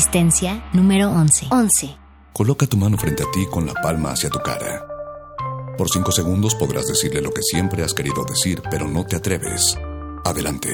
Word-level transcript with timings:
Resistencia 0.00 0.64
número 0.72 1.10
11. 1.10 1.48
11. 1.50 1.96
Coloca 2.32 2.66
tu 2.66 2.78
mano 2.78 2.96
frente 2.96 3.22
a 3.22 3.30
ti 3.30 3.44
con 3.50 3.66
la 3.66 3.74
palma 3.74 4.12
hacia 4.12 4.30
tu 4.30 4.38
cara. 4.38 4.82
Por 5.76 5.90
cinco 5.90 6.10
segundos 6.10 6.54
podrás 6.54 6.86
decirle 6.86 7.20
lo 7.20 7.30
que 7.32 7.42
siempre 7.42 7.82
has 7.82 7.92
querido 7.92 8.24
decir, 8.24 8.62
pero 8.70 8.88
no 8.88 9.04
te 9.04 9.16
atreves. 9.16 9.76
Adelante. 10.24 10.70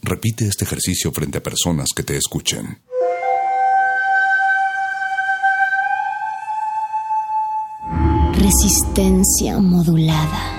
Repite 0.00 0.46
este 0.48 0.64
ejercicio 0.64 1.12
frente 1.12 1.38
a 1.38 1.42
personas 1.42 1.88
que 1.94 2.02
te 2.04 2.16
escuchen. 2.16 2.80
Resistencia 8.32 9.58
modulada. 9.58 10.57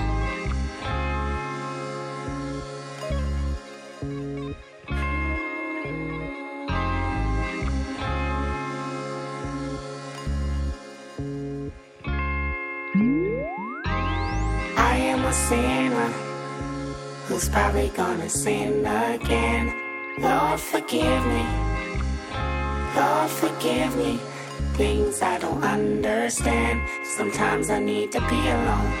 Things 24.80 25.20
I 25.20 25.36
don't 25.38 25.62
understand. 25.62 26.80
Sometimes 27.04 27.68
I 27.68 27.80
need 27.80 28.12
to 28.12 28.20
be 28.32 28.40
alone. 28.48 28.92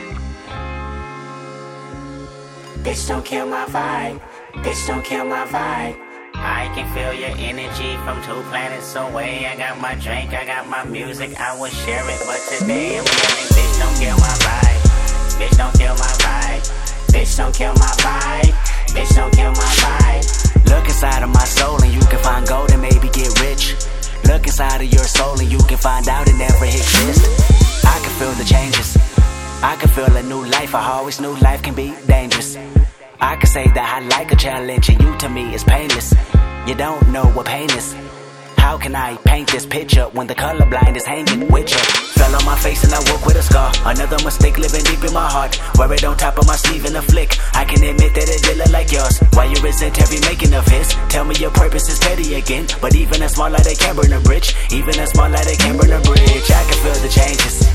Bitch, 2.84 3.08
don't 3.08 3.24
kill 3.24 3.46
my 3.46 3.64
vibe. 3.64 4.20
Bitch, 4.62 4.86
don't 4.86 5.02
kill 5.02 5.24
my 5.24 5.46
vibe. 5.46 5.96
I 6.34 6.70
can 6.74 6.84
feel 6.92 7.14
your 7.14 7.34
energy 7.38 7.96
from 8.04 8.20
two 8.20 8.42
planets 8.50 8.94
away. 8.94 9.46
I 9.46 9.56
got 9.56 9.80
my 9.80 9.94
drink, 9.94 10.34
I 10.34 10.44
got 10.44 10.68
my 10.68 10.84
music, 10.84 11.40
I 11.40 11.58
would 11.58 11.72
share 11.72 12.04
it, 12.04 12.20
but 12.28 12.40
today 12.52 12.98
I'm 12.98 13.04
feeling, 13.06 13.48
bitch, 13.56 13.74
don't 13.80 13.96
kill 13.96 14.18
my 14.20 14.36
vibe. 14.44 14.80
Bitch, 15.40 15.56
don't 15.56 15.74
kill 15.80 15.94
my 15.94 16.12
vibe. 16.20 16.62
Bitch, 17.08 17.36
don't 17.38 17.54
kill 17.54 17.72
my 17.80 17.92
vibe. 18.04 18.52
Bitch, 18.92 19.16
don't 19.16 19.32
kill 19.32 19.52
my 19.52 19.72
vibe. 19.80 20.68
Look 20.68 20.84
inside 20.84 21.22
of 21.22 21.30
my 21.30 21.44
soul 21.44 21.82
and 21.82 21.90
you 21.90 22.00
can 22.00 22.18
find 22.18 22.46
gold 22.46 22.70
and 22.70 22.82
maybe 22.82 23.08
get 23.08 23.32
rich. 23.40 23.76
Look 24.30 24.46
inside 24.46 24.80
of 24.80 24.92
your 24.92 25.02
soul 25.02 25.40
and 25.40 25.50
you 25.50 25.58
can 25.58 25.76
find 25.76 26.06
out 26.06 26.28
it 26.28 26.36
never 26.36 26.64
exists. 26.64 27.84
I 27.84 27.98
can 27.98 28.12
feel 28.20 28.32
the 28.34 28.44
changes. 28.44 28.96
I 29.60 29.74
can 29.74 29.88
feel 29.88 30.16
a 30.16 30.22
new 30.22 30.44
life. 30.46 30.72
I 30.72 30.88
always 30.92 31.20
knew 31.20 31.34
life 31.40 31.64
can 31.64 31.74
be 31.74 31.96
dangerous. 32.06 32.56
I 33.20 33.34
can 33.34 33.50
say 33.50 33.64
that 33.64 33.86
I 33.96 34.06
like 34.06 34.30
a 34.30 34.36
challenge 34.36 34.88
and 34.88 35.02
you 35.02 35.16
to 35.18 35.28
me 35.28 35.52
is 35.52 35.64
painless. 35.64 36.14
You 36.64 36.76
don't 36.76 37.08
know 37.08 37.24
what 37.24 37.46
pain 37.46 37.70
is. 37.70 37.92
How 38.56 38.78
can 38.78 38.94
I 38.94 39.16
paint 39.16 39.50
this 39.50 39.66
picture 39.66 40.04
when 40.12 40.28
the 40.28 40.36
colorblind 40.36 40.96
is 40.96 41.04
hanging 41.04 41.48
with 41.48 41.68
you? 41.68 42.19
Fell 42.30 42.38
on 42.38 42.46
my 42.46 42.54
face 42.62 42.84
and 42.84 42.94
I 42.94 43.02
woke 43.10 43.26
with 43.26 43.34
a 43.34 43.42
scar. 43.42 43.74
Another 43.90 44.14
mistake 44.22 44.56
living 44.56 44.84
deep 44.86 45.02
in 45.02 45.12
my 45.12 45.26
heart. 45.26 45.58
Wear 45.74 45.92
it 45.92 46.04
on 46.04 46.16
top 46.16 46.38
of 46.38 46.46
my 46.46 46.54
sleeve 46.54 46.86
in 46.86 46.94
a 46.94 47.02
flick. 47.02 47.34
I 47.58 47.64
can 47.64 47.82
admit 47.82 48.14
that 48.14 48.30
it 48.30 48.42
did 48.46 48.56
look 48.58 48.70
like 48.70 48.92
yours. 48.92 49.18
Why 49.34 49.50
you 49.50 49.58
resent 49.66 49.98
every 49.98 50.22
making 50.22 50.54
of 50.54 50.62
his? 50.70 50.94
Tell 51.10 51.24
me 51.24 51.34
your 51.42 51.50
purpose 51.50 51.90
is 51.90 51.98
petty 51.98 52.38
again. 52.38 52.70
But 52.80 52.94
even 52.94 53.22
a 53.22 53.28
small 53.28 53.50
light, 53.50 53.66
they 53.66 53.74
can 53.74 53.96
burn 53.96 54.14
a 54.14 54.20
bridge. 54.22 54.54
Even 54.70 54.94
a 55.02 55.06
small 55.10 55.26
light, 55.26 55.42
they 55.42 55.58
can 55.58 55.74
burn 55.74 55.90
a 55.90 55.98
bridge. 56.06 56.46
I 56.54 56.62
can 56.70 56.78
feel 56.78 56.98
the 57.02 57.10
changes. 57.10 57.66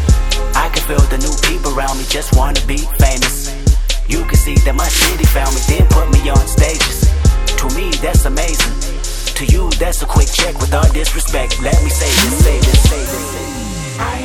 I 0.56 0.72
can 0.72 0.84
feel 0.88 1.04
the 1.12 1.20
new 1.20 1.36
people 1.52 1.76
around 1.76 2.00
me 2.00 2.08
just 2.08 2.32
wanna 2.40 2.64
be 2.64 2.80
famous. 2.96 3.52
You 4.08 4.24
can 4.24 4.40
see 4.40 4.56
that 4.64 4.76
my 4.76 4.88
city 4.88 5.28
found 5.36 5.52
me, 5.52 5.62
then 5.68 5.84
put 5.92 6.08
me 6.16 6.32
on 6.32 6.40
stages. 6.48 7.12
To 7.60 7.68
me, 7.76 7.92
that's 8.00 8.24
amazing. 8.24 8.72
To 9.36 9.44
you, 9.52 9.68
that's 9.84 10.00
a 10.00 10.08
quick 10.08 10.32
check 10.32 10.56
with 10.64 10.72
all 10.72 10.88
disrespect. 10.96 11.60
Let 11.60 11.76
me 11.84 11.92
say 11.92 12.08
this, 12.08 12.40
say 12.40 12.58
this, 12.64 12.80
say 12.88 13.04
this. 13.04 14.00
I 14.00 14.25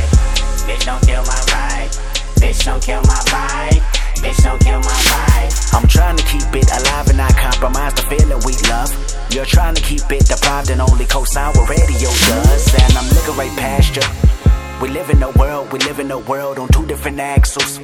Bitch, 0.67 0.85
don't 0.85 1.01
kill 1.05 1.23
my 1.23 1.41
vibe. 1.51 1.91
Bitch, 2.41 2.65
don't 2.65 2.81
kill 2.81 3.01
my 3.01 3.21
vibe. 3.29 3.81
Bitch, 4.21 4.43
don't 4.43 4.61
kill 4.61 4.79
my 4.79 4.99
vibe. 5.09 5.75
I'm 5.75 5.87
trying 5.87 6.17
to 6.17 6.23
keep 6.23 6.47
it 6.55 6.69
alive 6.71 7.07
and 7.07 7.17
not 7.17 7.35
compromise 7.35 7.93
the 7.93 8.03
feeling 8.03 8.41
we 8.45 8.53
love. 8.69 8.91
You're 9.33 9.45
trying 9.45 9.75
to 9.75 9.81
keep 9.81 10.09
it 10.11 10.25
deprived 10.25 10.69
and 10.69 10.81
only 10.81 11.05
co-sign 11.05 11.53
what 11.55 11.69
radio 11.69 12.09
does. 12.09 12.73
And 12.73 12.97
I'm 12.97 13.09
looking 13.15 13.35
right 13.35 13.57
past 13.57 13.95
you. 13.95 14.03
We 14.81 14.89
live 14.89 15.09
in 15.09 15.21
a 15.23 15.31
world, 15.31 15.71
we 15.71 15.79
live 15.79 15.99
in 15.99 16.11
a 16.11 16.19
world 16.19 16.57
on 16.57 16.67
two 16.69 16.85
different 16.87 17.19
axles. 17.19 17.79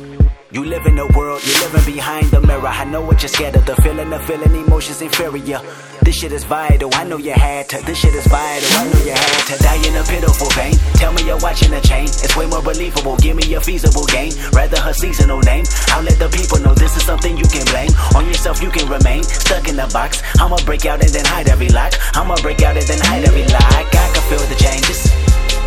You 0.49 0.63
live 0.63 0.85
in 0.85 0.97
a 0.97 1.05
world, 1.07 1.43
you're 1.43 1.59
living 1.67 1.93
behind 1.93 2.31
the 2.31 2.39
mirror. 2.39 2.67
I 2.67 2.85
know 2.85 3.01
what 3.01 3.21
you're 3.21 3.27
scared 3.27 3.57
of, 3.57 3.65
the 3.65 3.75
feeling, 3.83 4.09
the 4.09 4.19
feeling, 4.19 4.55
emotions 4.55 5.01
inferior. 5.01 5.59
This 6.03 6.15
shit 6.15 6.31
is 6.31 6.45
vital, 6.45 6.89
I 6.93 7.03
know 7.03 7.17
you 7.17 7.33
had 7.33 7.67
to. 7.67 7.83
This 7.83 7.97
shit 7.97 8.15
is 8.15 8.25
vital, 8.27 8.69
I 8.79 8.87
know 8.87 8.99
you 9.03 9.11
had 9.11 9.43
to. 9.51 9.59
Die 9.61 9.87
in 9.91 9.95
a 9.99 10.03
pitiful 10.07 10.47
pain. 10.55 10.71
Tell 10.95 11.11
me 11.11 11.27
you're 11.27 11.37
watching 11.39 11.73
a 11.73 11.81
chain. 11.81 12.05
It's 12.05 12.37
way 12.37 12.45
more 12.45 12.61
believable, 12.61 13.17
give 13.17 13.35
me 13.35 13.55
a 13.55 13.59
feasible 13.59 14.05
gain. 14.05 14.31
Rather 14.53 14.79
her 14.79 14.93
seasonal 14.93 15.39
name. 15.43 15.65
I'll 15.91 16.03
let 16.03 16.17
the 16.17 16.29
people 16.31 16.63
know 16.63 16.73
this 16.73 16.95
is 16.95 17.03
something 17.03 17.35
you 17.35 17.47
can 17.51 17.65
blame. 17.67 17.91
On 18.15 18.25
yourself, 18.25 18.63
you 18.63 18.69
can 18.69 18.87
remain 18.87 19.23
stuck 19.23 19.67
in 19.67 19.75
the 19.75 19.91
box. 19.91 20.23
I'ma 20.39 20.63
break 20.63 20.85
out 20.85 21.03
and 21.03 21.11
then 21.11 21.25
hide 21.25 21.49
every 21.49 21.67
lock. 21.75 21.91
I'ma 22.15 22.39
break 22.39 22.63
out 22.63 22.77
and 22.77 22.87
then 22.87 23.03
hide 23.03 23.27
every 23.27 23.43
lock. 23.51 23.67
I 23.67 23.83
can 23.83 24.23
feel 24.31 24.47
the 24.47 24.55
changes. 24.55 25.11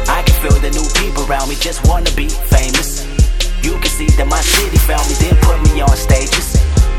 I 0.09 0.25
can 0.25 0.41
feel 0.41 0.57
the 0.57 0.73
new 0.73 0.89
people 0.97 1.29
around 1.29 1.51
me 1.51 1.57
just 1.57 1.87
wanna 1.87 2.11
be 2.17 2.31
famous. 2.31 3.10
You 3.63 3.79
can 3.79 3.91
see 3.91 4.09
that 4.17 4.27
my 4.27 4.41
city 4.41 4.79
found 4.79 5.07
me, 5.09 5.15
then 5.21 5.37
put 5.45 5.61
me 5.69 5.81
on 5.81 5.97
stages. 5.97 6.57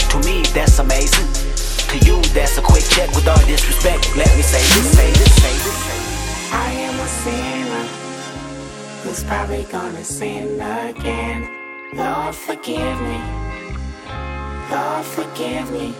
To 0.09 0.17
me, 0.19 0.43
that's 0.53 0.77
amazing. 0.79 1.27
To 1.89 1.97
you, 2.05 2.21
that's 2.33 2.57
a 2.57 2.61
quick 2.61 2.83
check 2.83 3.09
with 3.15 3.27
all 3.27 3.41
disrespect. 3.45 4.15
Let 4.15 4.29
me 4.37 4.43
say 4.43 4.61
this, 4.61 4.91
say 4.93 5.09
this, 5.11 5.33
say 5.41 5.55
this. 5.65 5.77
I 6.53 6.71
am 6.87 6.99
a 6.99 7.07
sinner 7.23 7.85
who's 9.03 9.23
probably 9.23 9.63
gonna 9.63 10.03
sin 10.03 10.61
again. 10.61 11.49
Lord, 11.93 12.35
forgive 12.35 12.97
me. 13.01 13.19
Lord, 14.69 15.05
forgive 15.05 15.71
me. 15.71 15.93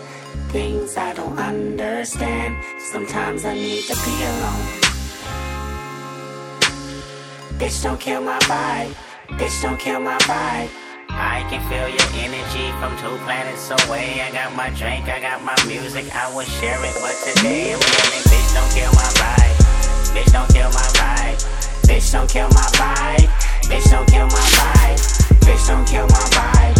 Things 0.49 0.95
I 0.95 1.13
don't 1.13 1.37
understand. 1.39 2.55
Sometimes 2.91 3.45
I 3.45 3.55
need 3.55 3.83
to 3.85 3.95
be 4.05 4.15
alone. 4.31 4.67
Bitch, 7.57 7.83
don't 7.83 7.99
kill 7.99 8.21
my 8.21 8.39
vibe. 8.39 9.10
Bitch, 9.37 9.61
don't 9.61 9.79
kill 9.79 9.99
my 9.99 10.17
vibe. 10.19 10.69
I 11.09 11.45
can 11.49 11.61
feel 11.69 11.87
your 11.87 12.09
energy 12.23 12.71
from 12.79 12.95
two 12.97 13.17
planets 13.23 13.69
away. 13.69 14.21
I 14.21 14.31
got 14.31 14.55
my 14.55 14.69
drink, 14.69 15.07
I 15.07 15.19
got 15.19 15.43
my 15.43 15.55
music, 15.67 16.13
I 16.15 16.33
will 16.33 16.45
share 16.45 16.79
it, 16.83 16.95
but 17.01 17.15
today 17.23 17.73
I'm 17.73 17.79
bitch, 17.79 18.53
don't 18.53 18.71
kill 18.73 18.91
my 18.93 19.09
vibe. 19.19 19.61
Bitch, 20.13 20.31
don't 20.31 20.49
kill 20.49 20.69
my 20.69 20.87
vibe. 20.97 21.39
Bitch, 21.87 22.11
don't 22.11 22.29
kill 22.29 22.49
my 22.49 22.67
vibe. 22.75 23.27
Bitch, 23.69 23.89
don't 23.89 24.07
kill 24.07 24.27
my 24.27 24.31
vibe. 24.31 25.20
Bitch, 25.51 25.67
don't 25.67 25.85
kill 25.85 26.07
my 26.07 26.25
vibe. 26.31 26.79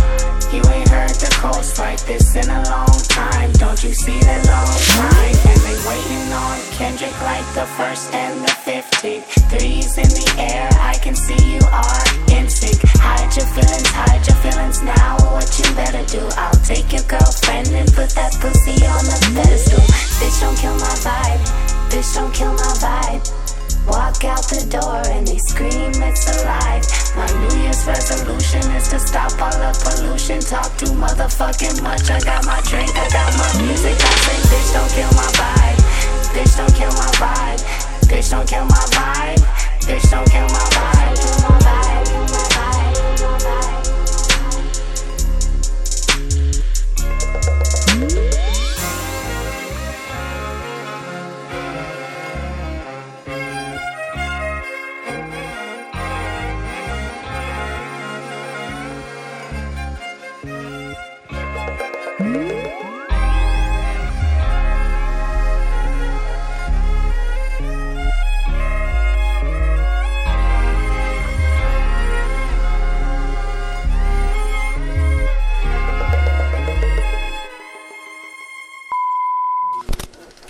You 0.56 0.64
ain't 0.72 0.88
heard 0.88 1.12
the 1.20 1.28
coast 1.44 1.78
like 1.78 2.00
this 2.08 2.36
in 2.40 2.48
a 2.48 2.64
long 2.72 2.96
time. 3.12 3.52
Don't 3.60 3.84
you 3.84 3.92
see 3.92 4.16
the 4.16 4.38
long 4.48 4.80
line? 4.96 5.36
And 5.52 5.60
they 5.68 5.76
waiting 5.84 6.32
on 6.32 6.56
Kendrick 6.80 7.12
like 7.20 7.44
the 7.52 7.68
first 7.76 8.14
and 8.16 8.40
the 8.40 8.52
fifteenth. 8.64 9.28
Threes 9.52 9.98
in 9.98 10.08
the 10.08 10.36
air, 10.40 10.70
I 10.80 10.96
can 11.04 11.16
see 11.16 11.36
you 11.52 11.60
are 11.68 12.04
in 12.32 12.48
sync. 12.48 12.80
Hide 12.96 13.36
your 13.36 13.48
feelings, 13.52 13.92
hide 13.92 14.24
your 14.24 14.40
feelings 14.40 14.82
now. 14.84 15.20
What 15.36 15.52
you 15.60 15.68
better 15.76 16.08
do? 16.08 16.24
I'll 16.40 16.64
take 16.64 16.96
your 16.96 17.04
girlfriend 17.12 17.68
and 17.76 17.92
put 17.92 18.16
that 18.16 18.32
pussy 18.40 18.80
on 18.88 19.04
the 19.04 19.20
pedestal. 19.36 19.84
Bitch, 20.24 20.40
don't 20.40 20.56
kill 20.56 20.80
my 20.80 20.96
vibe. 21.04 21.44
Bitch, 21.92 22.16
don't 22.16 22.34
kill 22.34 22.54
my 22.56 22.72
vibe. 22.80 23.61
Walk 23.88 24.24
out 24.24 24.46
the 24.46 24.62
door 24.70 25.02
and 25.10 25.26
they 25.26 25.38
scream 25.38 25.92
it's 26.06 26.30
alive. 26.42 26.86
My 27.18 27.26
New 27.42 27.64
Year's 27.64 27.86
resolution 27.86 28.62
is 28.78 28.88
to 28.90 29.00
stop 29.00 29.34
all 29.42 29.52
the 29.52 29.74
pollution. 29.82 30.40
Talk 30.40 30.70
too 30.78 30.94
motherfucking 30.94 31.82
much. 31.82 32.10
I 32.10 32.20
got 32.22 32.46
my 32.46 32.62
drink, 32.70 32.94
I 32.94 33.10
got 33.10 33.34
my 33.38 33.50
music. 33.66 33.98
I 33.98 34.14
say, 34.22 34.40
bitch, 34.50 34.70
don't 34.74 34.92
kill 34.94 35.12
my 35.18 35.30
vibe. 35.34 35.82
Bitch, 36.34 36.58
don't 36.58 36.74
kill 36.76 36.94
my 36.94 37.10
vibe. 37.18 37.62
Bitch, 38.06 38.30
don't 38.32 38.48
kill 38.48 38.66
my 38.66 38.86
vibe. 38.94 39.42
Bitch, 39.88 40.12
don't 40.12 40.30
kill 40.30 40.46
my 40.46 40.50
vibe. 40.50 40.52
My 40.52 40.68
vibe. 40.68 41.16
Kill 41.16 41.50
my 41.50 41.60
vibe. 41.60 41.91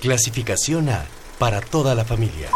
Clasificación 0.02 0.90
A 0.90 1.06
para 1.38 1.62
toda 1.62 1.94
la 1.94 2.04
familia. 2.04 2.50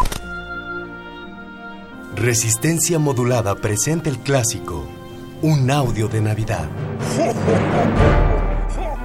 Resistencia 2.16 2.98
modulada 2.98 3.54
presenta 3.54 4.10
el 4.10 4.18
clásico, 4.18 4.90
un 5.44 5.70
audio 5.70 6.08
de 6.08 6.22
Navidad. 6.22 6.68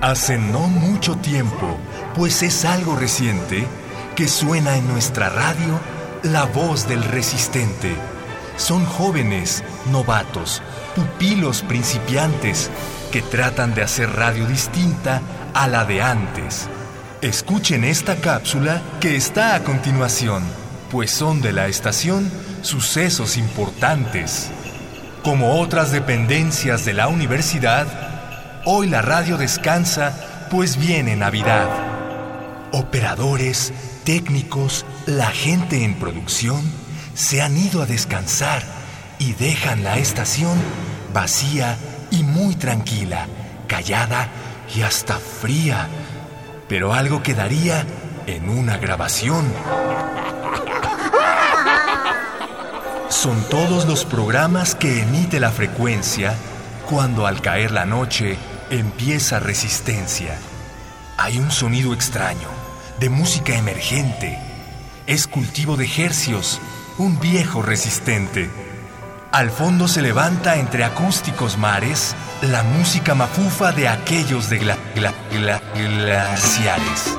Hace 0.01 0.39
no 0.39 0.61
mucho 0.61 1.17
tiempo, 1.17 1.77
pues 2.17 2.43
es 2.43 2.65
algo 2.65 2.97
reciente, 2.97 3.67
que 4.17 4.27
suena 4.27 4.79
en 4.79 4.89
nuestra 4.89 5.29
radio 5.29 5.79
la 6.23 6.47
voz 6.47 6.89
del 6.89 7.05
resistente. 7.05 7.95
Son 8.57 8.87
jóvenes, 8.87 9.63
novatos, 9.93 10.63
pupilos 10.97 11.61
principiantes, 11.61 12.71
que 13.13 13.21
tratan 13.21 13.75
de 13.75 13.83
hacer 13.83 14.11
radio 14.11 14.47
distinta 14.47 15.21
a 15.53 15.69
la 15.69 15.85
de 15.85 16.01
antes. 16.01 16.71
Escuchen 17.23 17.85
esta 17.85 18.17
cápsula 18.17 18.81
que 18.99 19.15
está 19.15 19.55
a 19.55 19.63
continuación, 19.63 20.43
pues 20.91 21.11
son 21.11 21.43
de 21.43 21.53
la 21.53 21.69
estación 21.69 22.33
sucesos 22.63 23.37
importantes. 23.37 24.51
Como 25.23 25.61
otras 25.61 25.93
dependencias 25.93 26.87
de 26.87 26.95
la 26.95 27.09
universidad, 27.09 27.87
hoy 28.65 28.89
la 28.89 29.03
radio 29.03 29.37
descansa, 29.37 30.49
pues 30.51 30.79
viene 30.79 31.15
Navidad. 31.15 31.69
Operadores, 32.73 33.75
técnicos, 34.05 34.87
la 35.05 35.31
gente 35.31 35.85
en 35.85 35.97
producción 35.97 36.63
se 37.13 37.43
han 37.43 37.55
ido 37.55 37.83
a 37.83 37.87
descansar 37.87 38.63
y 39.19 39.35
dejan 39.35 39.85
la 39.85 39.99
estación 39.99 40.59
vacía 41.13 41.77
y 42.11 42.23
muy 42.23 42.55
tranquila, 42.55 43.27
callada 43.69 44.29
y 44.75 44.81
hasta 44.81 45.19
fría. 45.19 45.87
Pero 46.71 46.95
algo 46.95 47.21
quedaría 47.21 47.85
en 48.29 48.49
una 48.49 48.77
grabación. 48.79 49.45
Son 53.09 53.43
todos 53.51 53.87
los 53.87 54.05
programas 54.05 54.77
que 54.77 55.03
emite 55.03 55.41
la 55.41 55.51
frecuencia 55.51 56.33
cuando 56.89 57.27
al 57.27 57.43
caer 57.43 57.73
la 57.73 57.87
noche 57.87 58.39
empieza 58.71 59.41
resistencia. 59.41 60.39
Hay 61.19 61.39
un 61.39 61.51
sonido 61.51 61.93
extraño, 61.93 62.49
de 63.01 63.11
música 63.11 63.57
emergente. 63.57 64.39
Es 65.09 65.27
cultivo 65.27 65.77
de 65.77 65.91
hercios, 65.99 66.61
un 66.99 67.19
viejo 67.19 67.63
resistente. 67.63 68.49
Al 69.33 69.51
fondo 69.51 69.89
se 69.89 70.03
levanta 70.03 70.55
entre 70.55 70.85
acústicos 70.85 71.59
mares 71.59 72.15
la 72.43 72.63
música 72.63 73.15
mafufa 73.15 73.73
de 73.73 73.89
aquellos 73.89 74.49
de 74.49 74.61
gla- 74.61 74.77
gla- 74.95 75.13
gla- 75.33 75.61
glaciares. 75.75 77.17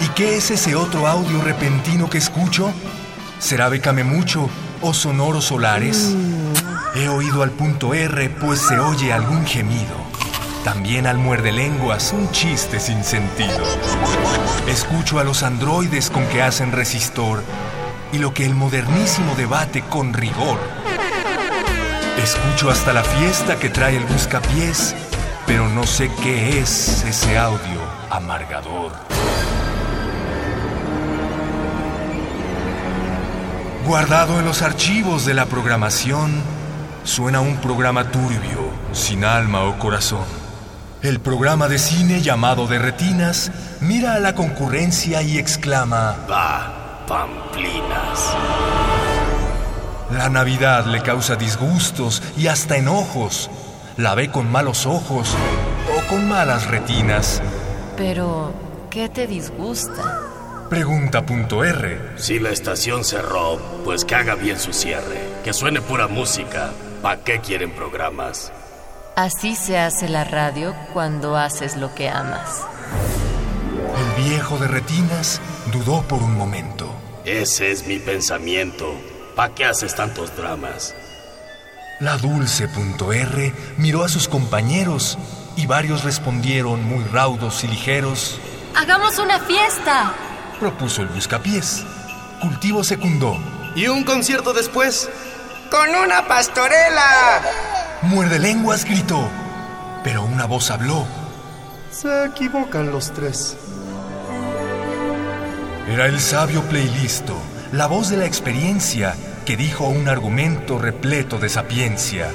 ¿Y 0.00 0.08
qué 0.08 0.36
es 0.36 0.50
ese 0.50 0.74
otro 0.74 1.06
audio 1.06 1.40
repentino 1.42 2.10
que 2.10 2.18
escucho? 2.18 2.72
¿Será 3.38 3.68
Bécame 3.68 4.04
Mucho 4.04 4.48
o 4.82 4.92
Sonoros 4.92 5.46
Solares? 5.46 6.14
He 6.94 7.08
oído 7.08 7.42
al 7.42 7.50
punto 7.50 7.94
R, 7.94 8.28
pues 8.30 8.60
se 8.60 8.78
oye 8.78 9.12
algún 9.12 9.46
gemido. 9.46 10.04
También 10.64 11.06
al 11.06 11.18
muerde 11.18 11.52
lenguas, 11.52 12.12
un 12.12 12.30
chiste 12.32 12.80
sin 12.80 13.04
sentido. 13.04 13.58
Escucho 14.66 15.18
a 15.18 15.24
los 15.24 15.42
androides 15.42 16.10
con 16.10 16.24
que 16.26 16.42
hacen 16.42 16.72
resistor 16.72 17.42
y 18.12 18.18
lo 18.18 18.32
que 18.32 18.46
el 18.46 18.54
modernísimo 18.54 19.34
debate 19.36 19.82
con 19.82 20.14
rigor. 20.14 20.58
Escucho 22.24 22.70
hasta 22.70 22.94
la 22.94 23.04
fiesta 23.04 23.58
que 23.58 23.68
trae 23.68 23.98
el 23.98 24.04
buscapiés, 24.06 24.94
pero 25.46 25.68
no 25.68 25.84
sé 25.84 26.10
qué 26.22 26.58
es 26.58 27.04
ese 27.04 27.36
audio 27.36 27.78
amargador. 28.08 28.92
Guardado 33.86 34.38
en 34.38 34.46
los 34.46 34.62
archivos 34.62 35.26
de 35.26 35.34
la 35.34 35.44
programación, 35.44 36.32
suena 37.04 37.42
un 37.42 37.58
programa 37.58 38.10
turbio, 38.10 38.70
sin 38.92 39.22
alma 39.26 39.64
o 39.64 39.78
corazón. 39.78 40.24
El 41.02 41.20
programa 41.20 41.68
de 41.68 41.78
cine 41.78 42.22
llamado 42.22 42.66
de 42.66 42.78
retinas 42.78 43.52
mira 43.82 44.14
a 44.14 44.18
la 44.18 44.34
concurrencia 44.34 45.20
y 45.20 45.36
exclama, 45.36 46.16
Va, 46.30 47.04
pamplinas. 47.06 48.34
La 50.10 50.28
Navidad 50.28 50.86
le 50.86 51.02
causa 51.02 51.36
disgustos 51.36 52.22
y 52.36 52.48
hasta 52.48 52.76
enojos. 52.76 53.50
La 53.96 54.14
ve 54.14 54.30
con 54.30 54.50
malos 54.50 54.86
ojos 54.86 55.34
o 55.96 56.08
con 56.08 56.28
malas 56.28 56.66
retinas. 56.66 57.42
Pero, 57.96 58.52
¿qué 58.90 59.08
te 59.08 59.26
disgusta? 59.26 60.20
Pregunta 60.68 61.24
punto 61.24 61.64
R. 61.64 62.16
Si 62.16 62.38
la 62.38 62.50
estación 62.50 63.04
cerró, 63.04 63.58
pues 63.84 64.04
que 64.04 64.14
haga 64.14 64.34
bien 64.34 64.58
su 64.58 64.72
cierre. 64.72 65.20
Que 65.42 65.52
suene 65.52 65.80
pura 65.80 66.08
música. 66.08 66.72
¿Pa' 67.02 67.18
qué 67.18 67.40
quieren 67.40 67.70
programas? 67.70 68.52
Así 69.16 69.56
se 69.56 69.78
hace 69.78 70.08
la 70.08 70.24
radio 70.24 70.74
cuando 70.92 71.36
haces 71.36 71.76
lo 71.76 71.94
que 71.94 72.08
amas. 72.08 72.62
El 74.18 74.24
viejo 74.24 74.58
de 74.58 74.68
retinas 74.68 75.40
dudó 75.72 76.02
por 76.02 76.22
un 76.22 76.36
momento. 76.36 76.88
Ese 77.24 77.70
es 77.70 77.86
mi 77.86 77.98
pensamiento. 77.98 78.92
¿Pa' 79.36 79.54
qué 79.54 79.64
haces 79.64 79.94
tantos 79.94 80.36
dramas? 80.36 80.94
La 82.00 82.16
dulce 82.16 82.68
punto 82.68 83.12
R 83.12 83.52
miró 83.78 84.04
a 84.04 84.08
sus 84.08 84.28
compañeros 84.28 85.18
y 85.56 85.66
varios 85.66 86.04
respondieron 86.04 86.84
muy 86.84 87.04
raudos 87.04 87.64
y 87.64 87.68
ligeros. 87.68 88.38
¡Hagamos 88.76 89.18
una 89.18 89.38
fiesta! 89.40 90.12
Propuso 90.58 91.02
el 91.02 91.08
buscapiés. 91.08 91.84
Cultivo 92.40 92.84
secundó. 92.84 93.36
¿Y 93.74 93.88
un 93.88 94.04
concierto 94.04 94.52
después? 94.52 95.08
¡Con 95.70 95.94
una 95.94 96.26
pastorela! 96.28 97.42
Muerde 98.02 98.38
lenguas 98.38 98.84
gritó. 98.84 99.28
Pero 100.04 100.22
una 100.24 100.46
voz 100.46 100.70
habló. 100.70 101.06
Se 101.90 102.26
equivocan 102.26 102.90
los 102.90 103.12
tres. 103.12 103.56
Era 105.88 106.06
el 106.06 106.20
sabio 106.20 106.62
playlisto, 106.62 107.36
la 107.74 107.88
voz 107.88 108.08
de 108.08 108.16
la 108.16 108.24
experiencia, 108.24 109.16
que 109.44 109.56
dijo 109.56 109.88
un 109.88 110.06
argumento 110.06 110.78
repleto 110.78 111.40
de 111.40 111.48
sapiencia. 111.48 112.28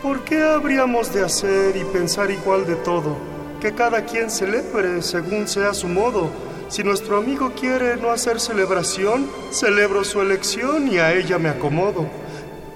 ¿Por 0.00 0.22
qué 0.22 0.40
habríamos 0.40 1.12
de 1.12 1.24
hacer 1.24 1.76
y 1.76 1.82
pensar 1.82 2.30
igual 2.30 2.64
de 2.64 2.76
todo? 2.76 3.16
Que 3.60 3.74
cada 3.74 4.04
quien 4.04 4.30
celebre 4.30 5.02
según 5.02 5.48
sea 5.48 5.74
su 5.74 5.88
modo. 5.88 6.30
Si 6.68 6.84
nuestro 6.84 7.16
amigo 7.16 7.50
quiere 7.58 7.96
no 7.96 8.12
hacer 8.12 8.38
celebración, 8.38 9.28
celebro 9.50 10.04
su 10.04 10.20
elección 10.20 10.86
y 10.86 10.98
a 10.98 11.12
ella 11.12 11.40
me 11.40 11.48
acomodo. 11.48 12.06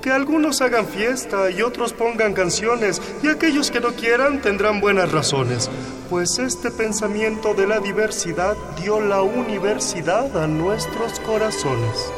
Que 0.06 0.12
algunos 0.12 0.60
hagan 0.60 0.86
fiesta 0.86 1.50
y 1.50 1.62
otros 1.62 1.92
pongan 1.92 2.32
canciones, 2.32 3.02
y 3.24 3.26
aquellos 3.26 3.72
que 3.72 3.80
no 3.80 3.90
quieran 3.90 4.40
tendrán 4.40 4.80
buenas 4.80 5.10
razones, 5.10 5.68
pues 6.08 6.38
este 6.38 6.70
pensamiento 6.70 7.54
de 7.54 7.66
la 7.66 7.80
diversidad 7.80 8.54
dio 8.80 9.00
la 9.00 9.22
universidad 9.22 10.40
a 10.40 10.46
nuestros 10.46 11.18
corazones. 11.18 12.12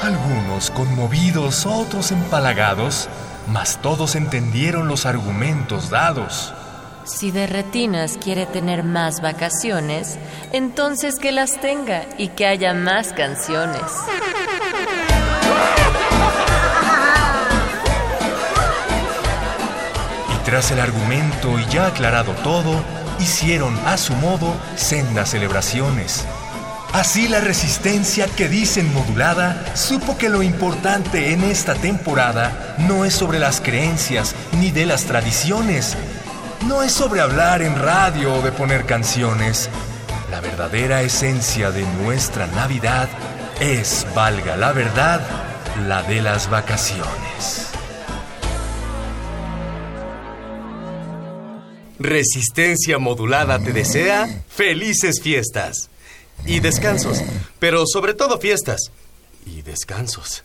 Algunos 0.00 0.70
conmovidos, 0.70 1.66
otros 1.66 2.12
empalagados, 2.12 3.08
mas 3.48 3.82
todos 3.82 4.14
entendieron 4.14 4.86
los 4.86 5.04
argumentos 5.04 5.90
dados. 5.90 6.54
Si 7.02 7.32
de 7.32 7.48
retinas 7.48 8.16
quiere 8.22 8.46
tener 8.46 8.84
más 8.84 9.20
vacaciones, 9.22 10.18
entonces 10.52 11.16
que 11.16 11.32
las 11.32 11.60
tenga 11.60 12.04
y 12.16 12.28
que 12.28 12.46
haya 12.46 12.74
más 12.74 13.12
canciones. 13.12 13.82
Tras 20.48 20.70
el 20.70 20.80
argumento 20.80 21.58
y 21.58 21.66
ya 21.66 21.88
aclarado 21.88 22.32
todo, 22.42 22.82
hicieron 23.20 23.78
a 23.86 23.98
su 23.98 24.14
modo 24.14 24.56
sendas 24.76 25.28
celebraciones. 25.28 26.24
Así 26.94 27.28
la 27.28 27.40
resistencia 27.40 28.26
que 28.28 28.48
dicen 28.48 28.90
modulada 28.94 29.76
supo 29.76 30.16
que 30.16 30.30
lo 30.30 30.42
importante 30.42 31.34
en 31.34 31.44
esta 31.44 31.74
temporada 31.74 32.76
no 32.78 33.04
es 33.04 33.12
sobre 33.12 33.38
las 33.38 33.60
creencias 33.60 34.34
ni 34.52 34.70
de 34.70 34.86
las 34.86 35.04
tradiciones, 35.04 35.98
no 36.66 36.82
es 36.82 36.92
sobre 36.92 37.20
hablar 37.20 37.60
en 37.60 37.78
radio 37.78 38.36
o 38.36 38.40
de 38.40 38.50
poner 38.50 38.86
canciones. 38.86 39.68
La 40.30 40.40
verdadera 40.40 41.02
esencia 41.02 41.72
de 41.72 41.84
nuestra 42.02 42.46
Navidad 42.46 43.10
es, 43.60 44.06
valga 44.14 44.56
la 44.56 44.72
verdad, 44.72 45.20
la 45.86 46.02
de 46.04 46.22
las 46.22 46.48
vacaciones. 46.48 47.67
Resistencia 51.98 52.98
modulada 52.98 53.58
te 53.58 53.72
desea 53.72 54.42
felices 54.48 55.20
fiestas 55.20 55.90
y 56.46 56.60
descansos, 56.60 57.22
pero 57.58 57.84
sobre 57.86 58.14
todo 58.14 58.38
fiestas 58.38 58.92
y 59.44 59.62
descansos. 59.62 60.44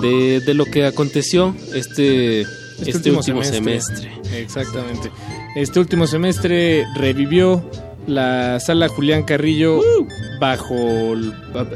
de, 0.00 0.40
de 0.40 0.54
lo 0.54 0.64
que 0.66 0.86
aconteció 0.86 1.54
este, 1.74 2.42
este, 2.42 2.90
este 2.90 3.10
último, 3.10 3.42
semestre. 3.42 3.56
semestre. 3.56 4.40
Exactamente. 4.40 5.10
Este 5.56 5.80
último 5.80 6.06
semestre 6.06 6.86
revivió 6.94 7.62
la 8.06 8.60
sala 8.60 8.88
Julián 8.88 9.22
Carrillo 9.22 9.78
uh. 9.78 10.06
bajo, 10.40 11.14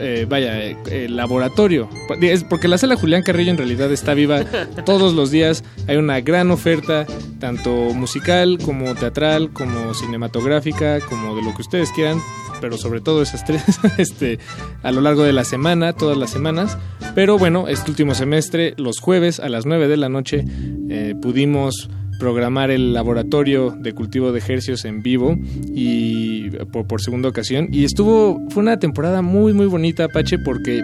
eh, 0.01 0.27
vaya, 0.29 0.65
eh, 0.65 0.77
el 0.91 1.17
laboratorio. 1.17 1.89
Es 2.21 2.45
porque 2.45 2.69
la 2.69 2.79
sala 2.79 2.97
Julián 2.97 3.23
Carrillo 3.23 3.51
en 3.51 3.59
realidad 3.59 3.93
está 3.93 4.15
viva 4.15 4.45
todos 4.85 5.15
los 5.15 5.31
días. 5.31 5.65
Hay 5.87 5.97
una 5.97 6.21
gran 6.21 6.51
oferta, 6.51 7.07
tanto 7.39 7.71
musical 7.95 8.59
como 8.65 8.95
teatral, 8.95 9.51
como 9.53 9.95
cinematográfica, 9.95 11.01
como 11.01 11.37
de 11.37 11.43
lo 11.43 11.55
que 11.55 11.62
ustedes 11.62 11.91
quieran, 11.93 12.21
pero 12.61 12.77
sobre 12.79 13.01
todo 13.01 13.23
esas 13.23 13.45
tres, 13.45 13.62
este, 13.99 14.39
a 14.83 14.93
lo 14.93 15.01
largo 15.01 15.23
de 15.23 15.33
la 15.33 15.45
semana, 15.45 15.93
todas 15.93 16.17
las 16.17 16.31
semanas. 16.31 16.77
Pero 17.15 17.39
bueno, 17.39 17.69
este 17.69 17.91
último 17.91 18.15
semestre, 18.15 18.75
los 18.77 19.01
jueves 19.01 19.41
a 19.41 19.49
las 19.49 19.67
9 19.67 19.89
de 19.89 19.97
la 19.97 20.09
noche, 20.09 20.45
eh, 20.91 21.15
pudimos 21.21 21.89
programar 22.18 22.70
el 22.70 22.92
laboratorio 22.92 23.70
de 23.70 23.92
cultivo 23.92 24.33
de 24.33 24.38
ejercios 24.38 24.85
en 24.85 25.02
vivo 25.02 25.37
y 25.74 26.50
por, 26.72 27.00
segunda 27.00 27.29
ocasión. 27.29 27.68
Y 27.72 27.85
estuvo 27.85 28.40
fue 28.50 28.62
una 28.62 28.79
temporada 28.79 29.22
muy 29.22 29.52
muy 29.52 29.66
bonita 29.66 30.05
Apache 30.05 30.38
porque 30.38 30.83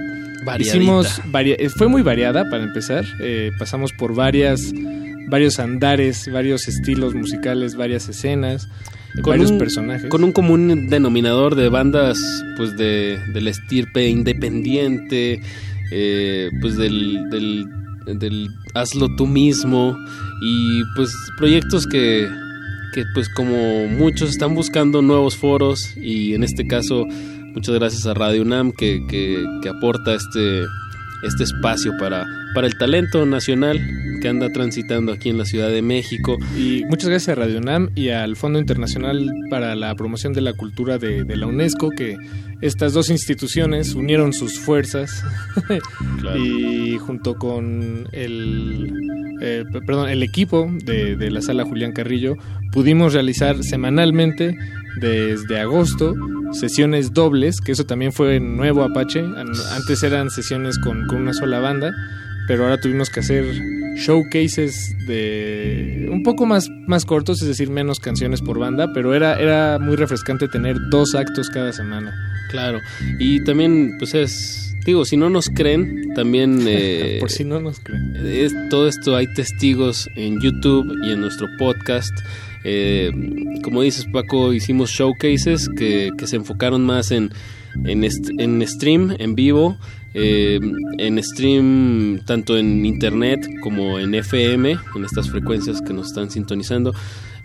hicimos 0.59 1.21
eh, 1.35 1.69
fue 1.77 1.89
muy 1.89 2.03
variada 2.03 2.49
para 2.51 2.65
empezar. 2.65 3.05
Eh, 3.21 3.51
pasamos 3.59 3.93
por 3.93 4.15
varias 4.15 4.73
varios 5.29 5.59
andares 5.59 6.31
varios 6.31 6.69
estilos 6.69 7.15
musicales 7.15 7.75
varias 7.75 8.07
escenas 8.09 8.69
con 9.23 9.33
varios 9.33 9.53
personajes. 9.53 10.11
con 10.11 10.25
un 10.25 10.33
común 10.33 10.89
denominador 10.91 11.55
de 11.55 11.71
bandas 11.71 12.19
pues 12.57 12.77
de 12.77 13.19
del 13.33 13.49
estirpe 13.49 14.09
independiente 14.09 15.41
eh, 15.91 16.51
pues 16.61 16.77
del, 16.77 17.31
del 17.31 17.67
del 18.07 18.49
hazlo 18.75 19.15
tú 19.17 19.27
mismo 19.27 19.97
y 20.45 20.85
pues 20.97 21.15
proyectos 21.37 21.87
que, 21.87 22.29
que 22.93 23.05
pues 23.15 23.29
como 23.29 23.87
muchos 23.87 24.31
están 24.31 24.55
buscando 24.55 25.01
nuevos 25.01 25.37
foros 25.37 25.97
y 25.97 26.35
en 26.35 26.43
este 26.43 26.67
caso 26.67 27.07
muchas 27.55 27.75
gracias 27.77 28.07
a 28.07 28.15
Radio 28.15 28.43
UNAM 28.43 28.73
que, 28.73 29.07
que, 29.09 29.45
que 29.63 29.69
aporta 29.69 30.15
este, 30.15 30.65
este 31.23 31.45
espacio 31.45 31.93
para, 31.99 32.25
para 32.55 32.67
el 32.67 32.77
talento 32.77 33.25
nacional 33.27 33.81
que 34.21 34.29
anda 34.29 34.51
transitando 34.51 35.13
aquí 35.13 35.31
en 35.31 35.39
la 35.39 35.45
Ciudad 35.45 35.71
de 35.71 35.83
México. 35.83 36.39
Y 36.57 36.85
muchas 36.85 37.09
gracias 37.11 37.37
a 37.37 37.41
Radio 37.41 37.59
UNAM 37.59 37.91
y 37.95 38.11
al 38.11 38.37
Fondo 38.37 38.59
Internacional 38.59 39.29
para 39.51 39.75
la 39.75 39.95
Promoción 39.95 40.33
de 40.33 40.41
la 40.41 40.53
Cultura 40.53 40.99
de, 40.99 41.25
de 41.25 41.37
la 41.37 41.47
UNESCO, 41.47 41.91
que 41.91 42.17
estas 42.61 42.93
dos 42.93 43.11
instituciones 43.11 43.95
unieron 43.95 44.33
sus 44.33 44.59
fuerzas 44.61 45.25
y 46.37 46.97
junto 46.99 47.35
con 47.35 48.07
el, 48.13 48.93
eh, 49.41 49.65
perdón, 49.85 50.09
el 50.09 50.23
equipo 50.23 50.71
de, 50.85 51.17
de 51.17 51.31
la 51.33 51.43
sala 51.43 51.65
Julián 51.65 51.93
Carrillo 51.93 52.37
pudimos 52.71 53.13
realizar 53.13 53.65
semanalmente 53.65 54.57
desde 55.01 55.59
agosto 55.61 56.15
sesiones 56.53 57.13
dobles, 57.13 57.61
que 57.61 57.73
eso 57.73 57.85
también 57.85 58.13
fue 58.13 58.41
nuevo 58.41 58.83
Apache. 58.83 59.25
Antes 59.75 60.03
eran 60.03 60.31
sesiones 60.31 60.79
con, 60.79 61.07
con, 61.07 61.23
una 61.23 61.33
sola 61.33 61.59
banda, 61.61 61.93
pero 62.47 62.65
ahora 62.65 62.81
tuvimos 62.81 63.11
que 63.11 63.21
hacer 63.21 63.45
showcases 63.97 64.97
de 65.07 66.09
un 66.11 66.23
poco 66.23 66.47
más, 66.47 66.69
más 66.87 67.05
cortos, 67.05 67.43
es 67.43 67.49
decir, 67.49 67.71
menos 67.71 68.01
canciones 68.01 68.41
por 68.41 68.59
banda, 68.59 68.93
pero 68.93 69.15
era, 69.15 69.39
era 69.39 69.79
muy 69.79 69.97
refrescante 69.97 70.49
tener 70.49 70.77
dos 70.91 71.15
actos 71.15 71.51
cada 71.51 71.73
semana. 71.73 72.15
Claro, 72.51 72.81
y 73.19 73.43
también 73.45 73.97
pues 73.99 74.15
es, 74.15 74.75
digo, 74.85 75.05
si 75.05 75.17
no 75.17 75.31
nos 75.31 75.49
creen, 75.49 76.13
también... 76.15 76.61
Eh, 76.67 77.19
por 77.21 77.31
si 77.31 77.45
no 77.45 77.61
nos 77.61 77.81
creen. 77.81 78.17
Es, 78.17 78.53
todo 78.69 78.89
esto 78.89 79.17
hay 79.17 79.33
testigos 79.35 80.09
en 80.17 80.41
YouTube 80.41 80.93
y 81.05 81.13
en 81.13 81.21
nuestro 81.21 81.47
podcast. 81.59 82.13
Eh, 82.65 83.11
como 83.63 83.83
dices 83.83 84.07
Paco, 84.13 84.53
hicimos 84.53 84.91
showcases 84.91 85.69
que, 85.69 86.11
que 86.17 86.27
se 86.27 86.37
enfocaron 86.37 86.85
más 86.85 87.11
en, 87.11 87.31
en, 87.85 88.05
en 88.05 88.69
stream, 88.69 89.17
en 89.19 89.35
vivo, 89.35 89.77
eh, 90.15 90.61
en 90.99 91.23
stream 91.23 92.21
tanto 92.27 92.57
en 92.59 92.85
internet 92.85 93.47
como 93.63 93.99
en 93.99 94.15
FM, 94.15 94.77
en 94.95 95.05
estas 95.05 95.31
frecuencias 95.31 95.81
que 95.81 95.93
nos 95.93 96.09
están 96.09 96.31
sintonizando. 96.31 96.95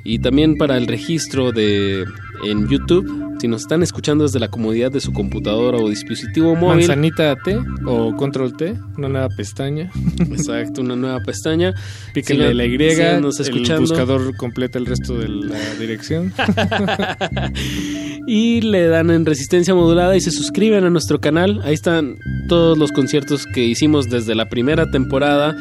Y 0.07 0.19
también 0.19 0.55
para 0.55 0.77
el 0.77 0.87
registro 0.87 1.51
de 1.51 2.05
en 2.45 2.69
YouTube 2.69 3.35
Si 3.41 3.49
nos 3.49 3.63
están 3.63 3.83
escuchando 3.83 4.23
desde 4.23 4.39
la 4.39 4.47
comodidad 4.47 4.89
de 4.89 5.01
su 5.01 5.11
computadora 5.11 5.77
o 5.79 5.89
dispositivo 5.89 6.55
móvil. 6.55 6.87
Manzanita 6.87 7.35
T 7.35 7.59
o 7.85 8.15
Control 8.15 8.55
T, 8.55 8.73
una 8.97 9.09
nueva 9.09 9.27
pestaña. 9.35 9.91
Exacto, 10.19 10.79
una 10.79 10.95
nueva 10.95 11.19
pestaña. 11.19 11.73
Píquenle 12.13 12.53
la 12.53 12.65
Y, 12.65 12.77
síganos 12.77 13.39
el 13.41 13.47
escuchando. 13.47 13.81
buscador 13.81 14.35
completa 14.37 14.79
el 14.79 14.85
resto 14.85 15.19
de 15.19 15.27
la 15.27 15.75
dirección. 15.75 16.31
y 18.27 18.61
le 18.61 18.87
dan 18.87 19.11
en 19.11 19.25
resistencia 19.25 19.75
modulada 19.75 20.15
y 20.15 20.21
se 20.21 20.31
suscriben 20.31 20.85
a 20.85 20.89
nuestro 20.89 21.19
canal. 21.19 21.61
Ahí 21.65 21.73
están 21.73 22.15
todos 22.47 22.77
los 22.77 22.93
conciertos 22.93 23.45
que 23.45 23.65
hicimos 23.65 24.09
desde 24.09 24.35
la 24.35 24.47
primera 24.47 24.89
temporada. 24.89 25.55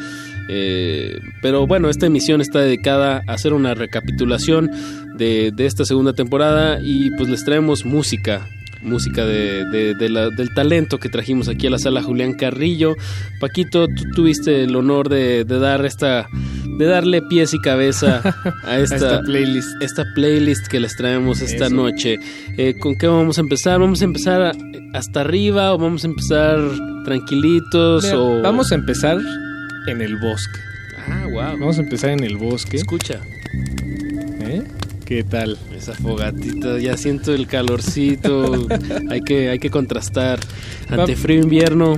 Eh, 0.49 1.19
pero 1.41 1.67
bueno, 1.67 1.89
esta 1.89 2.05
emisión 2.05 2.41
está 2.41 2.59
dedicada 2.59 3.21
a 3.27 3.33
hacer 3.33 3.53
una 3.53 3.73
recapitulación 3.73 4.69
de, 5.15 5.51
de 5.53 5.65
esta 5.65 5.83
segunda 5.85 6.13
temporada 6.13 6.79
y 6.81 7.09
pues 7.11 7.29
les 7.29 7.43
traemos 7.43 7.85
música. 7.85 8.47
Música 8.83 9.25
de, 9.25 9.65
de- 9.65 9.95
de 9.95 10.07
la- 10.07 10.29
del 10.29 10.53
talento 10.53 10.99
que 10.99 11.09
trajimos 11.09 11.49
aquí 11.49 11.65
a 11.65 11.71
la 11.71 11.79
sala 11.79 12.03
Julián 12.03 12.33
Carrillo. 12.35 12.95
Paquito, 13.39 13.87
tú 13.87 14.03
tuviste 14.15 14.63
el 14.63 14.75
honor 14.75 15.09
de, 15.09 15.43
dar 15.45 15.83
esta, 15.83 16.27
de 16.77 16.85
darle 16.85 17.23
pies 17.23 17.55
y 17.55 17.59
cabeza 17.59 18.21
a 18.63 18.77
esta, 18.77 18.95
esta 18.97 19.21
playlist. 19.23 19.67
esta 19.81 20.05
playlist 20.13 20.67
que 20.67 20.79
les 20.79 20.95
traemos 20.95 21.41
esta 21.41 21.65
Eso. 21.65 21.75
noche. 21.75 22.19
Eh, 22.57 22.75
¿Con 22.79 22.95
qué 22.99 23.07
vamos 23.07 23.39
a 23.39 23.41
empezar? 23.41 23.79
¿Vamos 23.79 24.01
a 24.01 24.05
empezar 24.05 24.55
hasta 24.93 25.21
arriba 25.21 25.73
o 25.73 25.79
vamos 25.79 26.03
a 26.03 26.07
empezar 26.07 26.59
tranquilitos? 27.03 28.03
Mira, 28.03 28.19
o... 28.19 28.41
Vamos 28.43 28.71
a 28.71 28.75
empezar 28.75 29.17
en 29.87 30.01
el 30.01 30.17
bosque. 30.17 30.59
Ah, 31.07 31.25
wow. 31.25 31.57
Vamos 31.57 31.77
a 31.77 31.81
empezar 31.81 32.11
en 32.11 32.23
el 32.23 32.37
bosque. 32.37 32.77
Escucha. 32.77 33.21
¿Eh? 34.41 34.63
¿Qué 35.05 35.23
tal? 35.23 35.57
Esa 35.75 35.93
fogatita, 35.93 36.79
ya 36.79 36.97
siento 36.97 37.33
el 37.33 37.47
calorcito. 37.47 38.67
hay, 39.09 39.21
que, 39.21 39.49
hay 39.49 39.59
que 39.59 39.69
contrastar. 39.69 40.39
Ante 40.89 41.15
frío 41.15 41.41
invierno, 41.41 41.97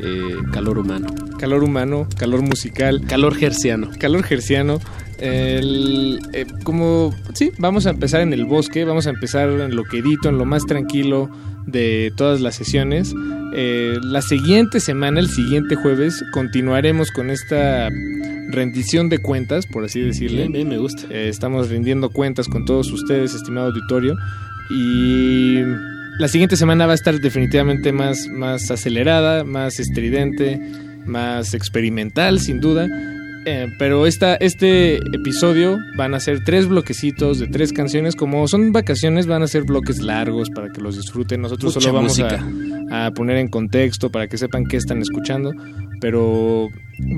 eh, 0.00 0.36
calor 0.52 0.78
humano. 0.78 1.08
Calor 1.38 1.64
humano, 1.64 2.06
calor 2.18 2.42
musical. 2.42 3.02
Calor 3.06 3.34
gerciano. 3.34 3.90
Calor 3.98 4.22
gerciano. 4.24 4.78
El, 5.22 6.18
eh, 6.32 6.46
como, 6.64 7.14
sí, 7.32 7.52
vamos 7.58 7.86
a 7.86 7.90
empezar 7.90 8.22
en 8.22 8.32
el 8.32 8.44
bosque, 8.44 8.84
vamos 8.84 9.06
a 9.06 9.10
empezar 9.10 9.48
en 9.48 9.76
lo 9.76 9.84
quedito, 9.84 10.28
en 10.28 10.36
lo 10.36 10.44
más 10.44 10.66
tranquilo 10.66 11.30
de 11.64 12.12
todas 12.16 12.40
las 12.40 12.56
sesiones. 12.56 13.14
Eh, 13.54 13.98
la 14.02 14.20
siguiente 14.20 14.80
semana, 14.80 15.20
el 15.20 15.28
siguiente 15.28 15.76
jueves, 15.76 16.24
continuaremos 16.32 17.12
con 17.12 17.30
esta 17.30 17.88
rendición 18.48 19.08
de 19.10 19.18
cuentas, 19.18 19.64
por 19.66 19.84
así 19.84 20.00
decirle. 20.00 20.38
Bien, 20.38 20.52
bien, 20.52 20.68
me 20.68 20.78
gusta. 20.78 21.06
Eh, 21.08 21.28
estamos 21.28 21.70
rindiendo 21.70 22.10
cuentas 22.10 22.48
con 22.48 22.64
todos 22.64 22.90
ustedes, 22.90 23.32
estimado 23.32 23.68
auditorio. 23.68 24.16
Y 24.70 25.60
la 26.18 26.26
siguiente 26.26 26.56
semana 26.56 26.86
va 26.86 26.92
a 26.92 26.96
estar 26.96 27.20
definitivamente 27.20 27.92
más, 27.92 28.26
más 28.26 28.72
acelerada, 28.72 29.44
más 29.44 29.78
estridente, 29.78 30.60
más 31.06 31.54
experimental, 31.54 32.40
sin 32.40 32.58
duda. 32.58 32.88
Eh, 33.44 33.72
pero 33.78 34.06
esta, 34.06 34.36
este 34.36 34.96
episodio 34.96 35.78
van 35.96 36.14
a 36.14 36.20
ser 36.20 36.44
tres 36.44 36.68
bloquecitos 36.68 37.38
de 37.38 37.48
tres 37.48 37.72
canciones. 37.72 38.14
Como 38.14 38.46
son 38.46 38.72
vacaciones, 38.72 39.26
van 39.26 39.42
a 39.42 39.48
ser 39.48 39.64
bloques 39.64 40.00
largos 40.00 40.50
para 40.50 40.70
que 40.70 40.80
los 40.80 40.96
disfruten. 40.96 41.42
Nosotros 41.42 41.74
Mucha 41.74 41.88
solo 41.88 41.94
vamos 41.94 42.20
a, 42.20 43.06
a 43.06 43.10
poner 43.10 43.38
en 43.38 43.48
contexto 43.48 44.10
para 44.10 44.28
que 44.28 44.38
sepan 44.38 44.66
qué 44.66 44.76
están 44.76 45.02
escuchando. 45.02 45.52
Pero 46.00 46.68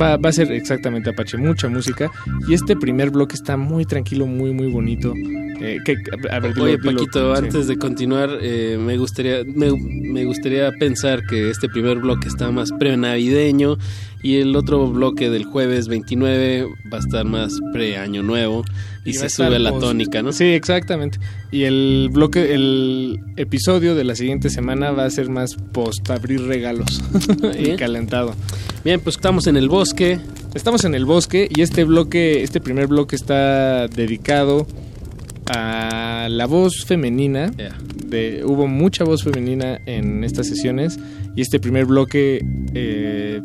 va, 0.00 0.16
va 0.16 0.28
a 0.28 0.32
ser 0.32 0.50
exactamente 0.52 1.10
Apache, 1.10 1.36
mucha 1.38 1.68
música. 1.68 2.10
Y 2.48 2.54
este 2.54 2.76
primer 2.76 3.10
bloque 3.10 3.34
está 3.34 3.56
muy 3.56 3.84
tranquilo, 3.84 4.26
muy, 4.26 4.52
muy 4.52 4.66
bonito. 4.68 5.12
Eh, 5.60 5.78
que, 5.84 5.94
a 6.30 6.40
ver, 6.40 6.52
dilo- 6.54 6.64
Oye, 6.64 6.78
dilo- 6.78 6.94
Paquito, 6.98 7.36
sí. 7.36 7.44
antes 7.44 7.66
de 7.68 7.78
continuar, 7.78 8.38
eh, 8.42 8.76
me 8.80 8.96
gustaría 8.96 9.44
me, 9.46 9.70
me 9.70 10.24
gustaría 10.24 10.70
pensar 10.72 11.24
que 11.26 11.48
este 11.48 11.68
primer 11.68 11.98
bloque 12.00 12.26
está 12.28 12.50
más 12.50 12.70
pre-navideño 12.72 13.76
y 14.22 14.36
el 14.38 14.56
otro 14.56 14.90
bloque 14.90 15.30
del 15.30 15.44
jueves 15.44 15.86
29 15.86 16.66
va 16.92 16.96
a 16.96 17.00
estar 17.00 17.24
más 17.24 17.52
pre-año 17.72 18.22
nuevo 18.22 18.64
y, 19.04 19.12
se 19.14 19.28
sube 19.28 19.58
la 19.58 19.70
tónica, 19.78 20.22
¿no? 20.22 20.32
Sí, 20.32 20.44
exactamente. 20.44 21.18
Y 21.52 21.64
el 21.64 22.08
bloque, 22.10 22.54
el 22.54 23.20
episodio 23.36 23.94
de 23.94 24.04
la 24.04 24.14
siguiente 24.14 24.48
semana 24.50 24.90
va 24.92 25.04
a 25.04 25.10
ser 25.10 25.28
más 25.28 25.54
post 25.72 26.08
abrir 26.10 26.42
regalos 26.42 27.02
y 27.58 27.76
calentado. 27.76 28.34
Bien, 28.84 29.00
pues 29.00 29.16
estamos 29.16 29.46
en 29.46 29.56
el 29.56 29.68
bosque. 29.68 30.18
Estamos 30.54 30.84
en 30.84 30.94
el 30.94 31.04
bosque 31.04 31.48
y 31.54 31.62
este 31.62 31.84
bloque, 31.84 32.42
este 32.42 32.60
primer 32.60 32.86
bloque 32.86 33.16
está 33.16 33.88
dedicado 33.88 34.66
a 35.46 36.28
la 36.30 36.46
voz 36.46 36.84
femenina. 36.86 37.50
De, 38.06 38.42
hubo 38.44 38.66
mucha 38.66 39.04
voz 39.04 39.24
femenina 39.24 39.80
en 39.86 40.24
estas 40.24 40.46
sesiones 40.46 40.98
y 41.34 41.40
este 41.42 41.58
primer 41.58 41.86
bloque 41.86 42.40
eh, 42.74 43.40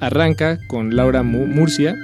arranca 0.00 0.58
con 0.68 0.94
Laura 0.96 1.22
Mu- 1.22 1.46
Murcia. 1.46 1.94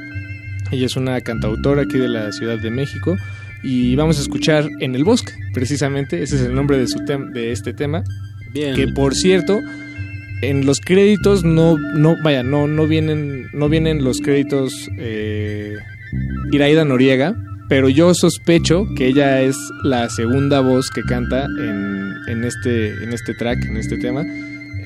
Ella 0.71 0.87
es 0.87 0.97
una 0.97 1.21
cantautora 1.21 1.83
aquí 1.83 1.99
de 1.99 2.09
la 2.09 2.33
Ciudad 2.33 2.59
de 2.59 2.71
México 2.71 3.17
y 3.63 3.97
vamos 3.97 4.19
a 4.19 4.23
escuchar 4.23 4.69
En 4.81 4.95
el 4.95 5.05
Bosque, 5.05 5.33
precisamente, 5.53 6.23
ese 6.23 6.37
es 6.37 6.43
el 6.43 6.55
nombre 6.55 6.79
de, 6.79 6.87
su 6.87 7.01
de 7.01 7.53
este 7.53 7.73
tema. 7.73 8.05
Bien. 8.53 8.75
Que 8.75 8.89
por 8.89 9.15
cierto, 9.15 9.61
en 10.43 10.65
los 10.65 10.81
créditos 10.81 11.45
no, 11.45 11.77
no, 11.77 12.17
vaya, 12.23 12.43
no, 12.43 12.67
no 12.67 12.87
vienen, 12.87 13.49
no 13.53 13.69
vienen 13.69 14.05
los 14.05 14.21
créditos 14.21 14.89
eh, 14.99 15.75
Iraida 16.53 16.85
Noriega, 16.85 17.35
pero 17.69 17.89
yo 17.89 18.15
sospecho 18.15 18.87
que 18.97 19.09
ella 19.09 19.43
es 19.43 19.57
la 19.83 20.09
segunda 20.09 20.61
voz 20.61 20.91
que 20.91 21.03
canta 21.03 21.45
en, 21.45 22.13
en 22.29 22.45
este, 22.45 23.03
en 23.03 23.13
este 23.13 23.35
track, 23.35 23.65
en 23.65 23.77
este 23.77 23.99
tema. 23.99 24.25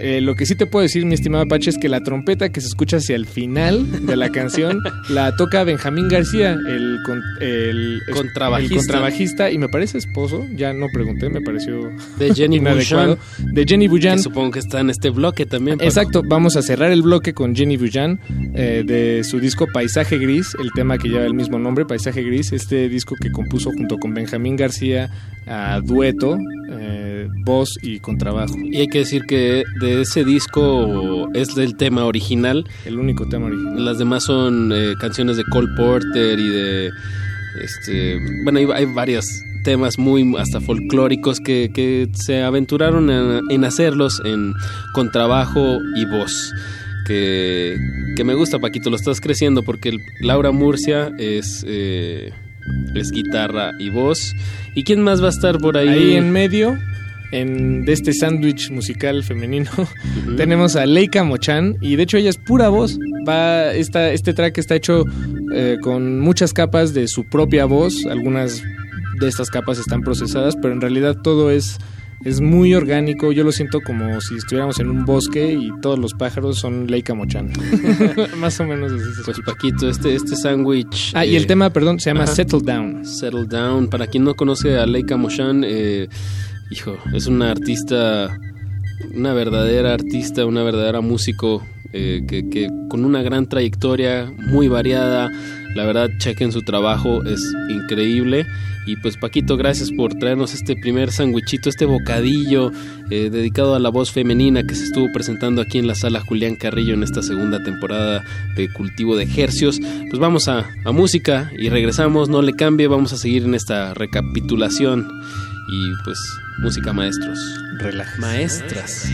Eh, 0.04 0.20
lo 0.20 0.34
que 0.34 0.46
sí 0.46 0.56
te 0.56 0.66
puedo 0.66 0.82
decir, 0.82 1.06
mi 1.06 1.14
estimado 1.14 1.44
Apache, 1.44 1.70
es 1.70 1.78
que 1.78 1.88
la 1.88 2.00
trompeta 2.00 2.48
que 2.50 2.60
se 2.60 2.66
escucha 2.66 2.96
hacia 2.96 3.14
el 3.14 3.26
final 3.26 4.04
de 4.04 4.16
la 4.16 4.30
canción 4.30 4.80
la 5.08 5.36
toca 5.36 5.62
Benjamín 5.62 6.08
García, 6.08 6.52
el, 6.52 6.98
con- 7.06 7.22
el 7.40 8.00
Contrabajista. 8.12 8.74
el 8.74 8.78
contrabajista, 8.80 9.50
y 9.50 9.58
me 9.58 9.68
parece 9.68 9.98
esposo, 9.98 10.44
ya 10.56 10.72
no 10.72 10.86
pregunté, 10.92 11.28
me 11.30 11.40
pareció 11.40 11.90
De 12.18 12.34
Jenny 12.34 12.56
inadecuado. 12.58 13.16
Bujan. 13.38 13.54
De 13.54 13.64
Jenny 13.64 13.86
Bujan. 13.88 14.16
Que 14.16 14.22
supongo 14.24 14.50
que 14.50 14.58
está 14.58 14.80
en 14.80 14.90
este 14.90 15.10
bloque 15.10 15.46
también. 15.46 15.78
Paco. 15.78 15.88
Exacto, 15.88 16.22
vamos 16.26 16.56
a 16.56 16.62
cerrar 16.62 16.90
el 16.90 17.02
bloque 17.02 17.32
con 17.32 17.54
Jenny 17.54 17.76
Bujan 17.76 18.18
eh, 18.54 18.82
de 18.84 19.22
su 19.24 19.38
disco 19.38 19.66
Paisaje 19.72 20.18
Gris, 20.18 20.48
el 20.60 20.72
tema 20.72 20.98
que 20.98 21.08
lleva 21.08 21.24
el 21.26 21.34
mismo 21.34 21.58
nombre, 21.60 21.84
Paisaje 21.86 22.22
Gris, 22.22 22.52
este 22.52 22.88
disco 22.88 23.14
que 23.20 23.30
compuso 23.30 23.70
junto 23.70 23.98
con 23.98 24.12
Benjamín 24.14 24.56
García 24.56 25.10
a 25.46 25.80
dueto, 25.80 26.38
eh, 26.72 27.11
voz 27.44 27.70
y 27.82 27.98
contrabajo. 28.00 28.54
Y 28.62 28.76
hay 28.78 28.86
que 28.88 28.98
decir 28.98 29.22
que 29.26 29.64
de 29.80 30.02
ese 30.02 30.24
disco 30.24 31.28
es 31.34 31.54
del 31.54 31.76
tema 31.76 32.04
original. 32.04 32.64
El 32.84 32.98
único 32.98 33.28
tema 33.28 33.46
original. 33.46 33.84
Las 33.84 33.98
demás 33.98 34.24
son 34.24 34.70
eh, 34.72 34.94
canciones 35.00 35.36
de 35.36 35.44
Cole 35.44 35.68
Porter 35.76 36.38
y 36.38 36.48
de... 36.48 36.90
Este, 37.62 38.18
bueno, 38.44 38.58
hay, 38.60 38.66
hay 38.74 38.86
varios 38.86 39.26
temas 39.64 39.98
muy 39.98 40.34
hasta 40.38 40.60
folclóricos 40.60 41.38
que, 41.38 41.70
que 41.72 42.08
se 42.14 42.42
aventuraron 42.42 43.10
en, 43.10 43.40
en 43.50 43.64
hacerlos 43.64 44.22
en 44.24 44.54
contrabajo 44.94 45.78
y 45.96 46.04
voz. 46.06 46.52
Que, 47.06 47.76
que 48.16 48.24
me 48.24 48.34
gusta, 48.34 48.58
Paquito, 48.58 48.88
lo 48.88 48.96
estás 48.96 49.20
creciendo 49.20 49.62
porque 49.64 49.90
el- 49.90 49.98
Laura 50.20 50.50
Murcia 50.52 51.10
es, 51.18 51.64
eh, 51.66 52.30
es 52.94 53.10
guitarra 53.10 53.72
y 53.78 53.90
voz. 53.90 54.34
¿Y 54.74 54.84
quién 54.84 55.02
más 55.02 55.20
va 55.22 55.26
a 55.26 55.30
estar 55.30 55.58
por 55.58 55.76
ahí? 55.76 55.88
Ahí 55.88 56.12
en 56.14 56.30
medio, 56.32 56.78
en, 57.32 57.84
de 57.84 57.92
este 57.92 58.12
sándwich 58.12 58.70
musical 58.70 59.24
femenino, 59.24 59.70
tenemos 60.36 60.76
a 60.76 60.86
Leica 60.86 61.24
Mochan 61.24 61.76
y 61.80 61.96
de 61.96 62.04
hecho 62.04 62.16
ella 62.16 62.30
es 62.30 62.36
pura 62.36 62.68
voz. 62.68 62.98
Va, 63.28 63.72
esta, 63.72 64.12
este 64.12 64.34
track 64.34 64.58
está 64.58 64.74
hecho 64.74 65.04
eh, 65.54 65.78
con 65.80 66.20
muchas 66.20 66.52
capas 66.52 66.94
de 66.94 67.08
su 67.08 67.24
propia 67.24 67.64
voz, 67.64 68.06
algunas 68.06 68.62
de 69.20 69.28
estas 69.28 69.50
capas 69.50 69.78
están 69.78 70.02
procesadas, 70.02 70.56
pero 70.56 70.74
en 70.74 70.80
realidad 70.80 71.16
todo 71.22 71.50
es, 71.50 71.78
es 72.24 72.40
muy 72.40 72.74
orgánico. 72.74 73.32
Yo 73.32 73.44
lo 73.44 73.52
siento 73.52 73.80
como 73.80 74.20
si 74.20 74.36
estuviéramos 74.36 74.78
en 74.80 74.88
un 74.88 75.04
bosque 75.04 75.52
y 75.52 75.70
todos 75.80 75.98
los 75.98 76.14
pájaros 76.14 76.58
son 76.58 76.86
Leica 76.88 77.14
Mochan. 77.14 77.52
Más 78.36 78.58
o 78.60 78.64
menos 78.64 78.92
así 78.92 79.14
se 79.14 79.22
Pues 79.22 79.40
Paquito, 79.44 79.88
este, 79.88 80.14
este 80.14 80.36
sándwich... 80.36 81.12
Ah, 81.14 81.24
y 81.24 81.36
el 81.36 81.44
eh, 81.44 81.46
tema, 81.46 81.70
perdón, 81.70 82.00
se 82.00 82.10
llama 82.10 82.24
ajá. 82.24 82.34
Settle 82.34 82.60
Down. 82.62 83.04
Settle 83.04 83.46
Down. 83.46 83.88
Para 83.88 84.06
quien 84.06 84.24
no 84.24 84.34
conoce 84.34 84.78
a 84.78 84.86
Leica 84.86 85.16
Moshan, 85.16 85.62
eh, 85.64 86.08
hijo, 86.72 86.96
es 87.14 87.26
una 87.26 87.50
artista, 87.50 88.38
una 89.14 89.34
verdadera 89.34 89.92
artista, 89.92 90.46
una 90.46 90.62
verdadera 90.62 91.02
músico 91.02 91.62
eh, 91.92 92.22
que, 92.26 92.68
con 92.88 93.04
una 93.04 93.22
gran 93.22 93.48
trayectoria, 93.48 94.32
muy 94.38 94.68
variada. 94.68 95.30
La 95.74 95.84
verdad, 95.84 96.08
chequen 96.18 96.50
su 96.50 96.62
trabajo, 96.62 97.22
es 97.24 97.40
increíble. 97.68 98.46
Y 98.86 98.96
pues 98.96 99.16
Paquito, 99.16 99.56
gracias 99.56 99.90
por 99.92 100.14
traernos 100.14 100.54
este 100.54 100.74
primer 100.74 101.12
sandwichito, 101.12 101.68
este 101.68 101.84
bocadillo 101.84 102.72
eh, 103.10 103.30
dedicado 103.30 103.76
a 103.76 103.78
la 103.78 103.90
voz 103.90 104.10
femenina 104.10 104.64
que 104.64 104.74
se 104.74 104.84
estuvo 104.84 105.06
presentando 105.12 105.62
aquí 105.62 105.78
en 105.78 105.86
la 105.86 105.94
sala 105.94 106.20
Julián 106.20 106.56
Carrillo 106.56 106.94
en 106.94 107.04
esta 107.04 107.22
segunda 107.22 107.62
temporada 107.62 108.24
de 108.56 108.72
Cultivo 108.72 109.14
de 109.14 109.28
Hercios. 109.36 109.78
Pues 110.08 110.18
vamos 110.18 110.48
a, 110.48 110.68
a 110.84 110.92
música 110.92 111.52
y 111.56 111.68
regresamos, 111.68 112.28
no 112.28 112.42
le 112.42 112.54
cambie, 112.54 112.88
vamos 112.88 113.12
a 113.12 113.18
seguir 113.18 113.44
en 113.44 113.54
esta 113.54 113.94
recapitulación 113.94 115.06
y 115.68 115.92
pues 116.04 116.18
música 116.58 116.92
maestros. 116.92 117.38
Relajes. 117.78 118.18
Maestras. 118.18 119.08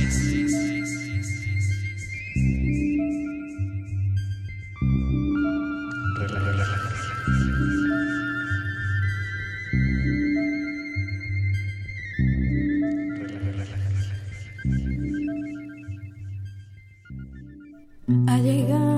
Ha 18.26 18.38
llegado. 18.38 18.97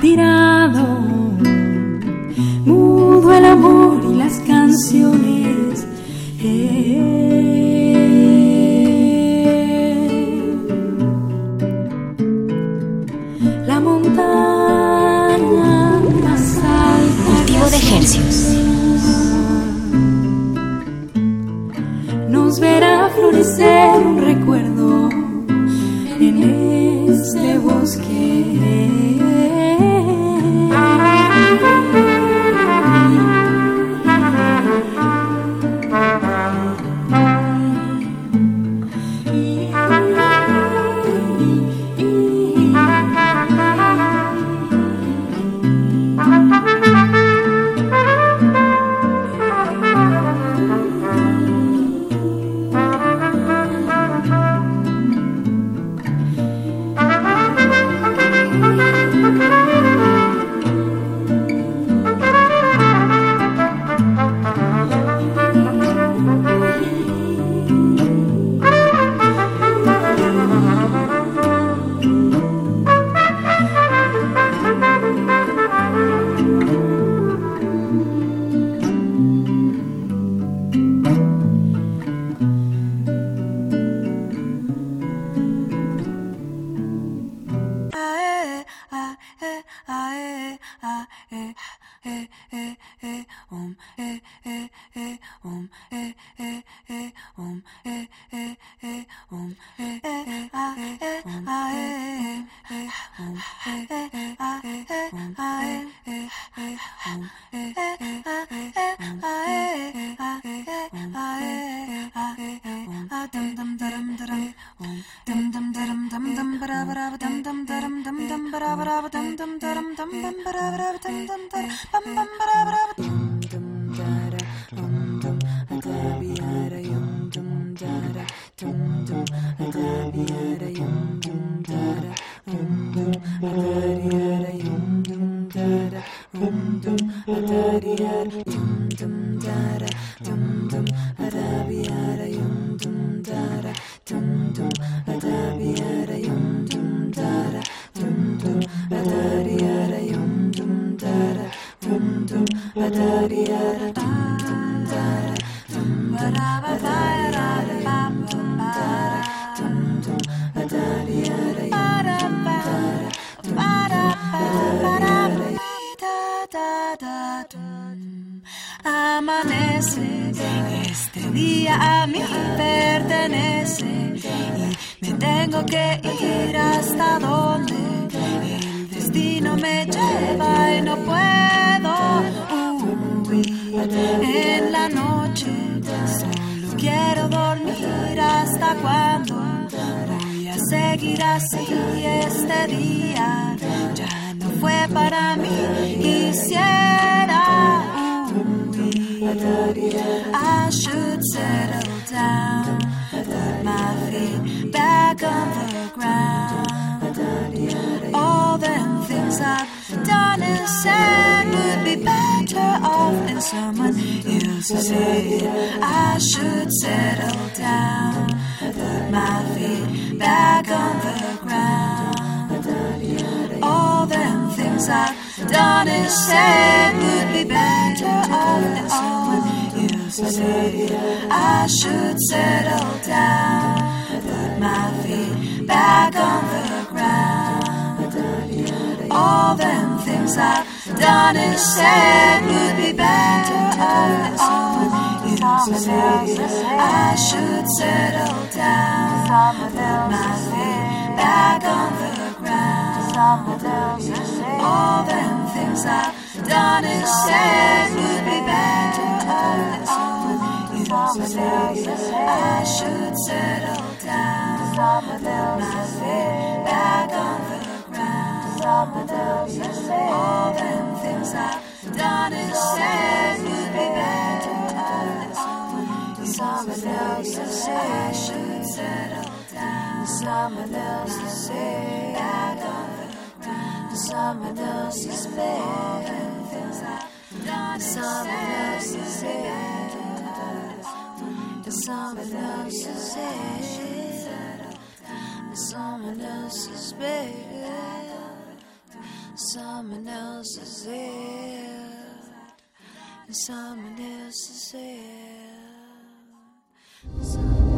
tirado, 0.00 0.86
mudo 2.64 3.32
el 3.32 3.44
amor 3.44 4.00
y 4.10 4.14
las 4.16 4.38
canciones. 4.40 5.86
Eh. 6.42 7.55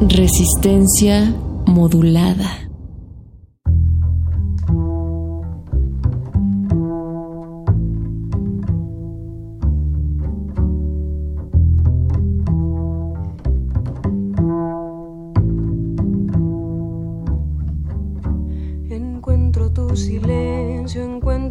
Resistencia 0.08 1.34
modulada. 1.66 2.67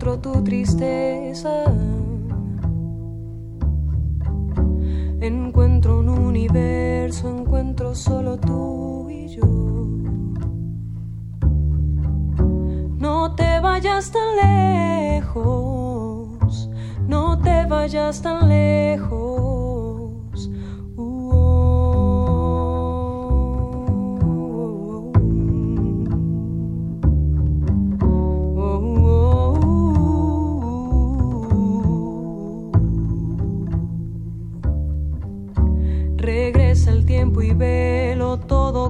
encuentro 0.07 0.33
tu 0.33 0.43
tristeza. 0.43 1.65
Encuentro 5.19 5.99
un 5.99 6.09
universo, 6.09 7.29
encuentro 7.29 7.93
solo 7.93 8.37
tú 8.37 9.09
y 9.09 9.27
yo. 9.27 9.45
No 12.97 13.35
te 13.35 13.59
vayas 13.59 14.11
tan 14.11 14.35
lejos, 15.17 16.69
no 17.07 17.39
te 17.39 17.65
vayas 17.65 18.21
tan 18.21 18.47
lejos. 18.47 19.56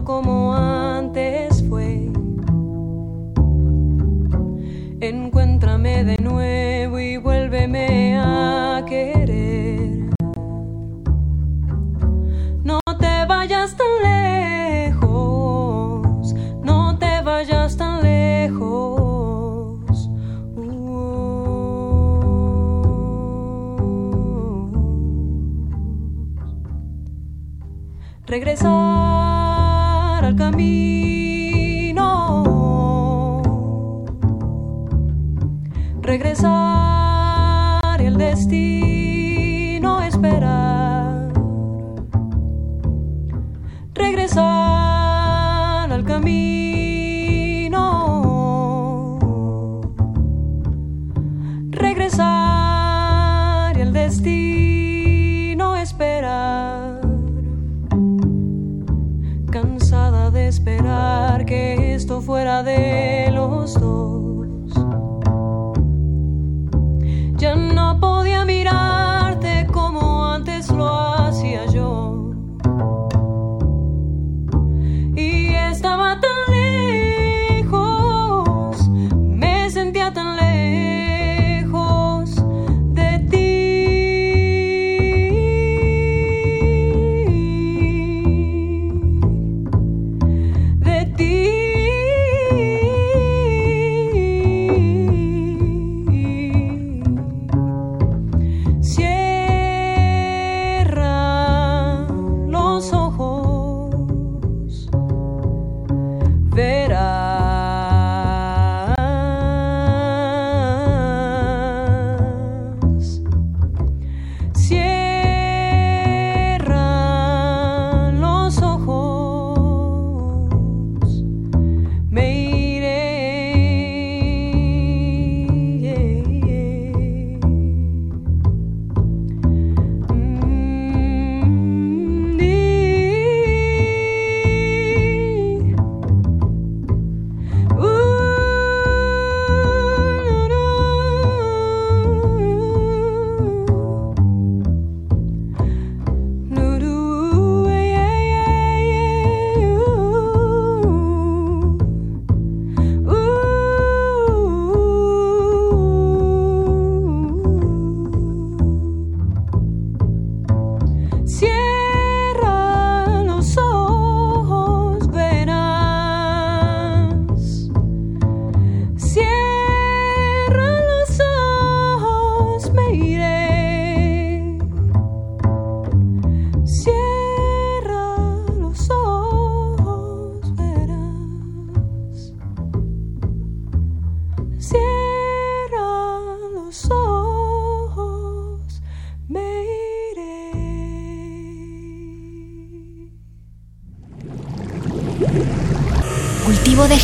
como 0.08 0.56
antes 0.56 1.64
fue. 1.68 2.10
Encuéntrame 5.02 6.06
de 6.06 6.18
nuevo 6.20 6.98
y 6.98 7.18
vuélveme 7.18 8.18
a 8.18 8.86
querer. 8.88 10.10
No 12.64 12.80
te 12.98 13.26
vayas 13.28 13.76
tan 13.76 14.02
lejos, 14.02 16.34
no 16.64 16.98
te 16.98 17.22
vayas 17.22 17.76
tan 17.76 18.02
lejos. 18.02 20.10
Uh. 20.56 21.52
regresar. 28.26 28.87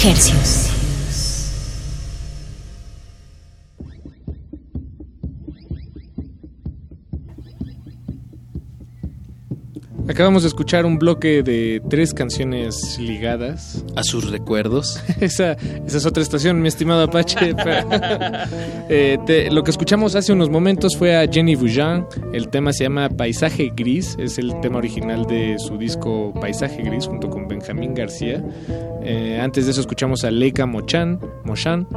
Cultivo 0.04 0.32
Acabamos 10.24 10.43
de 10.43 10.47
escuchar 10.47 10.86
un 10.86 10.99
bloque 10.99 11.43
de 11.43 11.82
tres 11.89 12.13
canciones 12.13 12.97
ligadas. 12.97 13.84
A 13.97 14.03
sus 14.03 14.32
recuerdos. 14.32 15.03
esa, 15.19 15.51
esa 15.86 15.97
es 15.97 16.05
otra 16.05 16.24
estación, 16.24 16.61
mi 16.61 16.69
estimado 16.69 17.03
Apache. 17.03 17.53
Eh, 18.89 19.17
te- 19.26 19.49
lo 19.49 19.63
que 19.63 19.71
escuchamos 19.71 20.13
hace 20.15 20.32
unos 20.34 20.49
momentos 20.49 20.95
fue 20.97 21.15
a 21.15 21.26
Jenny 21.28 21.55
Boujan. 21.55 22.05
El 22.34 22.49
tema 22.49 22.71
se 22.74 22.84
llama 22.84 23.09
Paisaje 23.09 23.71
Gris. 23.76 24.15
Es 24.19 24.38
el 24.38 24.59
tema 24.61 24.78
original 24.78 25.26
de 25.26 25.57
su 25.57 25.78
disco 25.78 26.34
Paisaje 26.39 26.82
Gris 26.84 27.07
junto 27.07 27.30
con 27.30 27.47
Benjamín 27.47 27.93
García. 27.93 28.43
Eh, 29.03 29.39
antes 29.41 29.65
de 29.65 29.71
eso 29.71 29.82
escuchamos 29.82 30.24
a 30.26 30.32
Leica 30.32 30.65
Mochan, 30.65 31.19
Mochan. 31.43 31.88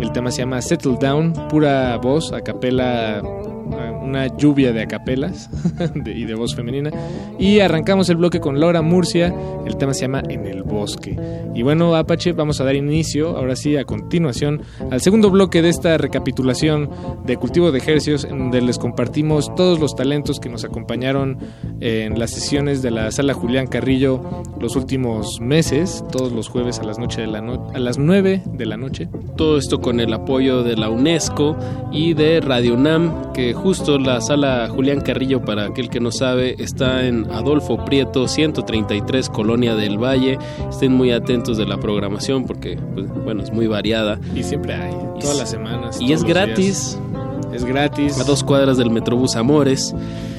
El 0.00 0.12
tema 0.12 0.30
se 0.30 0.38
llama 0.42 0.60
Settle 0.60 0.96
Down, 1.00 1.32
pura 1.48 1.96
voz, 1.98 2.32
a 2.32 2.40
capela 2.42 3.22
una 3.66 4.26
lluvia 4.36 4.72
de 4.72 4.82
acapelas 4.82 5.48
de- 5.94 6.12
y 6.12 6.24
de 6.24 6.34
voz 6.34 6.54
femenina. 6.54 6.90
Y 7.38 7.60
arrancamos 7.60 8.08
el 8.08 8.16
bloque 8.16 8.40
con 8.40 8.58
Laura 8.60 8.82
Murcia, 8.82 9.34
el 9.66 9.76
tema 9.76 9.94
se 9.94 10.02
llama 10.02 10.22
En 10.28 10.46
el 10.46 10.62
bosque. 10.62 11.18
Y 11.54 11.62
bueno, 11.62 11.94
Apache, 11.94 12.32
vamos 12.32 12.60
a 12.60 12.64
dar 12.64 12.74
inicio, 12.74 13.36
ahora 13.36 13.56
sí, 13.56 13.76
a 13.76 13.84
continuación, 13.84 14.62
al 14.90 15.00
segundo 15.00 15.30
bloque 15.30 15.62
de 15.62 15.68
esta 15.68 15.98
recapitulación 15.98 16.90
de 17.26 17.36
cultivo 17.36 17.70
de 17.72 17.78
ejercicios, 17.78 18.24
en 18.24 18.38
donde 18.38 18.60
les 18.62 18.78
compartimos 18.78 19.54
todos 19.54 19.78
los 19.78 19.94
talentos 19.94 20.38
que 20.40 20.48
nos 20.48 20.64
acompañaron 20.64 21.38
en 21.80 22.18
las 22.18 22.30
sesiones 22.30 22.82
de 22.82 22.90
la 22.90 23.10
sala 23.10 23.34
Julián 23.34 23.66
Carrillo 23.66 24.20
los 24.60 24.76
últimos 24.76 25.40
meses, 25.40 26.04
todos 26.10 26.32
los 26.32 26.48
jueves 26.48 26.78
a 26.78 26.84
las, 26.84 26.98
noche 26.98 27.20
de 27.20 27.26
la 27.26 27.40
no- 27.40 27.68
a 27.74 27.78
las 27.78 27.98
9 27.98 28.42
de 28.52 28.66
la 28.66 28.76
noche. 28.76 29.08
Todo 29.36 29.58
esto 29.58 29.80
con 29.80 30.00
el 30.00 30.12
apoyo 30.12 30.62
de 30.62 30.76
la 30.76 30.88
UNESCO 30.88 31.56
y 31.90 32.14
de 32.14 32.40
Radio 32.40 32.74
UNAM, 32.74 33.32
que 33.32 33.51
justo 33.54 33.98
la 33.98 34.20
sala 34.20 34.68
Julián 34.68 35.00
Carrillo, 35.00 35.42
para 35.42 35.66
aquel 35.66 35.88
que 35.88 36.00
no 36.00 36.10
sabe, 36.10 36.56
está 36.58 37.06
en 37.06 37.30
Adolfo 37.30 37.84
Prieto 37.84 38.28
133, 38.28 39.28
Colonia 39.28 39.74
del 39.74 39.98
Valle. 39.98 40.38
Estén 40.68 40.92
muy 40.92 41.12
atentos 41.12 41.56
de 41.56 41.66
la 41.66 41.78
programación 41.78 42.44
porque, 42.44 42.78
pues, 42.94 43.06
bueno, 43.24 43.42
es 43.42 43.52
muy 43.52 43.66
variada. 43.66 44.18
Y 44.34 44.42
siempre 44.42 44.74
hay, 44.74 44.94
todas 45.20 45.38
las 45.38 45.50
semanas. 45.50 46.00
Y 46.00 46.12
es 46.12 46.24
gratis. 46.24 46.98
días. 46.98 47.11
Es 47.52 47.64
gratis. 47.64 48.18
A 48.20 48.24
dos 48.24 48.42
cuadras 48.42 48.76
del 48.78 48.90
Metrobús 48.90 49.36
Amores. 49.36 49.94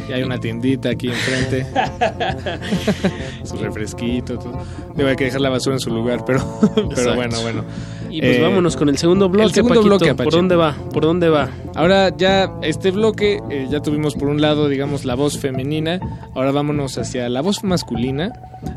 Y 0.09 0.11
hay 0.11 0.23
una 0.23 0.37
tiendita 0.39 0.89
aquí 0.89 1.07
enfrente. 1.09 1.65
su 3.43 3.55
refresquito. 3.57 4.37
todo. 4.37 4.61
Digo, 4.95 5.09
hay 5.09 5.15
que 5.15 5.25
dejar 5.25 5.41
la 5.41 5.49
basura 5.49 5.75
en 5.75 5.79
su 5.79 5.89
lugar, 5.91 6.25
pero, 6.25 6.41
pero 6.95 7.15
bueno, 7.15 7.39
bueno. 7.41 7.63
Y 8.09 8.19
pues 8.21 8.37
Eh, 8.37 8.41
vámonos 8.41 8.75
con 8.75 8.89
el 8.89 8.97
segundo 8.97 9.29
bloque, 9.29 9.45
el 9.47 9.53
segundo 9.53 9.75
Paquito. 9.75 9.97
bloque, 9.97 10.23
¿Por 10.23 10.33
dónde 10.33 10.55
va? 10.55 10.75
¿Por 10.93 11.03
dónde 11.03 11.29
va? 11.29 11.49
Ahora 11.73 12.15
ya 12.15 12.51
este 12.61 12.91
bloque, 12.91 13.39
eh, 13.49 13.67
ya 13.71 13.79
tuvimos 13.79 14.13
por 14.15 14.27
un 14.27 14.39
lado, 14.41 14.69
digamos, 14.69 15.03
la 15.05 15.15
voz 15.15 15.39
femenina, 15.39 15.99
ahora 16.35 16.51
vámonos 16.51 16.97
hacia 16.99 17.27
la 17.29 17.41
voz 17.41 17.63
masculina, 17.63 18.31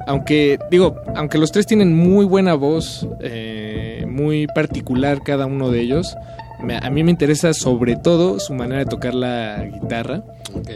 aunque, 0.07 0.59
digo, 0.70 0.97
aunque 1.14 1.37
los 1.37 1.53
tres 1.53 1.66
tienen 1.66 1.95
muy 1.95 2.24
buena 2.24 2.55
voz, 2.55 3.07
eh, 3.20 4.07
muy 4.09 4.47
particular 4.47 5.22
cada 5.22 5.45
uno 5.45 5.70
de 5.70 5.80
ellos, 5.82 6.16
me- 6.63 6.79
a 6.79 6.91
mí 6.91 7.03
me 7.05 7.11
interesa 7.11 7.53
sobre 7.55 7.97
todo 7.97 8.39
su 8.41 8.55
manera 8.55 8.79
de 8.81 8.87
tocar 8.87 9.15
la 9.15 9.65
guitarra, 9.65 10.23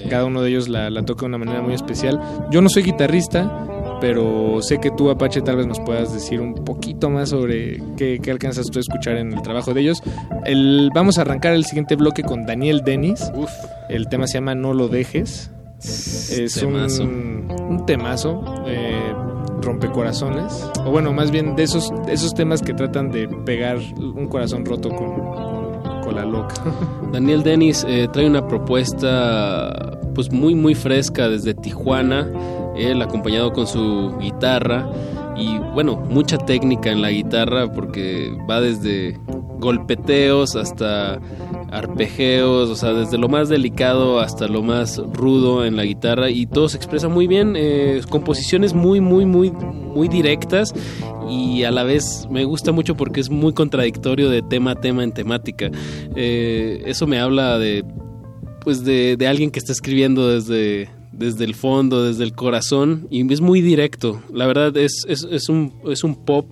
cada 0.09 0.24
uno 0.24 0.43
de 0.43 0.51
ellos 0.51 0.68
la, 0.68 0.91
la 0.91 1.03
toca 1.05 1.20
de 1.22 1.26
una 1.26 1.39
manera 1.39 1.62
muy 1.62 1.74
especial. 1.74 2.20
Yo 2.51 2.61
no 2.62 2.68
soy 2.68 2.83
guitarrista, 2.83 3.66
pero 4.01 4.61
sé 4.62 4.78
que 4.78 4.91
tú, 4.91 5.11
Apache, 5.11 5.43
tal 5.43 5.57
vez 5.57 5.66
nos 5.66 5.81
puedas 5.81 6.12
decir 6.12 6.41
un 6.41 6.55
poquito 6.55 7.11
más 7.11 7.28
sobre 7.31 7.83
qué, 7.97 8.18
qué 8.22 8.31
alcanzas 8.31 8.66
tú 8.66 8.78
a 8.78 8.81
escuchar 8.81 9.16
en 9.16 9.33
el 9.33 9.43
trabajo 9.43 9.74
de 9.74 9.81
ellos. 9.83 10.03
El, 10.45 10.91
vamos 10.95 11.18
a 11.18 11.22
arrancar 11.22 11.53
el 11.55 11.64
siguiente 11.64 11.97
bloque 11.97 12.22
con 12.22 12.47
Daniel 12.47 12.83
Dennis. 12.85 13.31
El 13.89 14.09
tema 14.09 14.26
se 14.26 14.35
llama 14.35 14.55
No 14.55 14.72
lo 14.74 14.89
dejes. 14.89 15.51
Es 15.83 16.55
temazo. 16.61 17.03
un, 17.05 17.49
un 17.70 17.87
temazo, 17.87 18.45
eh, 18.66 19.12
rompecorazones, 19.62 20.70
o 20.85 20.91
bueno, 20.91 21.12
más 21.12 21.31
bien 21.31 21.57
de 21.57 21.62
esos, 21.62 21.91
de 22.07 22.12
esos 22.12 22.35
temas 22.35 22.61
que 22.62 22.74
tratan 22.74 23.11
de 23.11 23.28
pegar 23.28 23.78
un 23.99 24.28
corazón 24.28 24.64
roto 24.66 24.91
con 24.91 25.59
la 26.11 26.24
loca. 26.24 26.54
Daniel 27.12 27.42
Dennis 27.42 27.84
eh, 27.88 28.08
trae 28.12 28.26
una 28.26 28.46
propuesta 28.46 29.98
pues 30.14 30.32
muy 30.32 30.54
muy 30.54 30.74
fresca 30.74 31.28
desde 31.28 31.54
Tijuana, 31.54 32.28
él 32.76 33.00
acompañado 33.02 33.52
con 33.52 33.66
su 33.66 34.16
guitarra 34.18 34.88
y 35.36 35.58
bueno, 35.74 35.96
mucha 35.96 36.36
técnica 36.38 36.90
en 36.90 37.02
la 37.02 37.11
guitarra 37.11 37.72
porque 37.72 38.36
va 38.48 38.61
desde 38.61 39.18
golpeteos 39.58 40.56
hasta 40.56 41.20
arpegeos, 41.71 42.68
o 42.68 42.75
sea, 42.75 42.93
desde 42.93 43.18
lo 43.18 43.29
más 43.29 43.49
delicado 43.49 44.21
hasta 44.21 44.49
lo 44.49 44.62
más 44.62 44.99
rudo 45.12 45.64
en 45.64 45.77
la 45.77 45.85
guitarra 45.85 46.31
y 46.31 46.47
todo 46.47 46.68
se 46.68 46.77
expresa 46.77 47.09
muy 47.09 47.27
bien, 47.27 47.55
eh, 47.57 48.01
composiciones 48.09 48.75
muy, 48.75 49.01
muy, 49.01 49.27
muy, 49.27 49.51
muy 49.51 50.09
directas 50.09 50.75
y 51.29 51.62
a 51.62 51.71
la 51.71 51.85
vez 51.85 52.27
me 52.31 52.45
gusta 52.45 52.73
mucho 52.73 52.97
porque 52.97 53.21
es 53.21 53.31
muy 53.31 53.53
contradictorio 53.53 54.31
de 54.31 54.43
tema 54.43 54.73
a 54.73 54.75
tema 54.75 55.05
en 55.05 55.12
temática. 55.12 55.71
Eh, 56.16 56.83
eso 56.87 57.07
me 57.07 57.21
habla 57.21 57.59
de, 57.59 57.85
pues, 58.62 58.85
de, 58.85 59.16
de 59.16 59.27
alguien 59.29 59.51
que 59.51 59.59
está 59.59 59.73
escribiendo 59.73 60.29
desde, 60.29 60.91
desde 61.12 61.45
el 61.45 61.55
fondo, 61.55 62.05
desde 62.05 62.25
el 62.25 62.33
corazón 62.33 63.07
y 63.11 63.33
es 63.33 63.41
muy 63.41 63.61
directo. 63.61 64.23
La 64.33 64.47
verdad 64.47 64.77
es, 64.77 65.05
es, 65.09 65.27
es, 65.31 65.49
un, 65.49 65.75
es 65.87 66.03
un 66.03 66.16
pop 66.16 66.47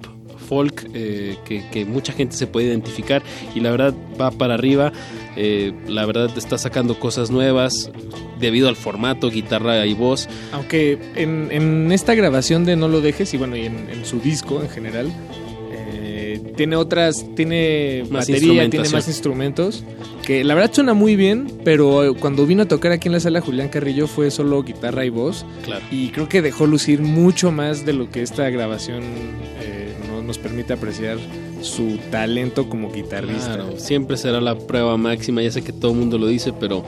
folk 0.48 0.88
eh, 0.94 1.36
que, 1.44 1.64
que, 1.70 1.84
mucha 1.84 2.12
gente 2.12 2.36
se 2.36 2.46
puede 2.46 2.66
identificar 2.66 3.22
y 3.54 3.60
la 3.60 3.70
verdad 3.70 3.94
va 4.20 4.30
para 4.30 4.54
arriba, 4.54 4.92
eh, 5.36 5.72
la 5.86 6.06
verdad 6.06 6.30
está 6.36 6.56
sacando 6.58 6.98
cosas 6.98 7.30
nuevas 7.30 7.90
debido 8.40 8.68
al 8.68 8.76
formato, 8.76 9.30
guitarra 9.30 9.86
y 9.86 9.94
voz. 9.94 10.28
Aunque 10.52 10.98
en, 11.14 11.48
en 11.50 11.92
esta 11.92 12.14
grabación 12.14 12.64
de 12.64 12.76
No 12.76 12.88
lo 12.88 13.00
dejes 13.00 13.34
y 13.34 13.36
bueno, 13.36 13.56
y 13.56 13.66
en, 13.66 13.88
en 13.90 14.04
su 14.04 14.20
disco 14.20 14.62
en 14.62 14.70
general, 14.70 15.12
eh, 16.30 16.52
tiene 16.56 16.76
otras, 16.76 17.24
tiene 17.34 18.04
Más 18.10 18.26
batería, 18.28 18.68
tiene 18.68 18.88
más 18.88 19.08
instrumentos, 19.08 19.84
que 20.24 20.44
la 20.44 20.54
verdad 20.54 20.72
suena 20.72 20.94
muy 20.94 21.16
bien, 21.16 21.50
pero 21.64 22.14
cuando 22.18 22.46
vino 22.46 22.62
a 22.62 22.68
tocar 22.68 22.92
aquí 22.92 23.08
en 23.08 23.12
la 23.12 23.20
sala 23.20 23.40
Julián 23.40 23.68
Carrillo 23.68 24.06
fue 24.06 24.30
solo 24.30 24.62
guitarra 24.62 25.04
y 25.04 25.10
voz. 25.10 25.46
Claro. 25.64 25.84
Y 25.90 26.08
creo 26.10 26.28
que 26.28 26.42
dejó 26.42 26.66
lucir 26.66 27.00
mucho 27.00 27.50
más 27.52 27.86
de 27.86 27.92
lo 27.92 28.10
que 28.10 28.22
esta 28.22 28.48
grabación 28.50 29.02
eh, 29.60 29.77
nos 30.28 30.38
permite 30.38 30.74
apreciar 30.74 31.18
su 31.62 31.98
talento 32.10 32.68
como 32.68 32.92
guitarrista. 32.92 33.54
Claro, 33.54 33.78
siempre 33.78 34.16
será 34.16 34.40
la 34.40 34.56
prueba 34.56 34.96
máxima, 34.96 35.42
ya 35.42 35.50
sé 35.50 35.62
que 35.62 35.72
todo 35.72 35.90
el 35.92 35.98
mundo 35.98 36.18
lo 36.18 36.28
dice, 36.28 36.52
pero 36.52 36.84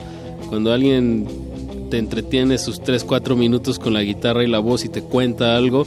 cuando 0.47 0.71
alguien 0.71 1.27
te 1.89 1.97
entretiene 1.97 2.57
sus 2.57 2.81
3, 2.81 3.03
4 3.03 3.35
minutos 3.35 3.79
con 3.79 3.93
la 3.93 4.03
guitarra 4.03 4.43
y 4.43 4.47
la 4.47 4.59
voz 4.59 4.85
y 4.85 4.89
te 4.89 5.01
cuenta 5.01 5.57
algo, 5.57 5.85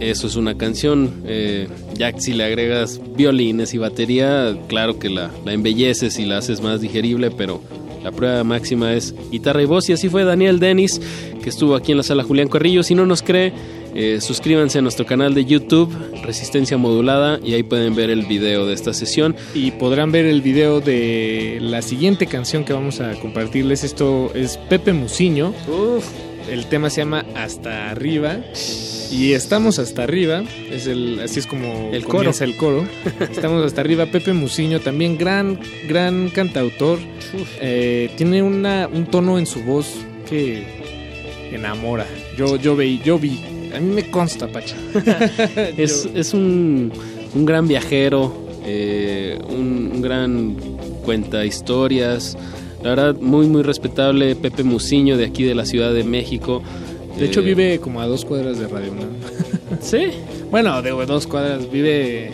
eso 0.00 0.28
es 0.28 0.36
una 0.36 0.56
canción. 0.56 1.22
Eh, 1.26 1.68
ya 1.94 2.18
si 2.18 2.32
le 2.32 2.44
agregas 2.44 3.00
violines 3.16 3.74
y 3.74 3.78
batería, 3.78 4.56
claro 4.68 5.00
que 5.00 5.10
la 5.10 5.30
embelleces 5.46 6.18
y 6.18 6.24
la 6.24 6.38
haces 6.38 6.62
más 6.62 6.80
digerible, 6.80 7.32
pero 7.32 7.60
la 8.02 8.12
prueba 8.12 8.44
máxima 8.44 8.94
es 8.94 9.14
guitarra 9.30 9.62
y 9.62 9.66
voz. 9.66 9.88
Y 9.88 9.92
así 9.92 10.08
fue 10.08 10.24
Daniel 10.24 10.58
Dennis, 10.58 11.00
que 11.42 11.48
estuvo 11.48 11.74
aquí 11.74 11.92
en 11.92 11.98
la 11.98 12.04
sala 12.04 12.22
Julián 12.22 12.48
Carrillo. 12.48 12.82
Si 12.82 12.94
no 12.94 13.06
nos 13.06 13.22
cree, 13.22 13.52
eh, 13.94 14.20
suscríbanse 14.20 14.78
a 14.78 14.82
nuestro 14.82 15.06
canal 15.06 15.34
de 15.34 15.44
YouTube, 15.44 15.92
Resistencia 16.22 16.76
Modulada, 16.76 17.40
y 17.42 17.54
ahí 17.54 17.62
pueden 17.62 17.94
ver 17.94 18.10
el 18.10 18.26
video 18.26 18.66
de 18.66 18.74
esta 18.74 18.92
sesión. 18.92 19.34
Y 19.54 19.72
podrán 19.72 20.12
ver 20.12 20.26
el 20.26 20.42
video 20.42 20.80
de 20.80 21.58
la 21.60 21.82
siguiente 21.82 22.26
canción 22.26 22.64
que 22.64 22.72
vamos 22.72 23.00
a 23.00 23.14
compartirles. 23.14 23.84
Esto 23.84 24.32
es 24.34 24.56
Pepe 24.56 24.92
Musiño. 24.92 25.52
Uf. 25.68 26.06
El 26.50 26.66
tema 26.66 26.88
se 26.88 27.02
llama 27.02 27.26
Hasta 27.34 27.90
Arriba. 27.90 28.38
Y 29.10 29.32
estamos 29.32 29.78
hasta 29.78 30.02
arriba, 30.02 30.44
es 30.70 30.86
el, 30.86 31.20
así 31.20 31.38
es 31.38 31.46
como 31.46 31.90
el 31.92 32.04
coro. 32.04 32.30
el 32.38 32.56
coro. 32.56 32.84
Estamos 33.20 33.64
hasta 33.64 33.80
arriba. 33.80 34.06
Pepe 34.06 34.32
Musiño, 34.32 34.80
también 34.80 35.16
gran, 35.16 35.58
gran 35.88 36.28
cantautor. 36.28 36.98
Eh, 37.60 38.10
tiene 38.16 38.42
una, 38.42 38.86
un 38.86 39.06
tono 39.06 39.38
en 39.38 39.46
su 39.46 39.62
voz 39.62 39.94
que 40.28 40.64
enamora. 41.52 42.06
Yo, 42.36 42.56
yo 42.56 42.76
vi, 42.76 43.00
yo 43.02 43.18
vi. 43.18 43.40
A 43.74 43.80
mí 43.80 43.94
me 43.94 44.10
consta, 44.10 44.48
Pacha. 44.48 44.76
es, 45.76 46.08
es 46.14 46.34
un, 46.34 46.92
un 47.34 47.44
gran 47.46 47.66
viajero, 47.66 48.32
eh, 48.64 49.38
un, 49.48 49.90
un 49.94 50.02
gran 50.02 50.56
cuenta 51.04 51.46
historias. 51.46 52.36
La 52.82 52.90
verdad, 52.90 53.16
muy, 53.16 53.46
muy 53.46 53.62
respetable. 53.62 54.36
Pepe 54.36 54.64
Musiño, 54.64 55.16
de 55.16 55.24
aquí 55.24 55.44
de 55.44 55.54
la 55.54 55.64
Ciudad 55.64 55.92
de 55.94 56.04
México. 56.04 56.62
De 57.18 57.26
hecho, 57.26 57.42
vive 57.42 57.78
como 57.80 58.00
a 58.00 58.06
dos 58.06 58.24
cuadras 58.24 58.58
de 58.58 58.68
Radio 58.68 58.92
UNAM. 58.92 59.08
¿Sí? 59.80 60.08
Bueno, 60.50 60.80
de 60.82 60.90
dos 60.90 61.26
cuadras, 61.26 61.70
vive 61.70 62.30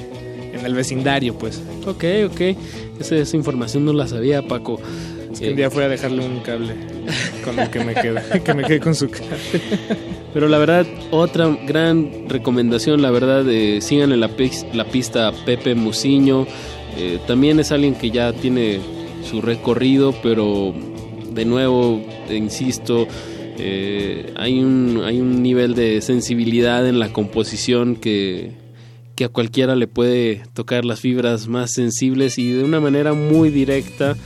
en 0.53 0.64
el 0.64 0.74
vecindario, 0.74 1.35
pues. 1.37 1.61
Ok, 1.87 2.05
ok. 2.30 2.41
Esa, 3.01 3.16
esa 3.16 3.37
información 3.37 3.85
no 3.85 3.93
la 3.93 4.07
sabía, 4.07 4.43
Paco. 4.47 4.78
Es 5.32 5.41
que 5.41 5.51
un 5.51 5.57
día 5.57 5.70
fui 5.70 5.82
a 5.82 5.89
dejarle 5.89 6.24
un 6.24 6.41
cable 6.41 6.74
con 7.45 7.59
el 7.59 7.68
que 7.70 7.85
me 7.85 7.95
quedé, 7.95 8.20
que 8.45 8.55
me 8.55 8.62
quedé 8.62 8.78
con 8.80 8.95
su 8.95 9.09
cable. 9.11 9.26
Pero 10.32 10.49
la 10.49 10.59
verdad, 10.59 10.87
otra 11.11 11.49
gran 11.66 12.28
recomendación, 12.28 13.03
la 13.03 13.11
verdad, 13.11 13.49
eh, 13.49 13.80
sigan 13.80 14.12
en 14.12 14.20
la, 14.20 14.28
pis- 14.28 14.64
la 14.72 14.85
pista 14.85 15.28
a 15.28 15.32
Pepe 15.32 15.74
Musiño. 15.74 16.47
Eh, 16.97 17.18
también 17.26 17.59
es 17.59 17.72
alguien 17.72 17.95
que 17.97 18.11
ya 18.12 18.32
tiene 18.32 18.78
su 19.28 19.41
recorrido, 19.41 20.14
pero 20.22 20.72
de 21.32 21.45
nuevo, 21.45 22.01
insisto, 22.30 23.09
eh, 23.59 24.32
hay, 24.36 24.59
un, 24.61 25.02
hay 25.05 25.20
un 25.20 25.42
nivel 25.42 25.74
de 25.74 26.00
sensibilidad 26.00 26.86
en 26.88 26.98
la 26.98 27.12
composición 27.12 27.96
que, 27.96 28.52
que 29.14 29.24
a 29.24 29.28
cualquiera 29.28 29.76
le 29.76 29.86
puede 29.86 30.42
tocar 30.55 30.84
las 30.84 31.00
fibras 31.00 31.48
más 31.48 31.72
sensibles 31.72 32.38
y 32.38 32.52
de 32.52 32.64
una 32.64 32.80
manera 32.80 33.12
muy 33.14 33.50
directa. 33.50 34.16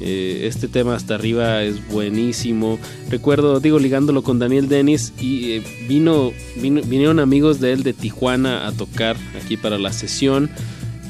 Eh, 0.00 0.46
este 0.48 0.66
tema 0.68 0.96
hasta 0.96 1.14
arriba 1.14 1.62
es 1.62 1.86
buenísimo. 1.88 2.78
Recuerdo, 3.10 3.60
digo, 3.60 3.78
ligándolo 3.78 4.22
con 4.22 4.38
Daniel 4.38 4.68
Dennis 4.68 5.12
y 5.20 5.52
eh, 5.52 5.62
vino, 5.88 6.32
vino- 6.60 6.82
vinieron 6.82 7.20
amigos 7.20 7.60
de 7.60 7.72
él 7.72 7.84
de 7.84 7.92
Tijuana 7.92 8.66
a 8.66 8.72
tocar 8.72 9.16
aquí 9.42 9.56
para 9.56 9.78
la 9.78 9.92
sesión. 9.92 10.50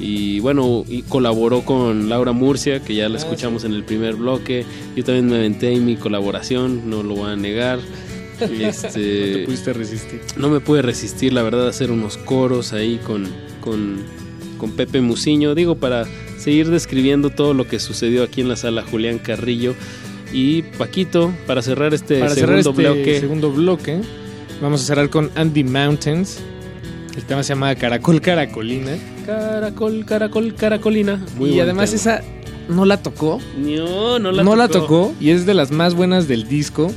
Y 0.00 0.40
bueno, 0.40 0.84
y 0.88 1.02
colaboró 1.02 1.64
con 1.64 2.08
Laura 2.08 2.32
Murcia, 2.32 2.80
que 2.80 2.94
ya 2.94 3.08
la 3.08 3.18
escuchamos 3.18 3.64
en 3.64 3.72
el 3.74 3.84
primer 3.84 4.16
bloque. 4.16 4.64
Yo 4.96 5.04
también 5.04 5.26
me 5.28 5.36
aventé 5.36 5.72
en 5.72 5.86
mi 5.86 5.96
colaboración, 5.96 6.90
no 6.90 7.02
lo 7.02 7.14
voy 7.14 7.30
a 7.30 7.36
negar. 7.36 7.78
Este, 8.40 9.28
No 9.30 9.36
te 9.38 9.42
pudiste 9.46 9.72
resistir. 9.72 10.20
no 10.36 10.48
me 10.48 10.60
pude 10.60 10.82
resistir, 10.82 11.32
la 11.32 11.42
verdad, 11.42 11.66
a 11.66 11.70
hacer 11.70 11.90
unos 11.92 12.16
coros 12.16 12.72
ahí 12.72 12.98
con, 13.06 13.26
con, 13.60 13.98
con 14.58 14.72
Pepe 14.72 15.00
Musiño. 15.00 15.54
Digo, 15.54 15.76
para 15.76 16.06
seguir 16.38 16.68
describiendo 16.70 17.30
todo 17.30 17.54
lo 17.54 17.66
que 17.68 17.78
sucedió 17.78 18.24
aquí 18.24 18.40
en 18.40 18.48
la 18.48 18.56
sala 18.56 18.82
Julián 18.82 19.18
Carrillo. 19.18 19.74
Y 20.32 20.62
Paquito, 20.62 21.32
para 21.46 21.62
cerrar 21.62 21.94
este 21.94 22.18
Para 22.18 22.34
cerrar 22.34 22.62
segundo 22.64 22.82
este 22.82 22.92
bloque. 23.00 23.20
segundo 23.20 23.52
bloque, 23.52 24.00
vamos 24.60 24.82
a 24.82 24.84
cerrar 24.84 25.08
con 25.08 25.30
Andy 25.36 25.62
Mountains. 25.62 26.40
El 27.16 27.24
tema 27.24 27.42
se 27.42 27.50
llama 27.50 27.74
Caracol 27.76 28.20
Caracolina. 28.20 28.92
Caracol, 29.24 30.04
caracol, 30.04 30.54
caracolina. 30.54 31.24
Muy 31.36 31.50
y 31.50 31.60
además 31.60 31.90
tema. 31.90 31.96
esa 32.18 32.22
no 32.68 32.84
la 32.84 33.02
tocó. 33.02 33.40
No, 33.56 34.18
no 34.18 34.32
la 34.32 34.42
no 34.42 34.50
tocó. 34.50 34.56
la 34.56 34.68
tocó 34.68 35.14
y 35.20 35.30
es 35.30 35.46
de 35.46 35.54
las 35.54 35.70
más 35.70 35.94
buenas 35.94 36.26
del 36.28 36.48
disco 36.48 36.90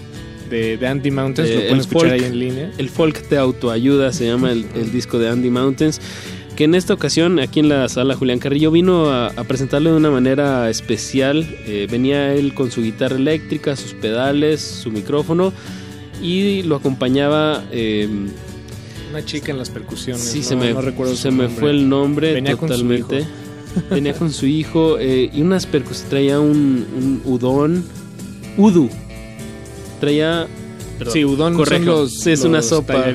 de, 0.49 0.77
de 0.77 0.87
Andy 0.87 1.11
Mountains. 1.11 1.49
Eh, 1.49 1.53
lo 1.53 1.59
pueden 1.61 1.73
el 1.75 1.79
escuchar 1.81 2.09
folk- 2.09 2.13
ahí 2.13 2.23
en 2.23 2.39
línea. 2.39 2.71
El 2.77 2.89
folk 2.89 3.29
de 3.29 3.37
autoayuda 3.37 4.11
se 4.11 4.25
llama 4.25 4.51
el, 4.51 4.65
el 4.75 4.91
disco 4.91 5.19
de 5.19 5.29
Andy 5.29 5.49
Mountains. 5.51 6.01
Que 6.55 6.63
en 6.63 6.73
esta 6.73 6.95
ocasión, 6.95 7.37
aquí 7.37 7.59
en 7.59 7.69
la 7.69 7.87
sala 7.87 8.15
Julián 8.15 8.39
Carrillo, 8.39 8.71
vino 8.71 9.11
a, 9.11 9.27
a 9.27 9.43
presentarlo 9.43 9.91
de 9.91 9.97
una 9.97 10.09
manera 10.09 10.67
especial. 10.71 11.45
Eh, 11.67 11.87
venía 11.91 12.33
él 12.33 12.55
con 12.55 12.71
su 12.71 12.81
guitarra 12.81 13.15
eléctrica, 13.17 13.75
sus 13.75 13.93
pedales, 13.93 14.61
su 14.61 14.89
micrófono. 14.89 15.53
Y 16.23 16.63
lo 16.63 16.77
acompañaba. 16.77 17.63
eh, 17.71 18.09
Una 19.09 19.23
chica 19.25 19.51
en 19.51 19.57
las 19.57 19.69
percusiones. 19.69 20.21
sí, 20.23 20.39
no, 20.39 20.43
se 20.45 20.55
me, 20.55 20.73
no 20.73 20.81
recuerdo 20.81 21.15
se 21.15 21.31
me 21.31 21.47
fue 21.49 21.69
el 21.71 21.87
nombre 21.87 22.33
Venía 22.33 22.55
con 22.57 22.69
totalmente. 22.69 23.19
hijo. 23.19 23.27
Venía 23.91 24.13
con 24.13 24.31
su 24.33 24.45
hijo 24.47 24.97
eh, 24.99 25.29
y 25.33 25.41
unas 25.41 25.65
percusiones. 25.65 26.09
Traía 26.09 26.39
un, 26.39 26.85
un 26.95 27.21
udón. 27.25 27.83
Udu. 28.57 28.89
Traía. 29.99 30.47
perdón, 30.97 31.13
Sí, 31.13 31.23
udon 31.25 31.53
son 31.53 31.63
corrijo. 31.63 31.85
los- 31.85 32.25
es 32.27 32.43
una 32.43 32.61
sopa. 32.61 33.05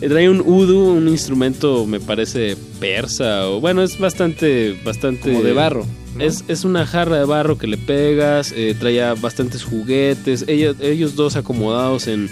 Trae 0.00 0.28
un 0.30 0.40
udu, 0.40 0.92
un 0.92 1.08
instrumento, 1.08 1.84
me 1.84 1.98
parece 1.98 2.56
persa, 2.78 3.48
o 3.48 3.60
bueno, 3.60 3.82
es 3.82 3.98
bastante, 3.98 4.78
bastante 4.84 5.32
Como 5.32 5.42
de 5.42 5.52
barro, 5.52 5.84
¿no? 6.16 6.24
Es, 6.24 6.44
es 6.48 6.64
una 6.64 6.86
jarra 6.86 7.18
de 7.18 7.24
barro 7.24 7.58
que 7.58 7.66
le 7.66 7.76
pegas, 7.76 8.52
eh, 8.56 8.74
traía 8.78 9.14
bastantes 9.14 9.62
juguetes, 9.64 10.44
ellos, 10.48 10.76
ellos 10.80 11.14
dos 11.16 11.36
acomodados 11.36 12.06
en, 12.08 12.28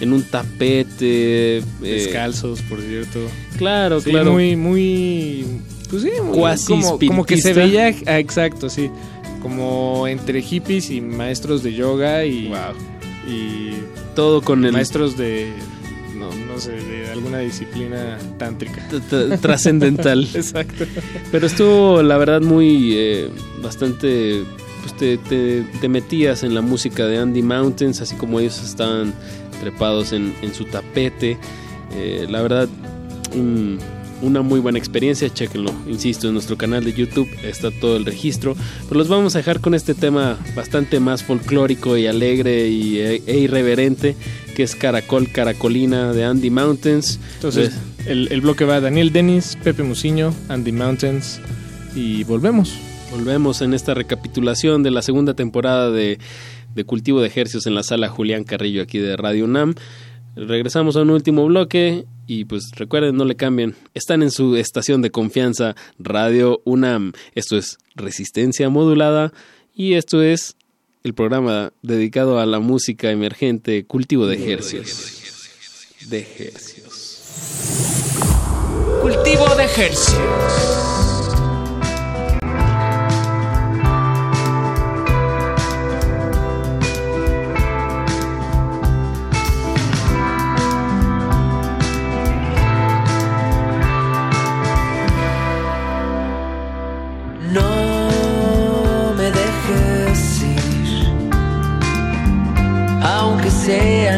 en 0.00 0.12
un 0.12 0.22
tapete. 0.22 1.58
eh, 1.58 1.62
Descalzos, 1.80 2.62
por 2.62 2.80
cierto. 2.80 3.20
Claro, 3.56 4.00
Sí, 4.00 4.10
claro. 4.10 4.32
muy, 4.32 4.56
muy. 4.56 5.44
Pues 5.90 6.02
sí, 6.02 6.10
muy- 6.22 6.38
como, 6.66 6.98
como 6.98 7.24
que 7.24 7.38
se 7.38 7.52
veía. 7.52 7.94
ah, 8.06 8.18
exacto, 8.18 8.68
sí. 8.68 8.90
Como 9.42 10.06
entre 10.08 10.42
hippies 10.42 10.90
y 10.90 11.00
maestros 11.00 11.62
de 11.62 11.72
yoga 11.74 12.24
y. 12.26 12.52
y 13.26 13.70
todo 14.16 14.42
con 14.42 14.64
el 14.64 14.72
maestros 14.72 15.16
de 15.16 15.52
no, 16.18 16.34
no 16.34 16.58
sé, 16.58 16.72
de 16.72 17.10
alguna 17.10 17.38
disciplina 17.38 18.18
tántrica. 18.38 18.86
Trascendental. 19.40 20.28
Exacto. 20.34 20.84
Pero 21.30 21.46
estuvo, 21.46 22.02
la 22.02 22.18
verdad, 22.18 22.40
muy 22.40 22.92
eh, 22.94 23.30
bastante. 23.62 24.44
Pues 24.82 24.96
te, 24.96 25.18
te, 25.18 25.62
te, 25.80 25.88
metías 25.88 26.44
en 26.44 26.54
la 26.54 26.60
música 26.60 27.06
de 27.06 27.18
Andy 27.18 27.42
Mountains, 27.42 28.00
así 28.00 28.14
como 28.14 28.38
ellos 28.38 28.62
estaban 28.62 29.12
trepados 29.60 30.12
en, 30.12 30.34
en 30.42 30.54
su 30.54 30.64
tapete. 30.64 31.36
Eh, 31.94 32.26
la 32.28 32.42
verdad, 32.42 32.68
un, 33.34 33.78
una 34.22 34.42
muy 34.42 34.60
buena 34.60 34.78
experiencia, 34.78 35.32
chequenlo, 35.32 35.72
insisto, 35.86 36.28
en 36.28 36.34
nuestro 36.34 36.56
canal 36.56 36.84
de 36.84 36.92
YouTube 36.92 37.28
está 37.42 37.70
todo 37.70 37.96
el 37.96 38.04
registro, 38.04 38.56
pero 38.88 38.98
los 38.98 39.08
vamos 39.08 39.34
a 39.34 39.38
dejar 39.38 39.60
con 39.60 39.74
este 39.74 39.94
tema 39.94 40.38
bastante 40.54 41.00
más 41.00 41.22
folclórico 41.22 41.96
y 41.96 42.06
alegre 42.06 42.68
y, 42.68 42.98
e, 42.98 43.22
e 43.26 43.38
irreverente, 43.38 44.16
que 44.58 44.64
es 44.64 44.74
Caracol 44.74 45.30
Caracolina 45.30 46.12
de 46.12 46.24
Andy 46.24 46.50
Mountains. 46.50 47.20
Entonces, 47.36 47.78
el, 48.06 48.26
el, 48.32 48.40
bloque 48.40 48.64
va 48.64 48.74
a 48.74 48.80
Daniel 48.80 49.12
Dennis, 49.12 49.56
Pepe 49.62 49.84
Musiño, 49.84 50.34
Andy 50.48 50.72
Mountains 50.72 51.40
y 51.94 52.24
volvemos. 52.24 52.74
Volvemos 53.12 53.62
en 53.62 53.72
esta 53.72 53.94
recapitulación 53.94 54.82
de 54.82 54.90
la 54.90 55.02
segunda 55.02 55.34
temporada 55.34 55.92
de, 55.92 56.18
de 56.74 56.84
Cultivo 56.84 57.20
de 57.20 57.28
Ejercios 57.28 57.68
en 57.68 57.76
la 57.76 57.84
sala 57.84 58.08
Julián 58.08 58.42
Carrillo 58.42 58.82
aquí 58.82 58.98
de 58.98 59.16
Radio 59.16 59.44
UNAM. 59.44 59.76
Regresamos 60.34 60.96
a 60.96 61.02
un 61.02 61.10
último 61.10 61.46
bloque 61.46 62.06
y 62.26 62.44
pues 62.44 62.72
recuerden, 62.74 63.16
no 63.16 63.26
le 63.26 63.36
cambien. 63.36 63.76
Están 63.94 64.24
en 64.24 64.32
su 64.32 64.56
estación 64.56 65.02
de 65.02 65.12
confianza, 65.12 65.76
Radio 66.00 66.62
UNAM. 66.64 67.12
Esto 67.36 67.56
es 67.56 67.78
Resistencia 67.94 68.68
Modulada 68.70 69.32
y 69.72 69.92
esto 69.92 70.20
es 70.20 70.56
el 71.04 71.14
programa 71.14 71.72
dedicado 71.82 72.38
a 72.38 72.46
la 72.46 72.60
música 72.60 73.10
emergente, 73.10 73.84
cultivo 73.84 74.26
de 74.26 74.36
ejercicios. 74.36 75.48
De 76.08 76.18
ejercicios. 76.18 77.22
Cultivo 79.02 79.54
de 79.56 79.64
ejercicios. 79.64 80.97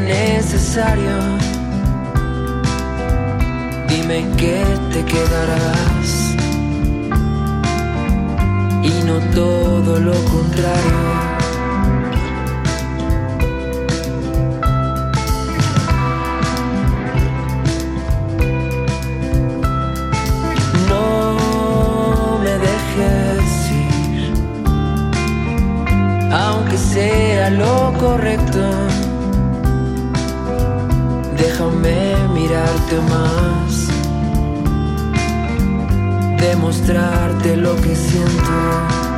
Necesario. 0.00 1.16
Dime 3.88 4.26
que 4.36 4.64
te 4.92 5.04
quedarás 5.04 6.34
y 8.82 9.02
no 9.06 9.18
todo 9.34 9.98
lo 10.00 10.14
contrario. 10.24 11.00
No 20.88 22.38
me 22.42 22.54
dejes 22.68 23.70
ir, 23.70 24.34
aunque 26.32 26.78
sea 26.78 27.50
lo 27.50 27.92
correcto 27.98 28.89
más, 32.96 33.88
demostrarte 36.40 37.56
lo 37.56 37.76
que 37.76 37.94
siento. 37.94 39.09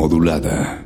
Modulada. 0.00 0.79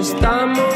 Estamos 0.00 0.69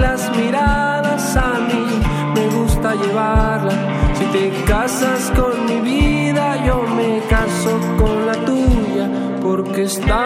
las 0.00 0.34
miradas 0.36 1.36
a 1.36 1.58
mí 1.68 1.86
me 2.34 2.46
gusta 2.56 2.94
llevarla. 2.94 3.72
Si 4.14 4.24
te 4.26 4.50
casas 4.64 5.32
con 5.34 5.66
mi 5.66 5.80
vida, 5.80 6.64
yo 6.64 6.82
me 6.82 7.20
caso 7.28 7.78
con 7.98 8.26
la 8.26 8.34
tuya, 8.44 9.08
porque 9.42 9.82
está 9.82 10.25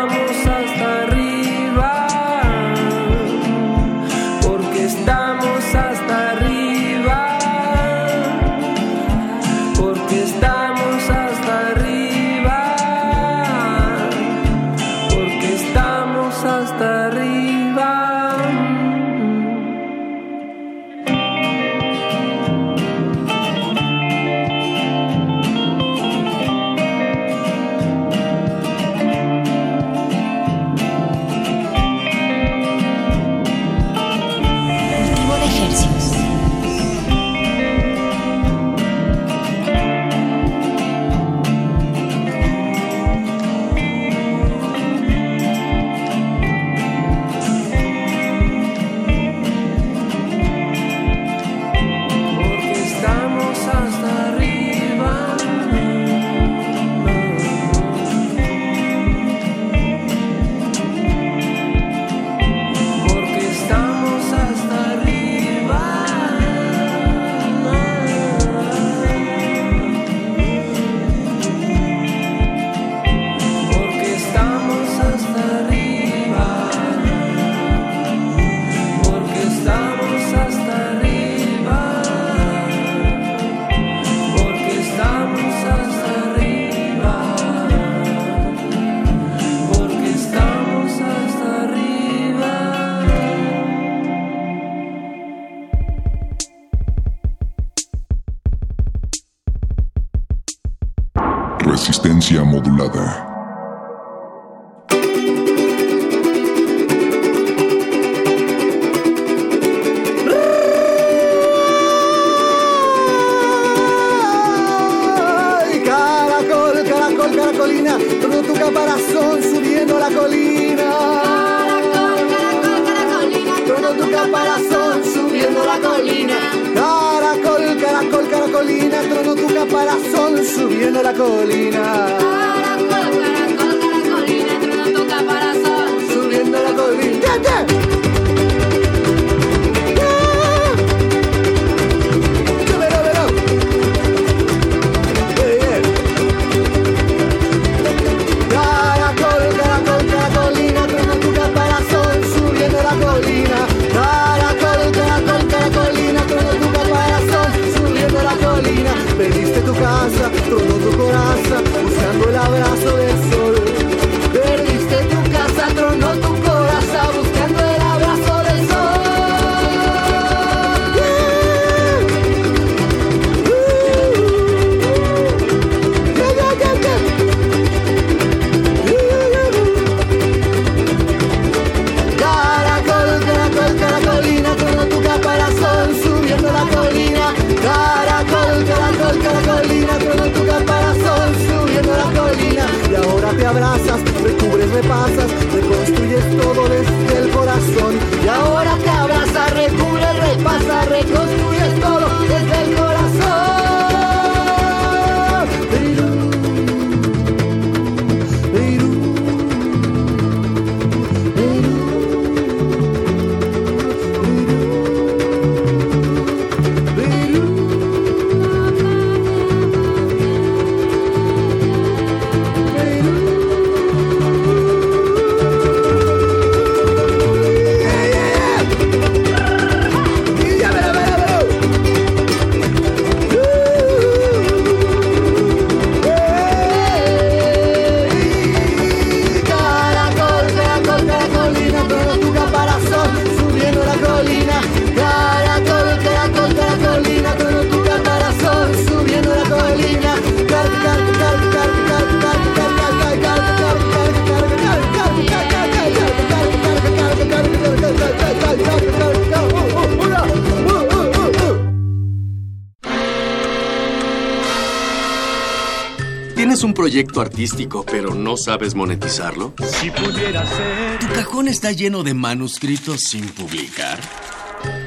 artístico 267.20 267.84
pero 267.84 268.14
no 268.14 268.36
sabes 268.36 268.74
monetizarlo? 268.74 269.54
Si 269.58 269.90
pudiera 269.90 270.46
ser. 270.46 270.98
¿Tu 271.00 271.08
cajón 271.08 271.48
está 271.48 271.72
lleno 271.72 272.02
de 272.02 272.14
manuscritos 272.14 273.00
sin 273.00 273.26
publicar? 273.28 273.98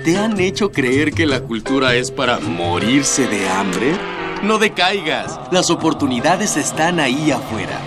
¿Te 0.04 0.18
han 0.18 0.40
hecho 0.40 0.72
creer 0.72 1.14
que 1.14 1.26
la 1.26 1.42
cultura 1.42 1.96
es 1.96 2.12
para 2.12 2.40
morirse 2.40 3.28
de 3.28 3.50
hambre? 3.50 3.98
No 4.44 4.58
decaigas, 4.58 5.40
las 5.52 5.70
oportunidades 5.70 6.58
están 6.58 7.00
ahí 7.00 7.32
afuera. 7.32 7.80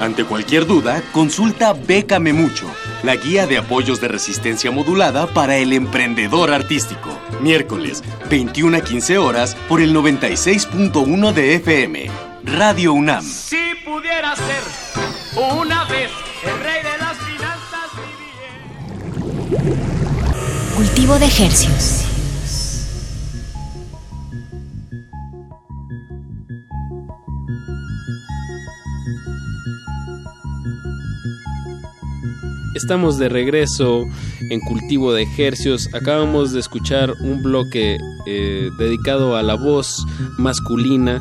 Ante 0.00 0.24
cualquier 0.24 0.66
duda, 0.66 1.02
consulta 1.12 1.74
Bécame 1.74 2.32
Mucho, 2.32 2.66
la 3.02 3.16
guía 3.16 3.46
de 3.46 3.58
apoyos 3.58 4.00
de 4.00 4.08
resistencia 4.08 4.70
modulada 4.70 5.26
para 5.26 5.58
el 5.58 5.74
emprendedor 5.74 6.50
artístico. 6.50 7.10
Miércoles, 7.40 8.02
21 8.30 8.78
a 8.78 8.80
15 8.80 9.18
horas 9.18 9.54
por 9.68 9.80
el 9.80 9.94
96.1 9.94 11.32
de 11.32 11.54
FM. 11.56 12.10
Radio 12.44 12.94
UNAM. 12.94 13.24
De 21.18 21.26
ejercios. 21.26 22.04
Estamos 32.76 33.18
de 33.18 33.28
regreso 33.28 34.04
en 34.50 34.60
Cultivo 34.60 35.12
de 35.12 35.24
Ejercios. 35.24 35.92
Acabamos 35.92 36.52
de 36.52 36.60
escuchar 36.60 37.12
un 37.20 37.42
bloque 37.42 37.98
eh, 38.26 38.70
dedicado 38.78 39.36
a 39.36 39.42
la 39.42 39.56
voz 39.56 40.06
masculina, 40.38 41.20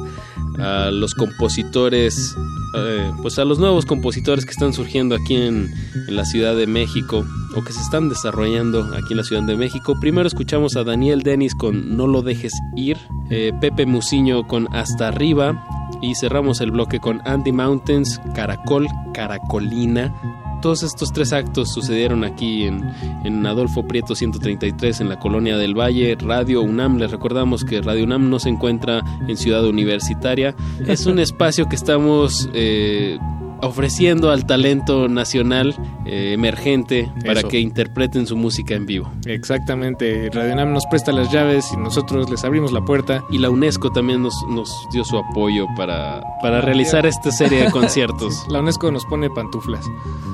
a 0.59 0.91
los 0.91 1.15
compositores, 1.15 2.35
eh, 2.77 3.11
pues 3.23 3.39
a 3.39 3.43
los 3.43 3.57
nuevos 3.57 3.87
compositores 3.87 4.45
que 4.45 4.51
están 4.51 4.71
surgiendo 4.71 5.15
aquí 5.15 5.35
en 5.35 5.73
la 6.07 6.25
Ciudad 6.25 6.55
de 6.55 6.67
México 6.67 7.25
o 7.55 7.63
que 7.63 7.73
se 7.73 7.81
están 7.81 8.09
desarrollando 8.09 8.89
aquí 8.95 9.11
en 9.11 9.17
la 9.17 9.23
Ciudad 9.23 9.43
de 9.43 9.55
México. 9.55 9.95
Primero 9.99 10.27
escuchamos 10.27 10.75
a 10.75 10.83
Daniel 10.83 11.23
Dennis 11.23 11.55
con 11.55 11.95
No 11.97 12.07
lo 12.07 12.21
dejes 12.21 12.53
ir, 12.75 12.97
eh, 13.29 13.51
Pepe 13.59 13.85
Musiño 13.85 14.47
con 14.47 14.67
Hasta 14.75 15.07
arriba 15.07 15.65
y 16.01 16.15
cerramos 16.15 16.61
el 16.61 16.71
bloque 16.71 16.99
con 16.99 17.21
Andy 17.25 17.51
Mountains, 17.51 18.21
Caracol, 18.33 18.87
Caracolina. 19.13 20.13
Todos 20.61 20.83
estos 20.83 21.13
tres 21.13 21.31
actos 21.31 21.71
sucedieron 21.71 22.25
aquí 22.25 22.65
en, 22.65 22.83
en, 23.23 23.45
Adolfo 23.45 23.87
Prieto 23.87 24.13
133 24.13 24.99
en 24.99 25.07
la 25.07 25.17
colonia 25.17 25.57
del 25.57 25.73
Valle, 25.73 26.17
Radio 26.19 26.61
UNAM. 26.61 26.97
Les 26.97 27.11
recordamos 27.11 27.63
que 27.63 27.81
Radio 27.81 28.03
UNAM 28.03 28.29
no 28.29 28.39
se 28.39 28.49
encuentra 28.49 29.01
en 29.27 29.37
Ciudad 29.37 29.65
Universitaria. 29.65 30.53
Es 30.85 31.05
un 31.05 31.19
espacio 31.19 31.69
que 31.69 31.77
estamos 31.77 32.49
eh, 32.53 33.17
ofreciendo 33.61 34.31
al 34.31 34.45
talento 34.45 35.07
nacional 35.07 35.75
eh, 36.05 36.33
emergente 36.33 37.11
para 37.25 37.39
Eso. 37.39 37.47
que 37.47 37.59
interpreten 37.59 38.25
su 38.25 38.35
música 38.35 38.75
en 38.75 38.85
vivo. 38.85 39.09
Exactamente, 39.25 40.29
Radio 40.33 40.53
UNAM 40.53 40.73
nos 40.73 40.85
presta 40.87 41.11
las 41.11 41.31
llaves 41.31 41.65
y 41.73 41.77
nosotros 41.77 42.29
les 42.29 42.43
abrimos 42.43 42.71
la 42.71 42.81
puerta. 42.81 43.23
Y 43.29 43.37
la 43.37 43.49
UNESCO 43.49 43.91
también 43.91 44.21
nos, 44.21 44.33
nos 44.49 44.71
dio 44.93 45.03
su 45.03 45.17
apoyo 45.17 45.65
para, 45.75 46.21
para 46.41 46.61
realizar 46.61 47.05
esta 47.05 47.31
serie 47.31 47.63
de 47.63 47.71
conciertos. 47.71 48.45
La 48.49 48.59
UNESCO 48.59 48.91
nos 48.91 49.05
pone 49.05 49.29
pantuflas 49.29 49.85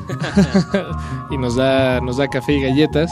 y 1.31 1.37
nos 1.37 1.55
da, 1.55 1.99
nos 2.01 2.17
da 2.17 2.27
café 2.27 2.53
y 2.53 2.61
galletas. 2.61 3.11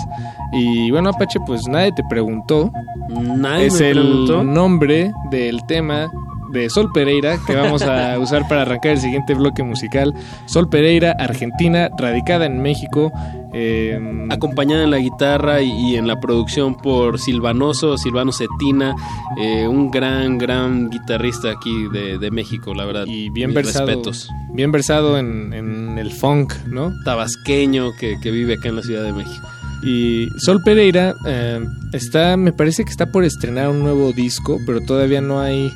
Y 0.51 0.91
bueno, 0.91 1.09
Apache, 1.09 1.39
pues 1.45 1.67
nadie 1.67 1.91
te 1.91 2.03
preguntó. 2.09 2.71
Nadie 3.09 3.67
es 3.67 3.79
me 3.79 3.89
el 3.89 4.53
nombre 4.53 5.11
del 5.31 5.65
tema 5.65 6.09
de 6.53 6.69
Sol 6.69 6.89
Pereira 6.93 7.37
que 7.45 7.55
vamos 7.55 7.81
a 7.81 8.17
usar 8.25 8.47
para 8.47 8.61
arrancar 8.61 8.91
el 8.93 8.99
siguiente 8.99 9.33
bloque 9.33 9.63
musical. 9.63 10.13
Sol 10.45 10.69
Pereira, 10.69 11.15
argentina, 11.19 11.89
radicada 11.97 12.45
en 12.45 12.61
México. 12.61 13.11
eh, 13.55 13.99
acompañada 14.31 14.83
en 14.83 14.89
la 14.91 14.97
guitarra 14.97 15.61
y, 15.61 15.69
y 15.71 15.95
en 15.95 16.07
la 16.07 16.19
producción 16.19 16.75
por 16.75 17.19
Silvanoso, 17.19 17.97
Silvano 17.97 18.31
Cetina, 18.31 18.95
eh, 19.37 19.67
un 19.67 19.91
gran, 19.91 20.37
gran 20.39 20.89
guitarrista 20.89 21.51
aquí 21.51 21.87
de, 21.91 22.17
de 22.17 22.31
México, 22.31 22.73
la 22.73 22.85
verdad. 22.85 23.05
y 23.05 23.29
bien 23.29 23.49
Mis 23.49 23.55
versado, 23.57 23.85
respetos. 23.87 24.29
bien 24.53 24.71
versado 24.71 25.17
en, 25.19 25.53
en 25.53 25.97
el 25.99 26.11
funk, 26.11 26.53
¿no? 26.67 26.91
Tabasqueño 27.05 27.91
que, 27.99 28.19
que 28.19 28.31
vive 28.31 28.55
acá 28.55 28.69
en 28.69 28.77
la 28.77 28.81
Ciudad 28.81 29.03
de 29.03 29.13
México. 29.13 29.47
Y 29.83 30.29
Sol 30.37 30.61
Pereira 30.63 31.13
eh, 31.25 31.59
está, 31.91 32.37
me 32.37 32.53
parece 32.53 32.85
que 32.85 32.91
está 32.91 33.11
por 33.11 33.25
estrenar 33.25 33.69
un 33.69 33.79
nuevo 33.79 34.13
disco, 34.13 34.59
pero 34.65 34.79
todavía 34.81 35.19
no 35.19 35.41
hay 35.41 35.71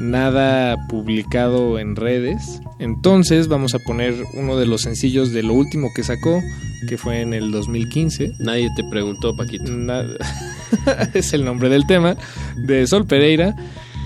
nada 0.00 0.76
publicado 0.88 1.78
en 1.78 1.94
redes. 1.94 2.60
Entonces 2.80 3.48
vamos 3.48 3.74
a 3.74 3.78
poner 3.78 4.14
uno 4.34 4.56
de 4.56 4.66
los 4.66 4.82
sencillos 4.82 5.32
de 5.32 5.42
lo 5.42 5.54
último 5.54 5.90
que 5.94 6.02
sacó, 6.02 6.42
que 6.88 6.98
fue 6.98 7.20
en 7.20 7.32
el 7.32 7.52
2015. 7.52 8.32
Nadie 8.40 8.68
te 8.76 8.82
preguntó, 8.90 9.36
Paquito. 9.36 9.72
es 11.14 11.32
el 11.32 11.44
nombre 11.44 11.68
del 11.68 11.86
tema, 11.86 12.16
de 12.56 12.86
Sol 12.86 13.06
Pereira. 13.06 13.54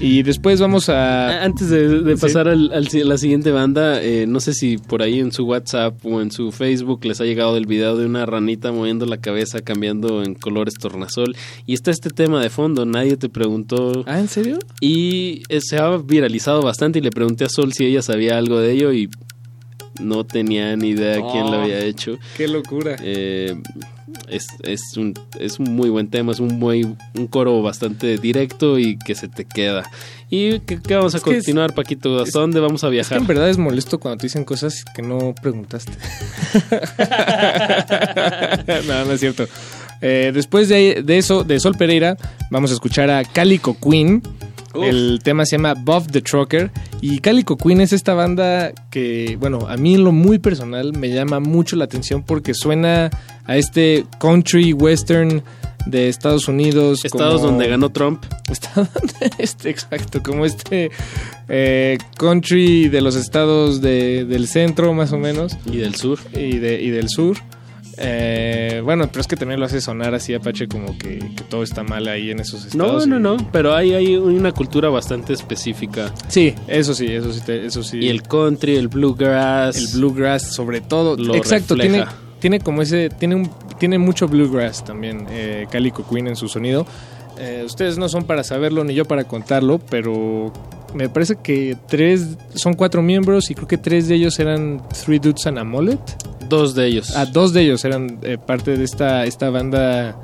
Y 0.01 0.22
después 0.22 0.61
vamos 0.61 0.88
a... 0.90 1.42
Antes 1.42 1.70
de, 1.70 2.03
de 2.03 2.16
Sí. 2.16 2.22
pasar 2.22 2.46
al- 2.46 2.72
a 2.72 2.80
la 2.80 3.18
siguiente 3.18 3.51
banda, 3.51 4.01
eh, 4.01 4.26
no 4.28 4.38
sé 4.38 4.55
si 4.55 4.78
por 4.78 5.03
ahí 5.03 5.18
en 5.18 5.32
su 5.32 5.44
WhatsApp 5.44 5.94
o 6.07 6.20
en 6.20 6.30
su 6.30 6.53
Facebook 6.53 7.05
les 7.05 7.20
ha 7.20 7.24
llegado 7.24 7.57
el 7.57 7.66
video 7.66 7.96
de 7.96 8.07
una 8.07 8.24
ranita 8.24 8.70
moviendo 8.70 9.07
la 9.07 9.16
cabeza, 9.16 9.61
cambiando 9.61 10.22
en 10.22 10.34
colores 10.34 10.74
tornasol. 10.74 11.34
Y 11.66 11.74
está 11.74 11.90
este 11.90 12.11
tema 12.11 12.40
de 12.40 12.49
fondo, 12.49 12.86
nadie 12.86 13.16
te 13.16 13.28
preguntó. 13.28 14.05
¿Ah, 14.07 14.20
en 14.20 14.28
serio? 14.28 14.61
Y 14.80 15.42
eh, 15.49 15.59
se 15.61 15.78
ha 15.78 15.96
viralizado 15.96 16.62
bastante 16.62 17.01
y 17.01 17.03
le 17.03 17.11
pregunté 17.11 17.44
a 17.44 17.49
Sol 17.49 17.72
si 17.72 17.84
ella 17.84 18.01
sabía 18.03 18.38
algo 18.38 18.61
de 18.61 18.70
ello 18.72 18.92
y 18.92 19.09
no 20.01 20.24
tenía 20.24 20.76
ni 20.76 20.90
idea 20.90 21.14
quién 21.32 21.51
lo 21.51 21.59
Oh, 21.59 21.62
había 21.62 21.78
hecho. 21.80 22.18
¡Qué 22.36 22.46
locura! 22.49 22.96
Eh, 23.03 23.57
es, 24.28 24.46
es, 24.62 24.96
un, 24.96 25.14
es 25.38 25.59
un 25.59 25.74
muy 25.74 25.90
buen 25.90 26.09
tema, 26.09 26.32
es 26.32 26.40
un 26.40 26.59
muy 26.59 26.84
un 27.14 27.26
coro 27.28 27.61
bastante 27.62 28.16
directo 28.18 28.78
y 28.78 28.99
que 28.99 29.14
se 29.14 29.28
te 29.28 29.44
queda. 29.44 29.84
¿Y 30.30 30.61
qué, 30.61 30.80
qué 30.80 30.94
vamos 30.94 31.14
a 31.14 31.18
Es 31.18 31.24
que 31.24 31.30
es- 31.30 31.36
continuar, 31.38 31.74
Paquito? 31.74 32.18
¿Hasta 32.20 32.38
dónde 32.40 32.61
vamos 32.61 32.84
a 32.84 32.86
Es 32.86 32.90
que 32.90 32.94
viajar? 32.94 33.18
en 33.18 33.26
verdad 33.26 33.49
es 33.51 33.59
molesto 33.59 33.99
cuando 33.99 34.18
te 34.18 34.26
dicen 34.26 34.44
cosas 34.44 34.84
que 34.94 35.03
no 35.03 35.34
preguntaste. 35.40 35.92
no, 38.86 39.05
no 39.05 39.12
es 39.12 39.20
cierto. 39.20 39.46
Eh, 40.01 40.30
después 40.34 40.68
de, 40.68 41.03
de 41.05 41.18
eso, 41.18 41.44
de 41.44 41.59
Sol 41.61 41.74
Pereira, 41.76 42.16
vamos 42.51 42.70
a 42.70 42.74
escuchar 42.74 43.11
a 43.11 43.24
Calico 43.24 43.76
Queen. 43.78 44.22
El 44.85 45.20
tema 45.22 45.45
se 45.47 45.57
llama 45.57 45.74
Buff 45.74 46.07
the 46.11 46.20
Trucker. 46.20 46.70
Y 47.01 47.18
Calico 47.20 47.57
Queen 47.57 47.81
es 47.81 47.93
esta 47.93 48.14
banda 48.14 48.72
que, 48.91 49.37
bueno, 49.41 49.66
a 49.68 49.76
mí 49.76 49.95
en 49.95 50.05
lo 50.05 50.12
muy 50.12 50.39
personal 50.39 50.93
me 50.93 51.11
llama 51.11 51.41
mucho 51.41 51.76
la 51.76 51.85
atención 51.85 52.22
porque 52.22 52.55
suena 52.55 53.11
a 53.45 53.57
este 53.57 54.05
country 54.18 54.72
western 54.72 55.43
de 55.87 56.09
Estados 56.09 56.49
Unidos. 56.49 57.05
Estados 57.05 57.41
como- 57.41 57.53
donde 57.53 57.68
ganó 57.68 57.91
Trump. 57.91 58.24
Estados 58.51 58.89
este, 59.39 59.70
exacto, 59.70 60.22
como 60.22 60.45
este 60.45 60.91
eh, 61.49 61.99
country 62.18 62.89
de 62.89 63.01
los 63.01 63.14
estados 63.16 63.81
de- 63.81 64.24
del 64.24 64.49
centro, 64.49 64.93
más 64.93 65.12
o 65.12 65.18
menos. 65.18 65.57
Y 65.66 65.79
del 65.79 65.95
sur. 65.95 66.18
Y, 66.35 66.59
de, 66.59 66.83
y 66.83 66.91
del 66.91 67.09
sur. 67.09 67.37
Eh, 68.01 68.80
bueno, 68.84 69.09
pero 69.09 69.20
es 69.20 69.26
que 69.26 69.36
también 69.36 69.59
lo 69.59 69.66
hace 69.66 69.80
sonar 69.80 70.14
así, 70.14 70.32
Apache, 70.32 70.68
como 70.68 70.96
que, 70.96 71.18
que 71.18 71.44
todo 71.49 71.62
está 71.64 71.82
mal 71.82 72.07
ahí 72.07 72.30
en 72.30 72.38
esos 72.40 72.74
No, 72.74 72.84
estados. 72.84 73.07
no, 73.09 73.18
no, 73.18 73.36
pero 73.51 73.74
hay, 73.74 73.92
hay 73.94 74.16
una 74.16 74.53
cultura 74.53 74.88
bastante 74.88 75.32
específica. 75.32 76.12
Sí, 76.28 76.55
eso 76.68 76.94
sí, 76.94 77.07
eso 77.07 77.32
sí, 77.32 77.40
eso 77.49 77.82
sí. 77.82 77.99
Y 77.99 78.09
el 78.09 78.22
country, 78.22 78.76
el 78.76 78.88
bluegrass. 78.88 79.76
El 79.76 79.99
bluegrass, 79.99 80.55
sobre 80.55 80.80
todo. 80.80 81.16
Lo 81.16 81.34
Exacto, 81.34 81.74
tiene, 81.74 81.99
refleja. 81.99 82.16
tiene 82.38 82.61
como 82.61 82.82
ese. 82.82 83.11
Tiene, 83.11 83.34
un, 83.34 83.51
tiene 83.80 83.99
mucho 83.99 84.28
bluegrass 84.28 84.84
también, 84.84 85.26
eh, 85.30 85.66
Calico 85.70 86.07
Queen 86.09 86.28
en 86.28 86.36
su 86.36 86.49
sonido. 86.49 86.86
Eh, 87.40 87.62
ustedes 87.64 87.99
no 87.99 88.09
son 88.09 88.24
para 88.24 88.42
saberlo 88.44 88.84
ni 88.84 88.94
yo 88.94 89.05
para 89.07 89.24
contarlo, 89.24 89.78
pero 89.90 90.53
me 90.95 91.09
parece 91.09 91.36
que 91.36 91.76
tres. 91.89 92.36
Son 92.55 92.74
cuatro 92.74 93.03
miembros 93.03 93.51
y 93.51 93.55
creo 93.55 93.68
que 93.68 93.78
tres 93.78 94.09
de 94.09 94.14
ellos 94.16 94.39
eran 94.39 94.82
Three 95.05 95.18
Dudes 95.18 95.47
and 95.47 95.59
a 95.59 95.64
Mullet. 95.64 95.99
Dos 96.49 96.74
de 96.74 96.86
ellos. 96.86 97.14
Ah, 97.16 97.26
dos 97.26 97.53
de 97.53 97.62
ellos 97.62 97.84
eran 97.84 98.18
eh, 98.22 98.39
parte 98.39 98.76
de 98.76 98.84
esta, 98.84 99.24
esta 99.26 99.51
banda. 99.51 100.16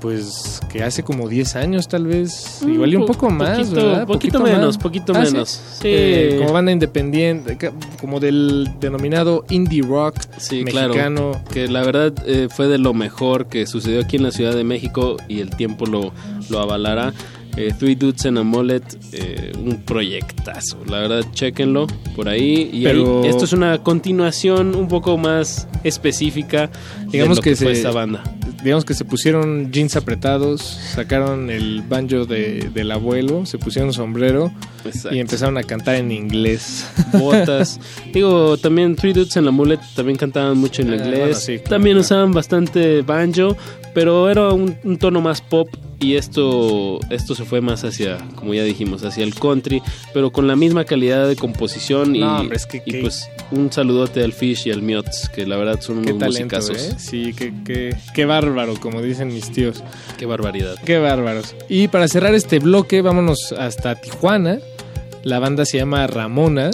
Pues 0.00 0.60
que 0.70 0.82
hace 0.84 1.02
como 1.02 1.26
10 1.26 1.56
años 1.56 1.88
tal 1.88 2.06
vez, 2.06 2.60
Mm, 2.62 2.74
igual 2.74 2.92
y 2.92 2.96
un 2.96 3.06
po- 3.06 3.14
poco 3.14 3.30
más, 3.30 3.58
poquito- 3.60 3.74
¿verdad? 3.76 4.06
poquito 4.06 4.40
más. 4.40 4.52
menos, 4.52 4.78
poquito 4.78 5.12
Ah, 5.16 5.20
menos. 5.20 5.48
Sí. 5.80 5.88
Eh, 5.88 6.36
como 6.38 6.52
banda 6.52 6.70
independiente, 6.70 7.56
como 7.98 8.20
del 8.20 8.68
denominado 8.78 9.44
indie 9.48 9.80
rock 9.82 10.16
Sí, 10.36 10.64
mexicano. 10.64 10.92
claro. 10.92 11.40
Que 11.50 11.66
la 11.68 11.82
verdad 11.82 12.12
eh, 12.26 12.48
fue 12.54 12.68
de 12.68 12.76
lo 12.76 12.92
mejor 12.92 13.46
que 13.46 13.66
sucedió 13.66 14.00
aquí 14.02 14.16
en 14.16 14.24
la 14.24 14.32
Ciudad 14.32 14.54
de 14.54 14.64
México 14.64 15.16
y 15.28 15.40
el 15.40 15.48
tiempo 15.50 15.86
lo, 15.86 16.12
lo 16.50 16.60
avalará. 16.60 17.14
Eh, 17.56 17.72
Three 17.78 17.94
Dudes 17.94 18.26
and 18.26 18.38
a 18.38 18.42
Mullet, 18.42 18.82
eh, 19.12 19.52
un 19.58 19.82
proyectazo. 19.82 20.76
La 20.88 20.98
verdad, 21.00 21.24
chequenlo 21.32 21.86
por 22.14 22.28
ahí. 22.28 22.68
Y 22.72 22.84
Pero- 22.84 23.22
ahí- 23.22 23.30
esto 23.30 23.44
es 23.44 23.52
una 23.54 23.78
continuación 23.82 24.74
un 24.74 24.88
poco 24.88 25.16
más 25.16 25.66
específica 25.82 26.70
Digamos 27.10 27.36
de 27.36 27.40
lo 27.40 27.42
que 27.42 27.50
que, 27.50 27.56
fue 27.56 27.66
se- 27.74 27.80
esta 27.80 27.90
banda. 27.92 28.22
Digamos 28.62 28.84
que 28.84 28.94
se 28.94 29.04
pusieron 29.04 29.70
jeans 29.70 29.96
apretados, 29.96 30.60
sacaron 30.62 31.50
el 31.50 31.82
banjo 31.82 32.24
de- 32.26 32.70
del 32.74 32.90
abuelo, 32.90 33.46
se 33.46 33.58
pusieron 33.58 33.92
sombrero 33.92 34.50
Exacto. 34.84 35.14
y 35.14 35.20
empezaron 35.20 35.56
a 35.56 35.62
cantar 35.62 35.94
en 35.96 36.10
inglés. 36.10 36.86
botas. 37.12 37.78
Digo, 38.12 38.56
también 38.56 38.96
Three 38.96 39.12
Dudes 39.12 39.36
and 39.36 39.48
a 39.48 39.50
Mullet 39.50 39.78
también 39.94 40.18
cantaban 40.18 40.58
mucho 40.58 40.82
en 40.82 40.90
Ah, 40.92 40.96
inglés. 40.96 41.18
bueno, 41.20 41.34
sí, 41.34 41.52
claro, 41.58 41.70
también 41.70 41.94
claro. 41.96 42.00
usaban 42.04 42.32
bastante 42.32 43.02
banjo, 43.02 43.56
pero 43.94 44.28
era 44.30 44.50
un, 44.52 44.76
un 44.84 44.96
tono 44.98 45.20
más 45.20 45.40
pop. 45.40 45.68
Y 46.00 46.14
esto, 46.16 47.00
esto 47.10 47.34
se 47.34 47.44
fue 47.44 47.60
más 47.60 47.84
hacia, 47.84 48.18
como 48.34 48.52
ya 48.54 48.62
dijimos, 48.64 49.02
hacia 49.04 49.24
el 49.24 49.34
country, 49.34 49.82
pero 50.12 50.30
con 50.30 50.46
la 50.46 50.54
misma 50.56 50.84
calidad 50.84 51.26
de 51.28 51.36
composición 51.36 52.14
y, 52.14 52.20
No, 52.20 52.40
hombre, 52.40 52.56
es 52.56 52.66
que- 52.66 52.82
y 52.84 53.00
pues 53.00 53.28
un 53.50 53.72
saludote 53.72 54.22
al 54.22 54.32
Fish 54.32 54.66
y 54.66 54.70
al 54.72 54.82
Miots, 54.82 55.28
que 55.28 55.46
la 55.46 55.56
verdad 55.56 55.80
son 55.80 56.02
Qué 56.04 56.12
unos 56.12 56.28
talento, 56.28 56.56
musicazos. 56.56 56.92
¿eh? 56.92 56.96
Sí, 56.98 57.32
qué, 57.34 57.52
qué, 57.64 57.96
qué 58.14 58.24
bárbaro, 58.26 58.74
como 58.80 59.00
dicen 59.02 59.28
mis 59.28 59.50
tíos. 59.50 59.82
Qué 60.18 60.26
barbaridad. 60.26 60.76
Qué 60.84 60.98
bárbaros. 60.98 61.54
Y 61.68 61.88
para 61.88 62.08
cerrar 62.08 62.34
este 62.34 62.58
bloque, 62.58 63.00
vámonos 63.02 63.52
hasta 63.52 63.94
Tijuana. 64.00 64.58
La 65.22 65.38
banda 65.40 65.64
se 65.64 65.78
llama 65.78 66.06
Ramona. 66.06 66.70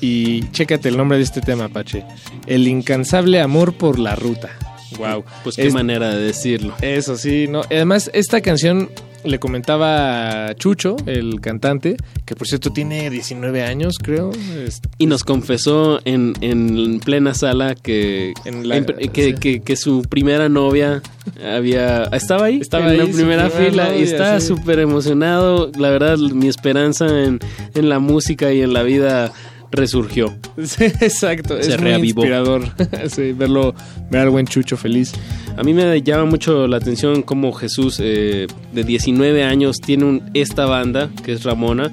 Y 0.00 0.50
chécate 0.50 0.88
el 0.90 0.96
nombre 0.98 1.16
de 1.16 1.24
este 1.24 1.40
tema, 1.40 1.68
Pache. 1.70 2.04
El 2.46 2.68
incansable 2.68 3.40
amor 3.40 3.72
por 3.74 3.98
la 3.98 4.14
ruta. 4.16 4.50
Wow. 4.98 5.24
Pues 5.42 5.56
qué 5.56 5.70
manera 5.70 6.14
de 6.14 6.22
decirlo. 6.24 6.74
Eso 6.80 7.16
sí, 7.16 7.46
no. 7.48 7.62
Además, 7.70 8.10
esta 8.14 8.40
canción 8.40 8.88
le 9.24 9.38
comentaba 9.38 10.48
a 10.48 10.54
Chucho, 10.54 10.96
el 11.06 11.40
cantante, 11.40 11.96
que 12.26 12.36
por 12.36 12.46
cierto 12.46 12.70
tiene 12.70 13.08
19 13.08 13.62
años, 13.62 13.96
creo. 13.98 14.30
Es- 14.32 14.82
Y 14.98 15.06
nos 15.06 15.24
confesó 15.24 16.00
en, 16.04 16.34
en 16.42 17.00
plena 17.00 17.32
sala 17.32 17.74
que, 17.74 18.34
la- 18.62 18.76
en- 18.76 18.84
que, 18.84 19.24
sí. 19.32 19.34
que- 19.34 19.60
que 19.62 19.76
su 19.76 20.02
primera 20.02 20.50
novia 20.50 21.00
había 21.42 22.04
estaba 22.12 22.44
ahí, 22.46 22.58
Estaba 22.60 22.84
en 22.84 22.90
ahí, 22.90 22.96
la 22.98 23.04
primera 23.04 23.48
primera 23.48 23.70
fila 23.70 23.96
y 23.96 24.02
estaba 24.02 24.38
sí. 24.40 24.46
súper 24.48 24.78
emocionado. 24.78 25.70
La 25.78 25.88
verdad, 25.88 26.18
mi 26.18 26.48
esperanza 26.48 27.06
en, 27.24 27.40
en 27.74 27.88
la 27.88 27.98
música 28.00 28.52
y 28.52 28.60
en 28.60 28.74
la 28.74 28.82
vida 28.82 29.32
resurgió. 29.74 30.34
Sí, 30.62 30.84
exacto. 30.84 31.54
Se 31.62 31.72
es 31.74 31.80
muy 31.80 31.88
reavivó. 31.90 32.20
inspirador 32.22 32.62
sí, 33.10 33.32
verlo, 33.32 33.74
ver 34.10 34.20
al 34.22 34.30
buen 34.30 34.46
Chucho 34.46 34.76
feliz. 34.76 35.12
A 35.56 35.62
mí 35.62 35.72
me 35.74 36.02
llama 36.02 36.24
mucho 36.26 36.66
la 36.66 36.76
atención 36.78 37.22
cómo 37.22 37.52
Jesús, 37.52 37.98
eh, 38.00 38.46
de 38.72 38.84
19 38.84 39.44
años, 39.44 39.80
tiene 39.80 40.04
un- 40.04 40.30
esta 40.34 40.66
banda, 40.66 41.10
que 41.24 41.32
es 41.32 41.42
Ramona. 41.44 41.90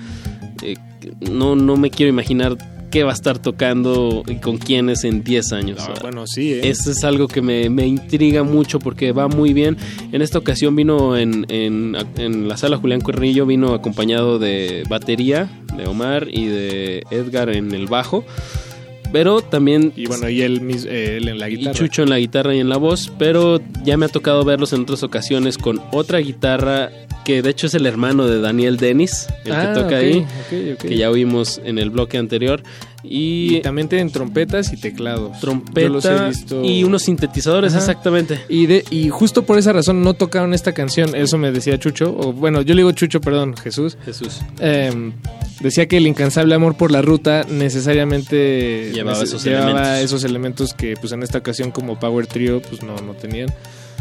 Eh, 0.64 0.76
no, 1.32 1.56
no 1.56 1.76
me 1.78 1.90
quiero 1.90 2.10
imaginar 2.10 2.58
qué 2.92 3.04
va 3.04 3.12
a 3.12 3.14
estar 3.14 3.40
tocando 3.40 4.24
y 4.28 4.36
con 4.36 4.58
quiénes 4.58 5.04
en 5.04 5.24
10 5.24 5.54
años. 5.54 5.80
Ah, 5.82 5.94
bueno, 6.02 6.28
sí, 6.28 6.54
¿eh? 6.54 6.70
Eso 6.70 6.92
es 6.92 7.04
algo 7.04 7.28
que 7.28 7.42
me, 7.42 7.70
me 7.70 7.88
intriga 7.88 8.44
mucho 8.44 8.80
porque 8.80 9.12
va 9.14 9.28
muy 9.28 9.54
bien. 9.54 9.78
En 10.12 10.22
esta 10.22 10.38
ocasión 10.38 10.76
vino 10.76 11.18
en, 11.18 11.46
en, 11.50 11.96
en 12.18 12.48
la 12.48 12.58
sala 12.58 12.78
Julián 12.78 13.02
Corrillo, 13.02 13.46
vino 13.46 13.74
acompañado 13.74 14.38
de 14.38 14.84
batería, 14.90 15.50
de 15.76 15.88
Omar 15.88 16.28
y 16.30 16.46
de 16.46 17.04
Edgar 17.10 17.50
en 17.50 17.72
el 17.74 17.88
bajo. 17.88 18.26
Pero 19.12 19.42
también 19.42 19.94
Y 19.96 20.06
bueno, 20.08 20.30
y 20.30 20.42
él, 20.42 20.62
eh, 20.88 21.18
él 21.18 21.28
en 21.28 21.40
la 21.40 21.50
y 21.50 21.58
guitarra. 21.58 21.76
Chucho 21.78 22.04
en 22.04 22.10
la 22.10 22.20
guitarra 22.20 22.56
y 22.56 22.60
en 22.60 22.70
la 22.70 22.78
voz, 22.78 23.12
pero 23.18 23.60
ya 23.84 23.98
me 23.98 24.06
ha 24.06 24.10
tocado 24.10 24.44
verlos 24.44 24.74
en 24.74 24.82
otras 24.82 25.04
ocasiones 25.04 25.58
con 25.58 25.82
otra 25.92 26.20
guitarra 26.20 26.92
que 27.24 27.42
de 27.42 27.50
hecho 27.52 27.68
es 27.68 27.74
el 27.76 27.86
hermano 27.86 28.28
de 28.28 28.42
Daniel 28.42 28.78
Dennis, 28.78 29.28
el 29.46 29.52
Ah, 29.52 29.74
que 29.74 29.80
toca 29.80 29.96
ok, 29.96 30.02
ahí, 30.02 30.26
que 30.80 30.98
ya 30.98 31.10
oímos 31.10 31.62
en 31.64 31.78
el 31.78 31.90
bloque 31.90 32.18
anterior. 32.18 32.64
Y, 33.04 33.58
Y 33.58 33.62
también 33.62 33.88
tienen 33.90 34.12
trompetas 34.12 34.72
y 34.74 34.78
teclados. 34.78 35.40
trompeta 35.40 36.32
y 36.64 36.84
unos 36.84 37.04
sintetizadores, 37.04 37.72
Ajá. 37.74 37.80
exactamente. 37.80 38.40
Y, 38.50 38.68
de, 38.68 38.84
y 38.92 39.10
justo 39.10 39.44
por 39.44 39.58
esa 39.58 39.74
razón 39.74 40.04
no 40.04 40.14
tocaron 40.14 40.54
esta 40.54 40.74
canción, 40.74 41.16
eso 41.16 41.38
me 41.38 41.52
decía 41.52 41.80
Chucho, 41.80 42.16
o 42.18 42.32
bueno, 42.34 42.62
yo 42.62 42.74
le 42.76 42.82
digo 42.82 42.92
Chucho, 42.92 43.20
perdón, 43.22 43.56
Jesús. 43.58 43.98
Jesús. 44.06 44.42
Em, 44.60 45.14
decía 45.62 45.88
que 45.88 45.98
el 45.98 46.06
incansable 46.08 46.54
amor 46.56 46.76
por 46.78 46.92
la 46.92 47.02
ruta 47.02 47.46
necesariamente 47.50 48.92
Llevaba 48.94 49.18
nece- 49.20 49.24
esos 49.24 49.44
llevaba 49.44 49.70
elementos. 49.72 50.04
esos 50.04 50.24
elementos 50.24 50.74
que 50.74 50.94
pues 51.00 51.12
en 51.14 51.24
esta 51.24 51.40
ocasión 51.40 51.72
como 51.72 52.00
Power 52.00 52.28
Trio 52.28 52.62
pues 52.62 52.84
no, 52.84 52.96
no 52.98 53.14
tenían. 53.14 53.54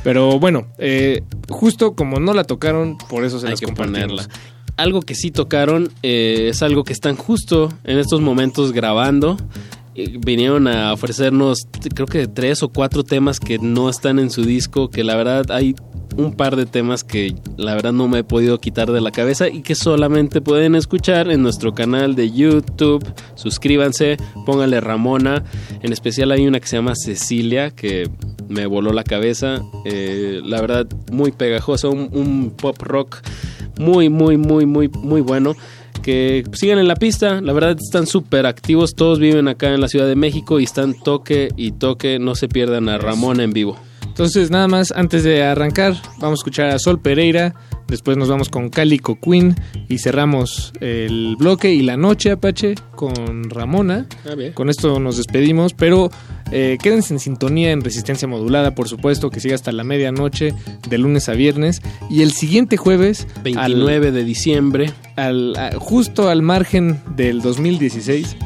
Pero 0.02 0.38
bueno, 0.38 0.66
eh, 0.78 1.22
justo 1.50 1.94
como 1.94 2.20
no 2.20 2.32
la 2.32 2.44
tocaron, 2.44 2.96
por 2.96 3.24
eso 3.24 3.38
se 3.38 3.46
Hay 3.46 3.50
las 3.52 3.60
que 3.60 3.66
compartimos. 3.66 4.00
ponerla. 4.02 4.28
Algo 4.80 5.02
que 5.02 5.14
sí 5.14 5.30
tocaron 5.30 5.92
eh, 6.02 6.48
es 6.52 6.62
algo 6.62 6.84
que 6.84 6.94
están 6.94 7.14
justo 7.14 7.68
en 7.84 7.98
estos 7.98 8.22
momentos 8.22 8.72
grabando. 8.72 9.36
Eh, 9.94 10.18
Vinieron 10.24 10.68
a 10.68 10.92
ofrecernos, 10.92 11.66
creo 11.94 12.06
que 12.06 12.26
tres 12.26 12.62
o 12.62 12.68
cuatro 12.68 13.04
temas 13.04 13.40
que 13.40 13.58
no 13.58 13.88
están 13.88 14.18
en 14.18 14.30
su 14.30 14.44
disco, 14.44 14.90
que 14.90 15.04
la 15.04 15.16
verdad 15.16 15.50
hay 15.50 15.74
un 16.16 16.34
par 16.34 16.56
de 16.56 16.66
temas 16.66 17.04
que 17.04 17.34
la 17.56 17.74
verdad 17.74 17.92
no 17.92 18.08
me 18.08 18.18
he 18.18 18.24
podido 18.24 18.58
quitar 18.58 18.90
de 18.90 19.00
la 19.00 19.10
cabeza 19.10 19.48
y 19.48 19.62
que 19.62 19.74
solamente 19.74 20.40
pueden 20.40 20.74
escuchar 20.74 21.30
en 21.30 21.42
nuestro 21.42 21.72
canal 21.72 22.14
de 22.14 22.30
YouTube. 22.30 23.04
Suscríbanse, 23.36 24.16
pónganle 24.44 24.80
Ramona. 24.80 25.44
En 25.82 25.92
especial 25.92 26.32
hay 26.32 26.46
una 26.46 26.60
que 26.60 26.66
se 26.66 26.76
llama 26.76 26.94
Cecilia, 26.94 27.70
que 27.70 28.10
me 28.48 28.66
voló 28.66 28.92
la 28.92 29.04
cabeza. 29.04 29.62
Eh, 29.84 30.40
la 30.44 30.60
verdad, 30.60 30.86
muy 31.12 31.32
pegajosa, 31.32 31.88
un 31.88 32.52
pop 32.56 32.76
rock 32.82 33.22
muy, 33.80 34.10
muy, 34.10 34.36
muy, 34.36 34.66
muy, 34.66 34.88
muy 34.88 35.20
bueno. 35.22 35.56
Que 36.02 36.44
sigan 36.52 36.78
en 36.78 36.88
la 36.88 36.96
pista, 36.96 37.40
la 37.40 37.52
verdad 37.52 37.76
están 37.78 38.06
súper 38.06 38.46
activos, 38.46 38.94
todos 38.94 39.18
viven 39.18 39.48
acá 39.48 39.74
en 39.74 39.80
la 39.80 39.88
Ciudad 39.88 40.06
de 40.06 40.16
México 40.16 40.60
y 40.60 40.64
están 40.64 40.94
toque 40.94 41.48
y 41.56 41.72
toque, 41.72 42.18
no 42.18 42.34
se 42.34 42.48
pierdan 42.48 42.88
a 42.88 42.98
Ramona 42.98 43.42
en 43.44 43.52
vivo. 43.52 43.78
Entonces, 44.06 44.50
nada 44.50 44.68
más, 44.68 44.92
antes 44.92 45.24
de 45.24 45.42
arrancar, 45.42 45.94
vamos 46.18 46.40
a 46.40 46.42
escuchar 46.42 46.70
a 46.70 46.78
Sol 46.78 47.00
Pereira. 47.00 47.54
Después 47.86 48.16
nos 48.16 48.28
vamos 48.28 48.48
con 48.48 48.68
Calico 48.68 49.18
Queen 49.20 49.56
y 49.88 49.98
cerramos 49.98 50.72
el 50.80 51.36
bloque 51.38 51.72
y 51.72 51.82
la 51.82 51.96
noche, 51.96 52.30
Apache, 52.30 52.74
con 52.94 53.48
Ramona. 53.48 54.06
Ah, 54.30 54.34
bien. 54.34 54.52
Con 54.52 54.68
esto 54.68 55.00
nos 55.00 55.16
despedimos, 55.16 55.74
pero 55.74 56.10
eh, 56.52 56.78
quédense 56.82 57.14
en 57.14 57.20
sintonía 57.20 57.70
en 57.72 57.80
resistencia 57.82 58.26
modulada, 58.28 58.74
por 58.74 58.88
supuesto, 58.88 59.30
que 59.30 59.40
siga 59.40 59.54
hasta 59.54 59.72
la 59.72 59.84
medianoche, 59.84 60.54
de 60.88 60.98
lunes 60.98 61.28
a 61.28 61.32
viernes. 61.32 61.82
Y 62.10 62.22
el 62.22 62.32
siguiente 62.32 62.76
jueves, 62.76 63.26
29 63.44 64.12
de 64.12 64.24
diciembre, 64.24 64.92
al, 65.16 65.56
a- 65.56 65.72
justo 65.78 66.28
al 66.28 66.42
margen 66.42 67.00
del 67.16 67.40
2016. 67.42 68.36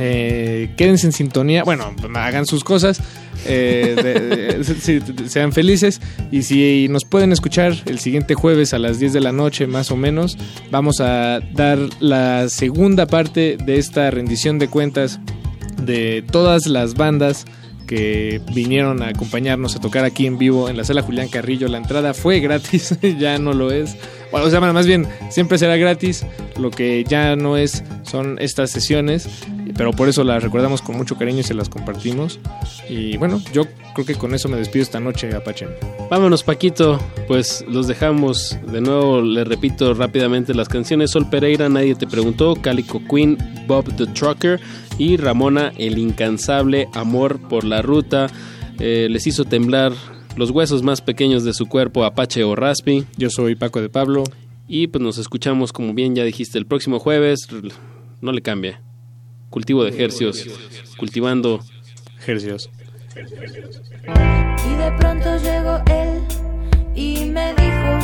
Eh, 0.00 0.70
quédense 0.76 1.06
en 1.08 1.12
sintonía, 1.12 1.64
bueno, 1.64 1.92
hagan 2.14 2.46
sus 2.46 2.62
cosas, 2.62 3.00
eh, 3.46 3.96
de- 4.00 4.58
de- 4.58 4.64
sí, 4.80 5.00
sean 5.26 5.52
felices 5.52 6.00
y 6.30 6.42
si 6.44 6.86
nos 6.88 7.04
pueden 7.04 7.32
escuchar 7.32 7.74
el 7.86 7.98
siguiente 7.98 8.34
jueves 8.34 8.74
a 8.74 8.78
las 8.78 9.00
10 9.00 9.12
de 9.12 9.20
la 9.20 9.32
noche 9.32 9.66
más 9.66 9.90
o 9.90 9.96
menos, 9.96 10.38
vamos 10.70 11.00
a 11.00 11.40
dar 11.52 11.80
la 11.98 12.48
segunda 12.48 13.06
parte 13.06 13.56
de 13.64 13.78
esta 13.78 14.08
rendición 14.12 14.60
de 14.60 14.68
cuentas 14.68 15.18
de 15.82 16.24
todas 16.30 16.66
las 16.66 16.94
bandas 16.94 17.46
que 17.88 18.40
vinieron 18.54 19.02
a 19.02 19.08
acompañarnos 19.08 19.74
a 19.74 19.80
tocar 19.80 20.04
aquí 20.04 20.26
en 20.26 20.38
vivo 20.38 20.68
en 20.68 20.76
la 20.76 20.84
sala 20.84 21.02
Julián 21.02 21.28
Carrillo. 21.28 21.68
La 21.68 21.78
entrada 21.78 22.14
fue 22.14 22.38
gratis, 22.38 22.96
ya 23.18 23.38
no 23.38 23.52
lo 23.54 23.72
es. 23.72 23.96
Bueno, 24.30 24.46
o 24.46 24.50
sea, 24.50 24.60
más 24.60 24.86
bien, 24.86 25.08
siempre 25.30 25.58
será 25.58 25.76
gratis. 25.76 26.24
Lo 26.58 26.70
que 26.70 27.02
ya 27.04 27.34
no 27.34 27.56
es 27.56 27.82
son 28.02 28.36
estas 28.40 28.70
sesiones, 28.70 29.28
pero 29.78 29.92
por 29.92 30.08
eso 30.08 30.24
las 30.24 30.42
recordamos 30.42 30.82
con 30.82 30.96
mucho 30.96 31.16
cariño 31.16 31.38
y 31.38 31.44
se 31.44 31.54
las 31.54 31.68
compartimos. 31.68 32.40
Y 32.90 33.16
bueno, 33.16 33.40
yo 33.52 33.62
creo 33.94 34.04
que 34.04 34.16
con 34.16 34.34
eso 34.34 34.48
me 34.48 34.56
despido 34.56 34.82
esta 34.82 34.98
noche, 34.98 35.32
Apache. 35.32 35.68
Vámonos, 36.10 36.42
Paquito. 36.42 36.98
Pues 37.28 37.64
los 37.68 37.86
dejamos. 37.86 38.58
De 38.72 38.80
nuevo, 38.80 39.22
le 39.22 39.44
repito 39.44 39.94
rápidamente 39.94 40.52
las 40.52 40.68
canciones: 40.68 41.12
Sol 41.12 41.30
Pereira, 41.30 41.68
Nadie 41.68 41.94
te 41.94 42.08
preguntó, 42.08 42.56
Calico 42.56 43.00
Queen, 43.08 43.38
Bob 43.68 43.94
the 43.94 44.06
Trucker 44.06 44.60
y 44.98 45.16
Ramona, 45.16 45.72
El 45.78 45.96
incansable 45.96 46.88
amor 46.92 47.38
por 47.48 47.62
la 47.62 47.80
ruta. 47.80 48.26
Eh, 48.80 49.06
les 49.08 49.28
hizo 49.28 49.44
temblar 49.44 49.92
los 50.36 50.50
huesos 50.50 50.82
más 50.82 51.02
pequeños 51.02 51.44
de 51.44 51.54
su 51.54 51.66
cuerpo, 51.66 52.04
Apache 52.04 52.42
o 52.42 52.56
Raspi. 52.56 53.04
Yo 53.16 53.30
soy 53.30 53.54
Paco 53.54 53.80
de 53.80 53.88
Pablo. 53.88 54.24
Y 54.66 54.88
pues 54.88 55.04
nos 55.04 55.18
escuchamos, 55.18 55.72
como 55.72 55.94
bien 55.94 56.16
ya 56.16 56.24
dijiste, 56.24 56.58
el 56.58 56.66
próximo 56.66 56.98
jueves. 56.98 57.46
No 58.20 58.32
le 58.32 58.42
cambie. 58.42 58.87
Cultivo 59.50 59.84
de 59.84 59.90
ejercios. 59.90 60.46
Cultivando 60.96 61.60
ejercios. 62.20 62.70
Y 63.16 64.74
de 64.76 64.92
pronto 64.98 65.36
llegó 65.38 65.82
él 65.90 66.22
y 66.94 67.24
me 67.26 67.54
dijo 67.54 67.98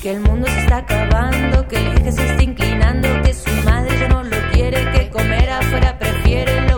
que 0.00 0.12
el 0.12 0.20
mundo 0.20 0.46
se 0.48 0.60
está 0.60 0.78
acabando, 0.78 1.68
que 1.68 1.76
el 1.76 1.98
eje 1.98 2.12
se 2.12 2.26
está 2.30 2.42
inclinando, 2.42 3.08
que 3.22 3.34
su 3.34 3.50
madre 3.64 3.96
ya 4.00 4.08
no 4.08 4.24
lo 4.24 4.36
quiere, 4.52 4.90
que 4.92 5.10
comer 5.10 5.50
afuera 5.50 5.98
prefiere 5.98 6.71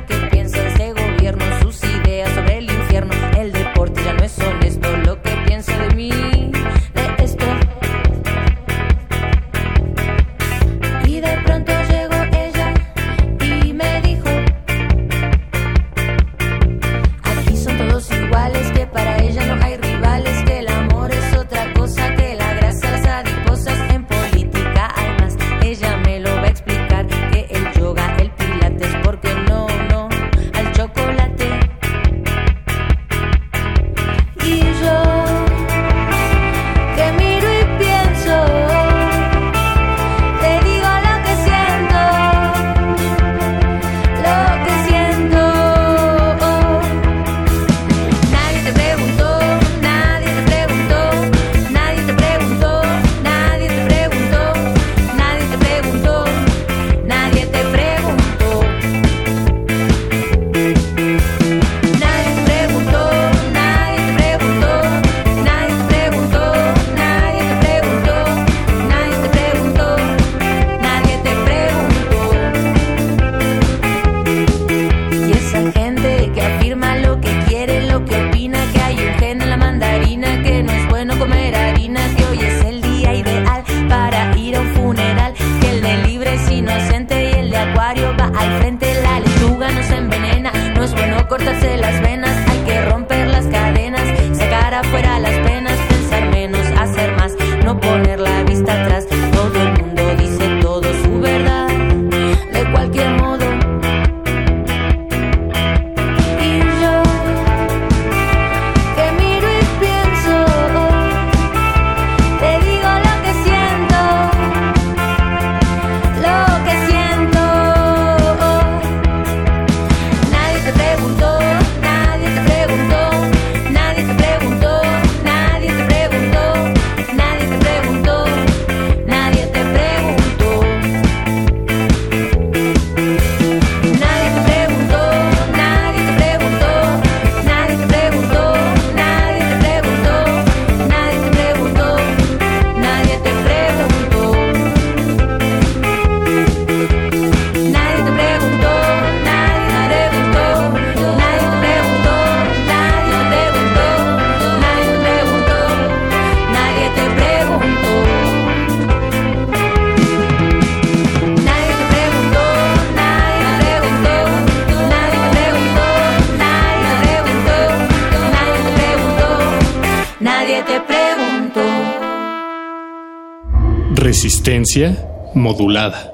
Resistencia 174.25 174.97
modulada. 175.35 176.14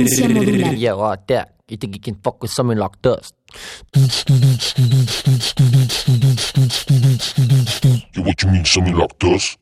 Resistencia 0.00 0.28
modular. 0.34 0.72
Yeah, 0.72 0.94
like 0.94 1.26
that. 1.28 1.54
You 1.68 1.76
think 1.76 1.94
you 1.94 2.00
can 2.00 2.16
fuck 2.16 2.42
with 2.42 2.50
something 2.50 2.78
like 2.78 3.00
this? 3.02 3.32
Yo, 8.14 8.22
what 8.22 8.42
you 8.42 8.50
mean, 8.50 8.64
something 8.64 8.96
like 8.96 9.18
this? 9.18 9.56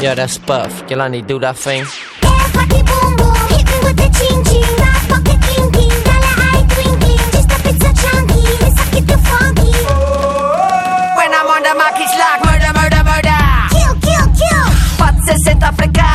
Yeah, 0.00 0.14
that's 0.14 0.38
Puff. 0.38 0.86
Jelani, 0.86 1.26
do 1.26 1.40
that 1.40 1.56
thing. 1.56 1.84
Maki's 11.78 12.10
Schlag, 12.10 12.38
Murder, 12.44 12.72
Murder, 12.78 13.02
Murder. 13.10 13.40
Kill, 13.70 13.94
Kill, 14.06 14.26
Kill. 14.40 14.64
Patze 14.98 15.34
sind 15.44 15.62
Afrika 15.62 16.06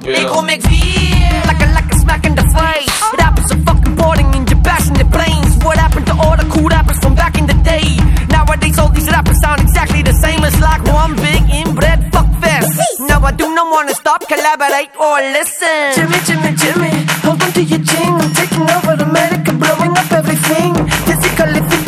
They 0.00 0.24
go 0.24 0.40
make 0.42 0.62
feel 0.62 1.36
Like 1.48 1.60
a, 1.60 1.68
like 1.76 1.92
a 1.92 1.96
smack 2.00 2.24
in 2.24 2.34
the 2.34 2.46
face. 2.56 2.88
Rap 3.18 3.38
is 3.38 3.44
so 3.50 3.56
fucking 3.66 3.94
boring 3.96 4.32
in 4.34 4.46
your 4.46 4.60
The 4.98 5.06
planes. 5.14 5.52
What 5.64 5.76
happened 5.76 6.06
to 6.06 6.14
all 6.22 6.36
the 6.36 6.48
cool 6.52 6.68
rappers 6.68 6.98
from 7.00 7.14
back 7.14 7.36
in 7.38 7.46
the 7.46 7.58
day? 7.72 7.86
Nowadays 8.28 8.78
all 8.78 8.88
these 8.88 9.08
rappers 9.10 9.38
sound 9.40 9.60
exactly 9.60 10.02
the 10.02 10.14
same 10.24 10.40
It's 10.44 10.58
like 10.60 10.82
one 11.00 11.14
big 11.16 11.42
inbred 11.60 12.10
fuck 12.12 12.28
fest. 12.40 12.72
Now 13.00 13.20
I 13.22 13.32
do 13.32 13.54
not 13.54 13.70
wanna 13.70 13.94
stop, 13.94 14.26
collaborate 14.26 14.92
or 14.96 15.16
listen. 15.36 15.92
Jimmy, 15.96 16.18
Jimmy, 16.28 16.50
Jimmy 16.62 16.94
Hold 17.28 17.42
on 17.42 17.52
to 17.52 17.62
your 17.62 17.82
chin. 17.84 18.08
I'm 18.22 18.32
taking 18.32 18.64
over 18.76 18.94
America, 19.08 19.52
blowing 19.52 19.92
up 20.00 20.10
everything. 20.12 20.72
Physically 21.06 21.60
fit 21.68 21.87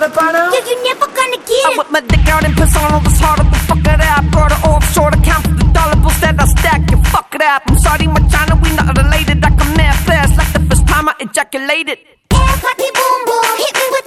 bada 0.00 0.08
bada. 0.16 0.40
Yeah, 0.52 0.68
you 0.68 0.76
never 0.84 1.06
gonna 1.06 1.36
get 1.36 1.50
it. 1.50 1.66
I 1.66 1.76
whip 1.76 1.90
my 1.90 2.00
dick 2.00 2.28
out 2.28 2.44
and 2.44 2.54
piss 2.56 2.76
on 2.76 2.92
all 2.92 3.00
this 3.00 3.20
harder. 3.20 3.44
But 3.44 3.60
fuck 3.68 3.84
it 3.84 4.00
up. 4.00 4.24
Brought 4.32 4.52
it 4.52 4.64
off 4.64 4.84
short. 4.94 5.14
I 5.14 5.20
counted 5.20 5.58
the 5.58 5.66
dollar 5.72 5.96
bills 5.96 6.20
that 6.20 6.40
I 6.40 6.46
stack. 6.46 6.90
You 6.90 6.98
fuck 7.12 7.34
it 7.34 7.42
up. 7.42 7.62
I'm 7.66 7.78
sorry, 7.78 8.06
my 8.06 8.20
China. 8.32 8.56
We 8.62 8.70
not 8.76 8.96
related. 8.96 9.44
I 9.44 9.50
come 9.50 9.74
there 9.76 9.92
fast. 10.08 10.36
Like 10.38 10.52
the 10.52 10.60
first 10.68 10.86
time 10.88 11.08
I 11.08 11.14
ejaculated. 11.20 11.98
Yeah, 12.32 12.56
puppy 12.64 12.88
boom 12.96 13.20
boom. 13.28 13.44
Hit 13.60 13.74
me 13.76 13.86
with 13.92 13.99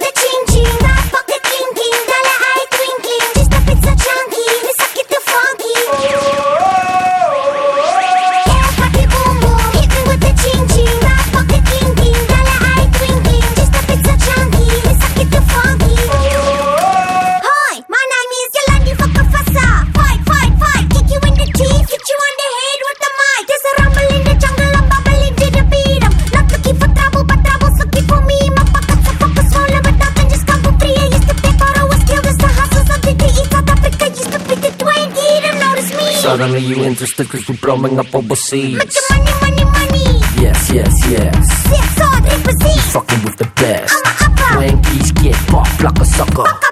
suddenly 36.36 36.58
you 36.58 36.82
interested 36.82 37.28
cause 37.28 37.48
you're 37.48 37.56
blowing 37.58 37.96
up 37.96 38.12
overseas. 38.12 38.76
Look 38.76 38.88
at 38.88 39.40
money, 39.40 39.64
money, 39.64 39.64
money. 39.70 40.18
Yes, 40.42 40.68
yes, 40.72 40.92
yes. 41.08 41.68
Yes, 41.70 42.00
all. 42.00 43.00
Fucking 43.00 43.24
with 43.24 43.36
the 43.36 43.50
best. 43.54 43.94
I'm 44.04 44.32
a 44.32 44.42
upper. 44.42 44.58
When 44.58 44.82
keys 44.82 45.12
get 45.12 45.36
fucked 45.36 45.82
like 45.84 45.98
a 46.00 46.04
sucker. 46.04 46.63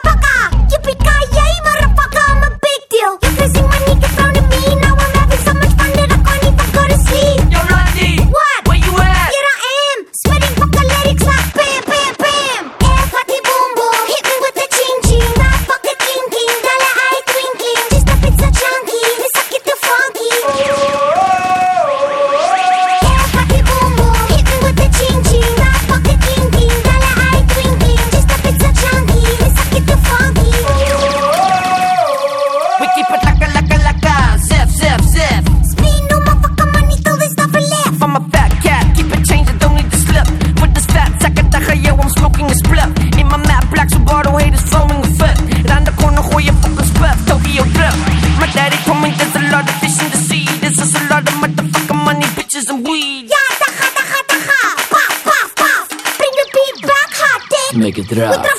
Petra. 58.15 58.52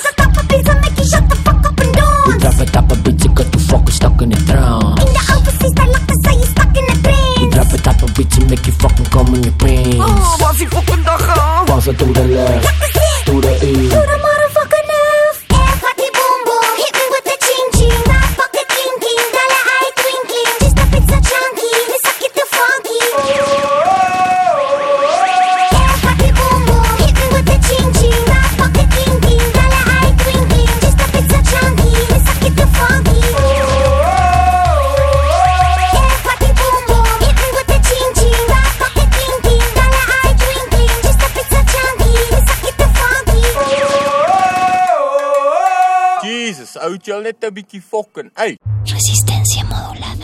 viste 47.44 47.50
Vicky 47.50 47.80
Fosken. 47.80 48.32
¡Ey! 48.36 48.56
Resistencia 48.86 49.64
modulada. 49.64 50.23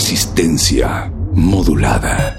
resistencia 0.00 1.12
modulada. 1.32 2.34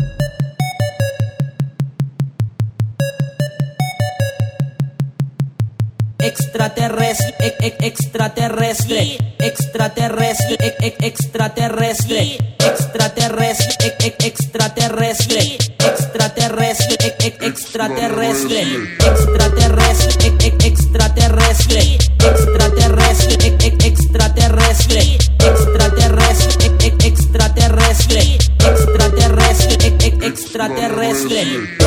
Extraterrestre, 6.18 7.36
e, 7.40 7.56
e 7.62 7.76
extraterrestre, 7.86 9.18
extraterrestre, 9.38 10.56
e, 10.60 10.76
e 10.82 10.96
extraterrestre, 11.06 12.38
extraterrestre, 12.58 13.76
e, 13.80 13.96
e 14.06 14.16
extraterrestre, 14.26 15.58
extraterrestre, 15.78 16.98
extraterrestre, 17.38 18.98
extraterrestre, 18.98 20.34
extraterrestre. 20.66 22.01
extraterrestre. 30.62 31.81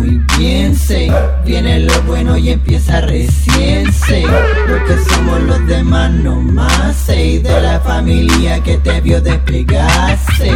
muy 0.00 0.20
bien, 0.38 0.74
sé 0.74 1.12
Viene 1.44 1.80
lo 1.80 2.02
bueno 2.02 2.36
y 2.36 2.50
empieza 2.50 3.00
recién, 3.02 3.92
sé. 3.92 4.22
Lo 4.22 4.84
que 4.86 4.98
somos 5.10 5.40
los 5.42 5.66
demás 5.66 6.10
no 6.10 6.40
más, 6.40 6.96
sé 6.96 7.40
De 7.40 7.60
la 7.60 7.80
familia 7.80 8.62
que 8.62 8.78
te 8.78 9.00
vio 9.00 9.20
despegarse 9.20 10.50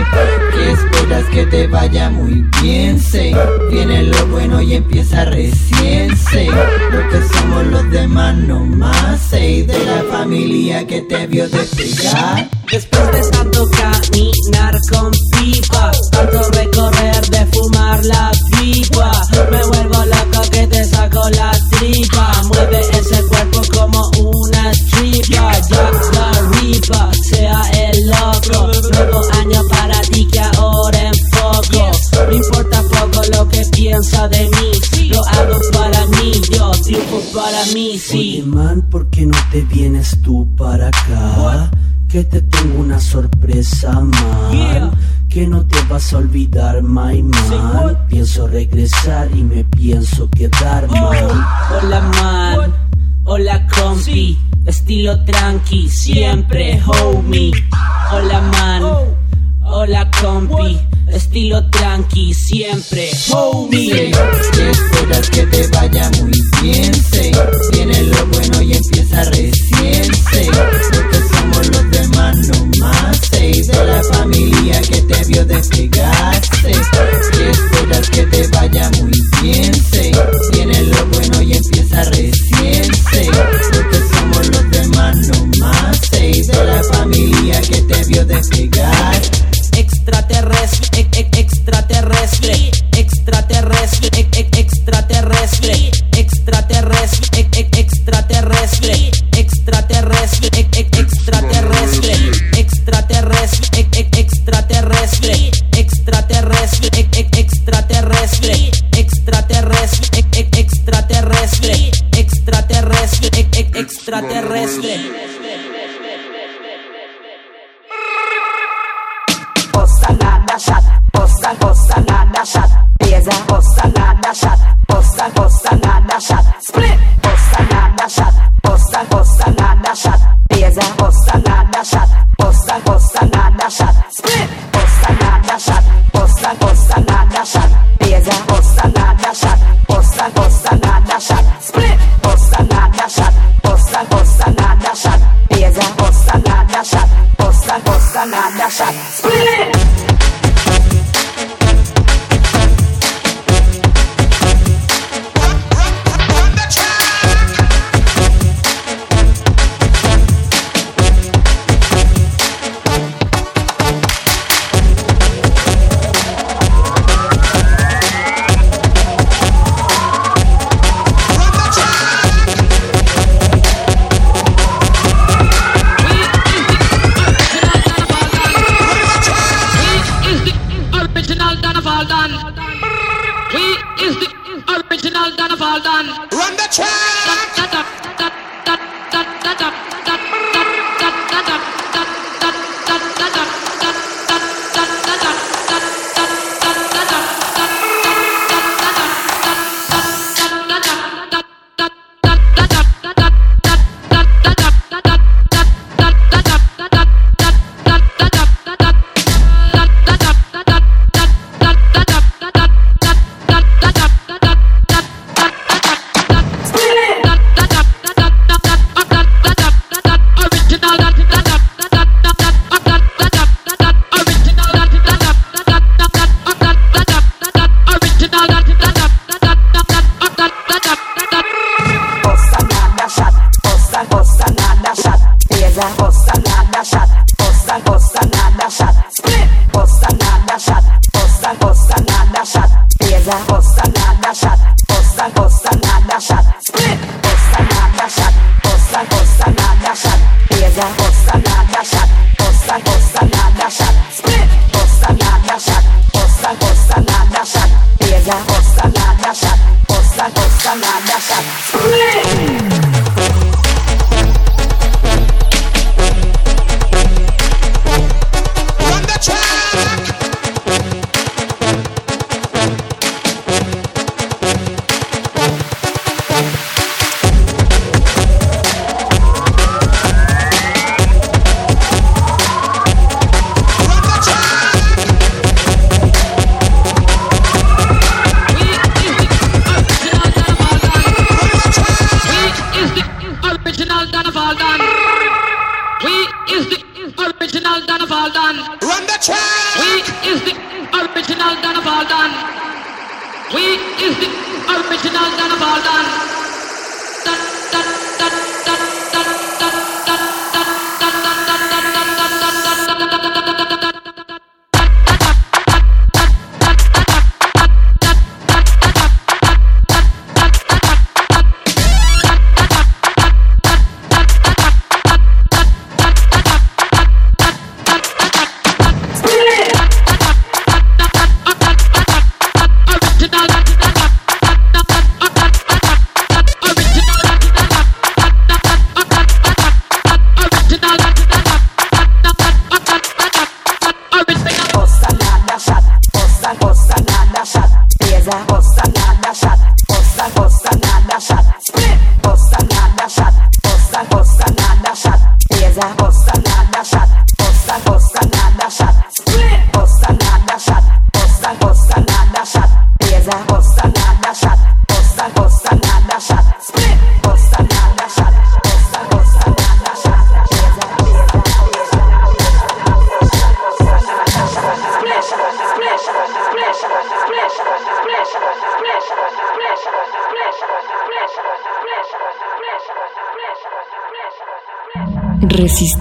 Que 0.55 0.73
esperas 0.73 1.25
que 1.31 1.47
te 1.47 1.67
vaya 1.67 2.11
muy 2.11 2.45
bien, 2.63 2.99
sé. 2.99 3.35
Viene 3.71 4.05
lo 4.05 4.27
bueno 4.29 4.61
y 4.61 4.75
empieza 4.75 5.25
recién, 5.27 6.17
sé. 6.17 6.47
Lo 6.47 7.09
que 7.11 7.23
somos 7.35 7.67
los 7.67 7.91
demás 7.91 8.35
no 8.37 8.61
más, 8.61 9.21
sé 9.21 9.65
De 9.65 9.85
la 9.85 10.03
familia 10.11 10.87
que 10.87 11.03
te 11.03 11.27
vio 11.27 11.49
despegar 11.49 12.49
Después 12.71 13.13
de 13.13 13.31
tanto 13.31 13.67
caminar 13.71 14.75
con 14.91 15.13
pipa 15.33 15.91
Tanto 16.11 16.51
recorrer 16.51 17.27
de 17.31 17.47
fumar 17.47 18.05
la 18.05 18.33
Easy. 37.95 38.19
Oye, 38.19 38.43
man, 38.43 38.83
¿por 38.91 39.09
qué 39.09 39.25
no 39.25 39.39
te 39.53 39.63
vienes 39.63 40.21
tú 40.21 40.49
para 40.57 40.89
acá? 40.89 41.71
Que 42.09 42.25
te 42.25 42.43
tengo 42.43 42.81
una 42.81 42.99
sorpresa, 42.99 44.01
man. 44.01 44.51
Yeah. 44.51 44.91
Que 45.29 45.47
no 45.47 45.65
te 45.65 45.81
vas 45.89 46.13
a 46.13 46.19
olvidar, 46.19 46.83
my 46.83 47.23
man. 47.23 47.97
Pienso 48.09 48.49
regresar 48.49 49.29
y 49.33 49.45
me 49.45 49.63
pienso 49.63 50.29
quedar, 50.31 50.89
oh. 50.91 50.93
man. 50.93 51.45
Hola, 51.83 52.01
man. 52.01 52.57
What? 52.57 52.71
Hola, 53.27 53.67
compi. 53.69 54.37
Estilo 54.67 55.25
tranqui, 55.25 55.89
siempre, 55.89 56.83
homie. 56.87 57.53
Hola, 58.11 58.41
man. 58.41 58.83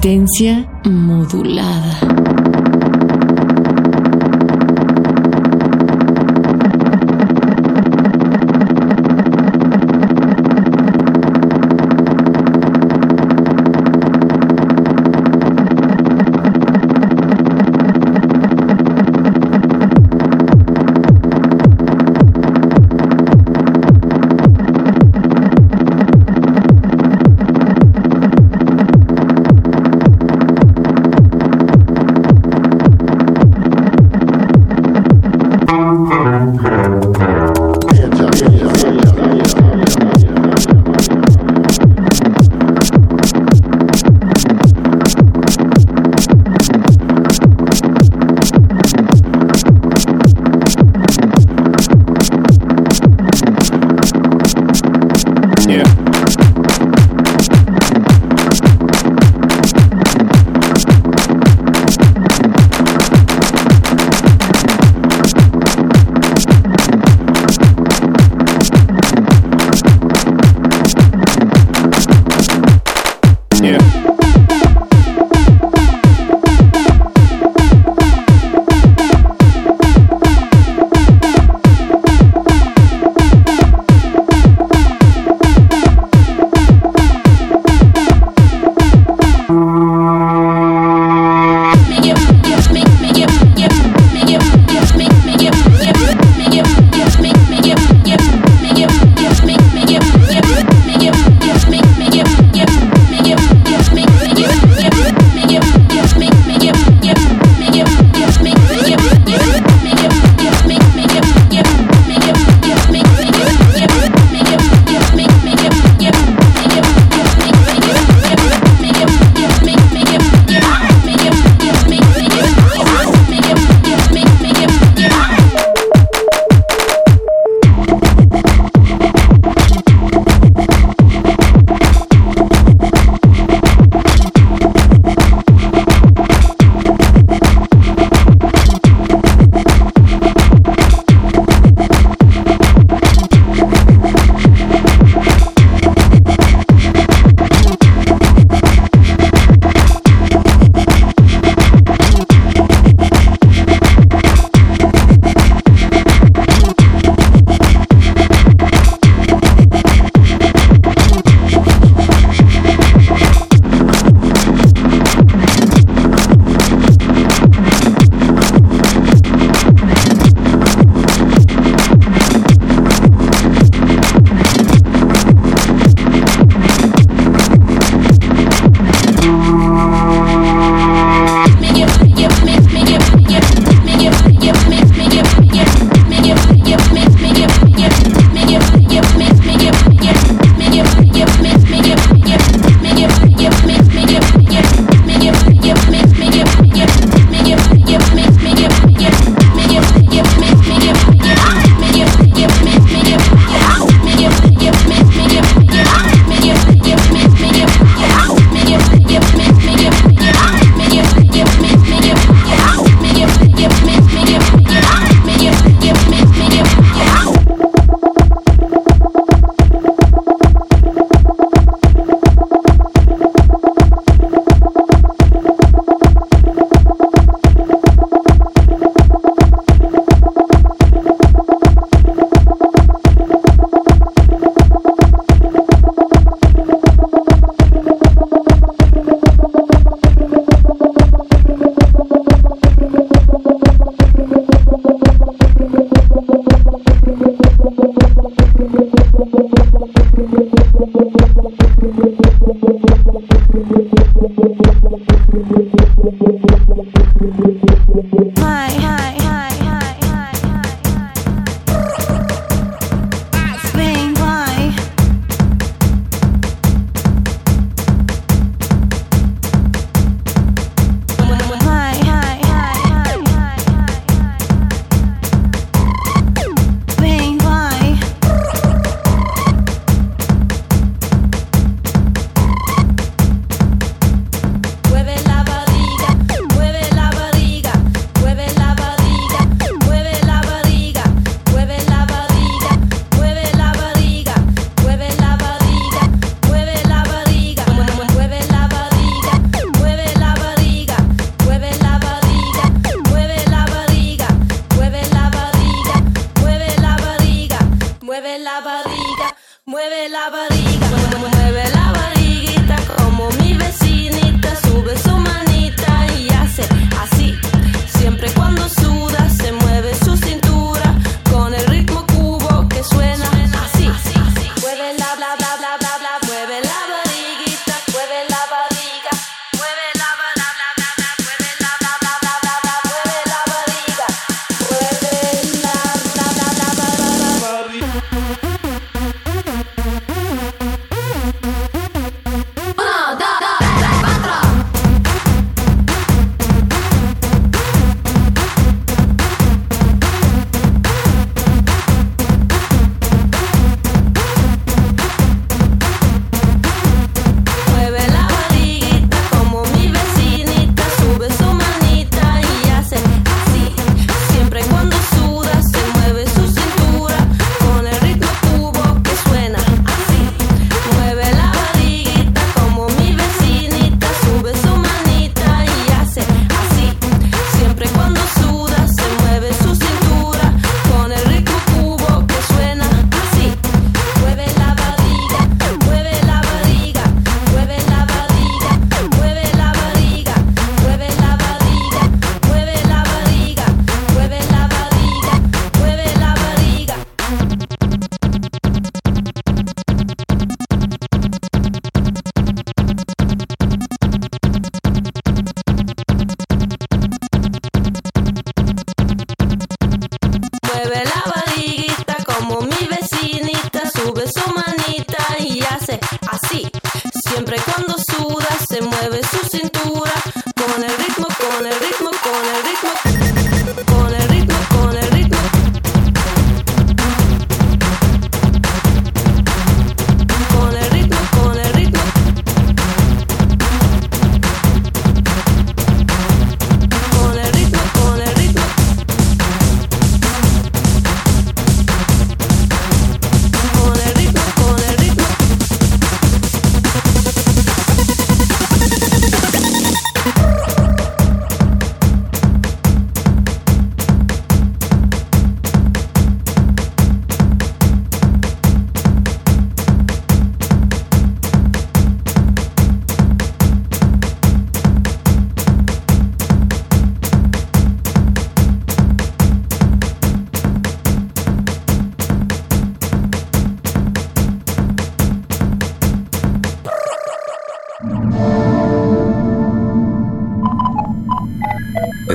Resistencia 0.04 0.73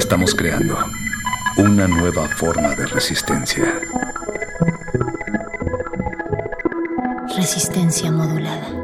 Estamos 0.09 0.35
creando 0.35 0.75
una 1.59 1.87
nueva 1.87 2.27
forma 2.29 2.75
de 2.75 2.87
resistencia. 2.87 3.79
Resistencia 7.37 8.11
modulada. 8.11 8.78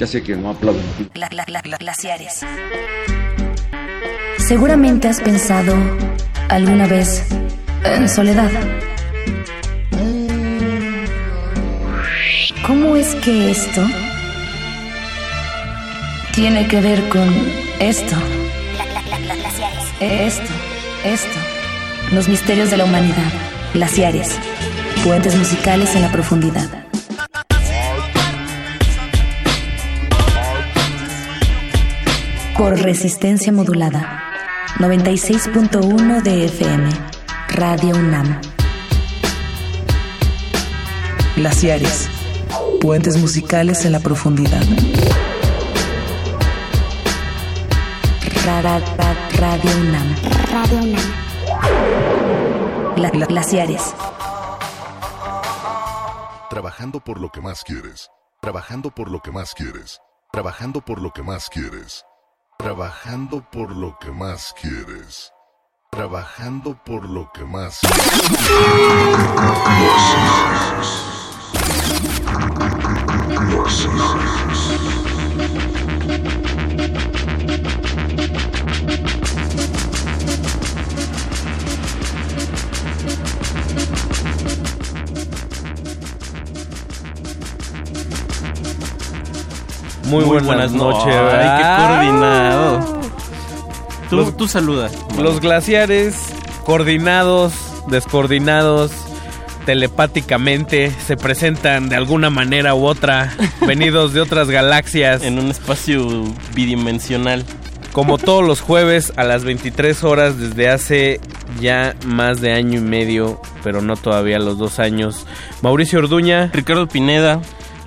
Ya 0.00 0.06
sé 0.06 0.22
que 0.22 0.34
no 0.34 0.48
aplauden. 0.48 0.82
Glaciares. 1.78 2.40
Seguramente 4.38 5.08
has 5.08 5.20
pensado 5.20 5.74
alguna 6.48 6.86
vez 6.86 7.26
en 7.84 8.08
soledad. 8.08 8.50
¿Cómo 12.66 12.96
es 12.96 13.14
que 13.16 13.50
esto 13.50 13.82
tiene 16.34 16.66
que 16.66 16.80
ver 16.80 17.06
con 17.10 17.28
esto? 17.78 18.16
Esto, 20.00 20.52
esto. 21.04 21.38
Los 22.12 22.26
misterios 22.26 22.70
de 22.70 22.78
la 22.78 22.84
humanidad. 22.84 23.30
Glaciares. 23.74 24.38
Puentes 25.04 25.36
musicales 25.36 25.94
en 25.94 26.00
la 26.00 26.10
profundidad. 26.10 26.89
Por 32.60 32.78
resistencia 32.78 33.52
modulada. 33.52 34.22
96.1 34.80 36.22
de 36.22 36.44
FM. 36.44 36.90
Radio 37.48 37.96
UNAM. 37.96 38.38
Glaciares. 41.36 42.10
Puentes 42.82 43.16
musicales 43.16 43.86
en 43.86 43.92
la 43.92 44.00
profundidad. 44.00 44.60
Ra- 48.44 48.60
ra- 48.60 48.78
ra- 48.78 49.28
Radio 49.38 49.70
UNAM. 49.80 50.14
Radio 50.52 50.78
UNAM. 50.82 51.12
Gla- 52.96 53.10
gla- 53.10 53.26
glaciares. 53.26 53.94
Trabajando 56.50 57.00
por 57.00 57.20
lo 57.22 57.30
que 57.30 57.40
más 57.40 57.64
quieres. 57.64 58.10
Trabajando 58.42 58.90
por 58.90 59.10
lo 59.10 59.22
que 59.22 59.32
más 59.32 59.54
quieres. 59.54 59.98
Trabajando 60.30 60.82
por 60.82 61.00
lo 61.00 61.10
que 61.12 61.22
más 61.22 61.48
quieres. 61.48 62.04
Trabajando 62.62 63.42
por 63.50 63.74
lo 63.74 63.96
que 63.98 64.10
más 64.10 64.54
quieres. 64.60 65.32
Trabajando 65.90 66.78
por 66.84 67.08
lo 67.08 67.32
que 67.32 67.42
más 67.42 67.80
Muy, 90.10 90.24
Muy 90.24 90.40
buenas, 90.40 90.46
buenas 90.46 90.72
noches. 90.72 91.14
noches. 91.14 91.34
Ay, 91.40 91.62
qué 91.62 91.82
coordinado. 91.86 93.00
Tú- 94.10 94.16
Los- 94.16 94.36
tú 94.36 94.48
saluda. 94.48 94.90
Los 95.18 95.40
glaciares 95.40 96.16
coordinados, 96.64 97.52
descoordinados, 97.88 98.90
telepáticamente 99.66 100.90
se 101.06 101.16
presentan 101.16 101.88
de 101.88 101.96
alguna 101.96 102.28
manera 102.30 102.74
u 102.74 102.84
otra, 102.86 103.32
venidos 103.66 104.12
de 104.12 104.20
otras 104.20 104.50
galaxias. 104.50 105.22
En 105.22 105.38
un 105.38 105.50
espacio 105.50 106.24
bidimensional. 106.54 107.44
Como 107.92 108.18
todos 108.18 108.44
los 108.44 108.60
jueves 108.60 109.12
a 109.16 109.24
las 109.24 109.42
23 109.44 110.04
horas 110.04 110.38
desde 110.38 110.68
hace 110.68 111.20
ya 111.60 111.96
más 112.06 112.40
de 112.40 112.52
año 112.52 112.78
y 112.78 112.82
medio, 112.82 113.40
pero 113.64 113.80
no 113.82 113.96
todavía 113.96 114.38
los 114.38 114.58
dos 114.58 114.78
años. 114.78 115.26
Mauricio 115.62 115.98
Orduña. 115.98 116.50
Ricardo 116.52 116.86
Pineda. 116.86 117.40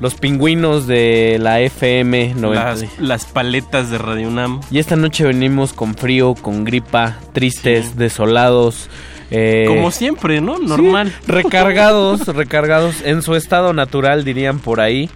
Los 0.03 0.15
pingüinos 0.15 0.85
de 0.85 1.37
la 1.39 1.61
FM 1.61 2.33
90. 2.35 2.65
Las, 2.65 2.99
las 2.99 3.23
paletas 3.25 3.89
de 3.89 3.97
Radio 3.97 4.27
UNAM. 4.27 4.59
Y 4.69 4.79
esta 4.79 4.97
noche 4.97 5.23
venimos 5.23 5.71
con 5.71 5.95
frío, 5.95 6.35
con 6.35 6.65
gripa, 6.65 7.19
tristes, 7.31 7.95
desolados. 7.95 8.89
eh, 9.31 9.63
Como 9.65 9.91
siempre, 9.91 10.41
¿no? 10.41 10.59
Normal. 10.59 11.07
sí, 11.07 11.15
recargados, 11.31 12.27
recargados 12.27 13.01
en 13.05 13.21
su 13.21 13.35
estado 13.35 13.71
natural, 13.71 14.25
dirían 14.25 14.59
por 14.59 14.81
ahí, 14.81 15.09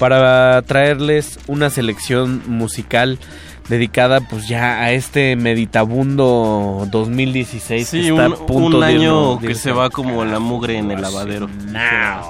para 0.00 0.60
traerles 0.62 1.38
una 1.46 1.70
selección 1.70 2.42
musical 2.48 3.20
dedicada 3.68 4.20
pues 4.20 4.48
ya 4.48 4.80
a 4.80 4.92
este 4.92 5.36
meditabundo 5.36 6.86
2016 6.90 7.90
que 7.90 8.02
Sí, 8.02 8.08
está 8.08 8.26
un, 8.26 8.32
a 8.32 8.36
punto 8.36 8.78
un 8.78 8.82
año 8.82 9.36
de 9.36 9.48
que 9.48 9.54
se 9.54 9.72
va 9.72 9.90
como 9.90 10.24
la 10.24 10.38
mugre 10.38 10.78
en 10.78 10.90
el 10.90 11.00
lavadero. 11.00 11.46
Dijera, 11.46 12.22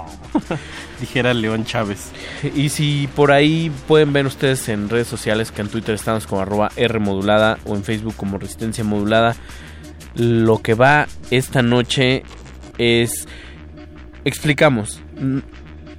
dijera 1.00 1.34
León 1.34 1.64
Chávez. 1.64 2.10
Y 2.54 2.68
si 2.68 3.09
por 3.14 3.32
ahí 3.32 3.70
pueden 3.88 4.12
ver 4.12 4.26
ustedes 4.26 4.68
en 4.68 4.88
redes 4.88 5.09
sociales 5.09 5.52
que 5.52 5.62
en 5.62 5.68
Twitter 5.68 5.94
estamos 5.94 6.26
como 6.26 6.42
arroba 6.42 6.70
R 6.76 6.98
modulada 6.98 7.59
o 7.64 7.74
en 7.74 7.84
Facebook 7.84 8.14
como 8.16 8.38
Resistencia 8.38 8.84
Modulada, 8.84 9.36
lo 10.14 10.60
que 10.60 10.74
va 10.74 11.06
esta 11.30 11.62
noche 11.62 12.22
es, 12.78 13.26
explicamos, 14.24 15.00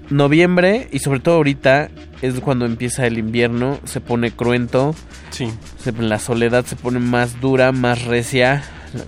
noviembre 0.10 0.88
y 0.91 0.99
sobre 0.99 1.19
todo 1.19 1.35
ahorita 1.35 1.89
es 2.24 2.40
cuando 2.40 2.66
empieza 2.66 3.06
el 3.06 3.18
invierno, 3.18 3.80
se 3.84 4.00
pone 4.02 4.32
cruento, 4.32 4.95
Sí. 5.32 5.52
se- 5.78 5.91
la 5.91 6.20
soledad 6.20 6.66
se 6.66 6.76
pone 6.76 7.00
más 7.00 7.40
dura, 7.41 7.72
más 7.72 8.04
recia, 8.06 8.64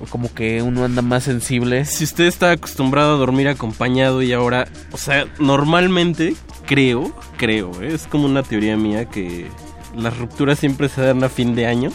como 0.10 0.34
que 0.34 0.62
uno 0.62 0.84
anda 0.84 1.02
más 1.02 1.24
sensible. 1.24 1.86
Si 1.86 2.04
usted 2.04 2.26
está 2.26 2.52
acostumbrado 2.52 3.16
a 3.16 3.18
dormir 3.18 3.48
acompañado 3.48 4.22
y 4.22 4.34
ahora, 4.34 4.68
o 4.92 4.98
sea, 4.98 5.26
normalmente 5.40 6.36
creo, 6.66 7.14
creo, 7.38 7.72
¿eh? 7.82 7.94
es 7.94 8.08
como 8.08 8.26
una 8.26 8.44
teoría 8.44 8.76
mía 8.78 9.06
que 9.06 9.48
las 9.96 10.18
rupturas 10.18 10.60
siempre 10.60 10.90
se 10.90 11.02
dan 11.02 11.24
a 11.24 11.30
fin 11.30 11.56
de 11.56 11.68
año 11.68 11.92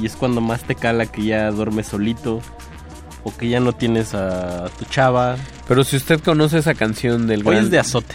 y 0.00 0.06
es 0.06 0.14
cuando 0.16 0.40
más 0.40 0.62
te 0.62 0.74
cala 0.74 1.06
que 1.06 1.24
ya 1.24 1.50
duermes 1.50 1.88
solito 1.88 2.40
o 3.24 3.36
que 3.36 3.48
ya 3.48 3.58
no 3.60 3.72
tienes 3.72 4.14
a 4.14 4.66
tu 4.78 4.84
chava. 4.86 5.36
Pero 5.66 5.82
si 5.84 5.96
usted 5.96 6.20
conoce 6.20 6.58
esa 6.58 6.74
canción 6.74 7.26
del 7.26 7.40
Hoy 7.40 7.54
gran- 7.54 7.64
es 7.64 7.70
de 7.70 7.78
azote. 7.80 8.14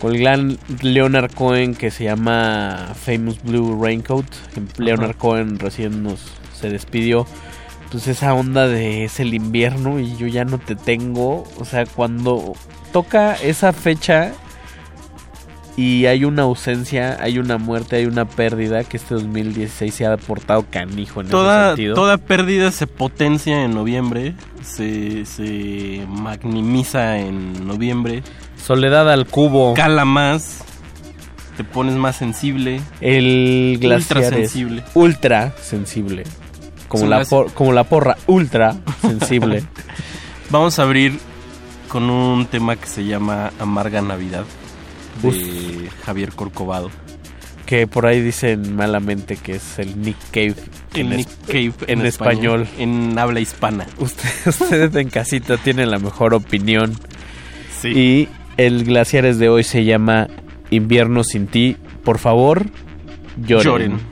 Con 0.00 0.14
el 0.14 0.20
gran 0.20 0.58
Leonard 0.80 1.32
Cohen 1.34 1.74
que 1.74 1.90
se 1.90 2.04
llama 2.04 2.92
Famous 2.94 3.42
Blue 3.42 3.78
Raincoat. 3.82 4.26
Leonard 4.78 5.16
Cohen 5.16 5.58
recién 5.58 6.02
nos 6.02 6.20
se 6.58 6.70
despidió. 6.70 7.26
Pues 7.90 8.06
esa 8.06 8.34
onda 8.34 8.66
de 8.68 9.04
es 9.04 9.20
el 9.20 9.34
invierno 9.34 9.98
y 9.98 10.16
yo 10.16 10.26
ya 10.26 10.44
no 10.44 10.58
te 10.58 10.74
tengo. 10.74 11.44
O 11.58 11.64
sea, 11.64 11.84
cuando 11.86 12.54
toca 12.92 13.34
esa 13.34 13.72
fecha 13.72 14.32
y 15.76 16.06
hay 16.06 16.24
una 16.24 16.42
ausencia, 16.42 17.16
hay 17.20 17.38
una 17.38 17.58
muerte, 17.58 17.96
hay 17.96 18.06
una 18.06 18.26
pérdida, 18.26 18.84
que 18.84 18.96
este 18.96 19.14
2016 19.14 19.94
se 19.94 20.06
ha 20.06 20.16
portado 20.16 20.66
canijo 20.70 21.20
en 21.20 21.26
ese 21.26 21.32
Toda, 21.32 21.68
sentido. 21.68 21.94
toda 21.94 22.18
pérdida 22.18 22.70
se 22.70 22.86
potencia 22.86 23.64
en 23.64 23.74
noviembre, 23.74 24.34
se, 24.62 25.24
se 25.24 26.04
magnimiza 26.08 27.18
en 27.18 27.66
noviembre. 27.66 28.22
Soledad 28.64 29.10
al 29.10 29.26
cubo. 29.26 29.74
Cala 29.74 30.04
más, 30.04 30.58
te 31.56 31.64
pones 31.64 31.94
más 31.94 32.16
sensible. 32.16 32.80
El 33.00 33.78
glaciar 33.80 34.18
Ultra 34.18 34.36
sensible. 34.36 34.84
ultra 34.94 35.54
sensible. 35.60 36.24
Como 36.88 37.06
la, 37.06 37.18
las- 37.18 37.28
por- 37.28 37.52
como 37.52 37.72
la 37.72 37.84
porra, 37.84 38.16
ultra 38.26 38.76
sensible. 39.00 39.62
Vamos 40.50 40.78
a 40.78 40.82
abrir 40.82 41.18
con 41.88 42.08
un 42.10 42.46
tema 42.46 42.76
que 42.76 42.86
se 42.86 43.04
llama 43.04 43.52
Amarga 43.58 44.00
Navidad 44.02 44.44
de 45.22 45.88
Javier 46.04 46.32
Corcovado. 46.32 46.90
que 47.66 47.86
por 47.86 48.06
ahí 48.06 48.20
dicen 48.20 48.74
malamente 48.74 49.36
que 49.36 49.56
es 49.56 49.78
el 49.78 50.00
Nick 50.00 50.16
Cave. 50.32 50.54
El 50.94 51.00
en 51.12 51.16
Nick 51.18 51.28
Cave 51.46 51.72
en, 51.86 52.00
en 52.00 52.06
español. 52.06 52.62
español, 52.62 52.68
en 52.78 53.18
habla 53.18 53.40
hispana. 53.40 53.86
Usted, 53.98 54.28
ustedes 54.46 54.94
en 54.96 55.08
casita 55.10 55.56
tienen 55.56 55.90
la 55.90 55.98
mejor 55.98 56.34
opinión. 56.34 56.96
Sí. 57.80 57.88
Y 57.88 58.28
el 58.56 58.84
Glaciares 58.84 59.38
de 59.38 59.48
hoy 59.48 59.64
se 59.64 59.84
llama 59.84 60.28
Invierno 60.70 61.24
sin 61.24 61.46
ti. 61.46 61.76
Por 62.04 62.18
favor, 62.18 62.66
lloren. 63.36 63.64
Lloren. 63.66 64.09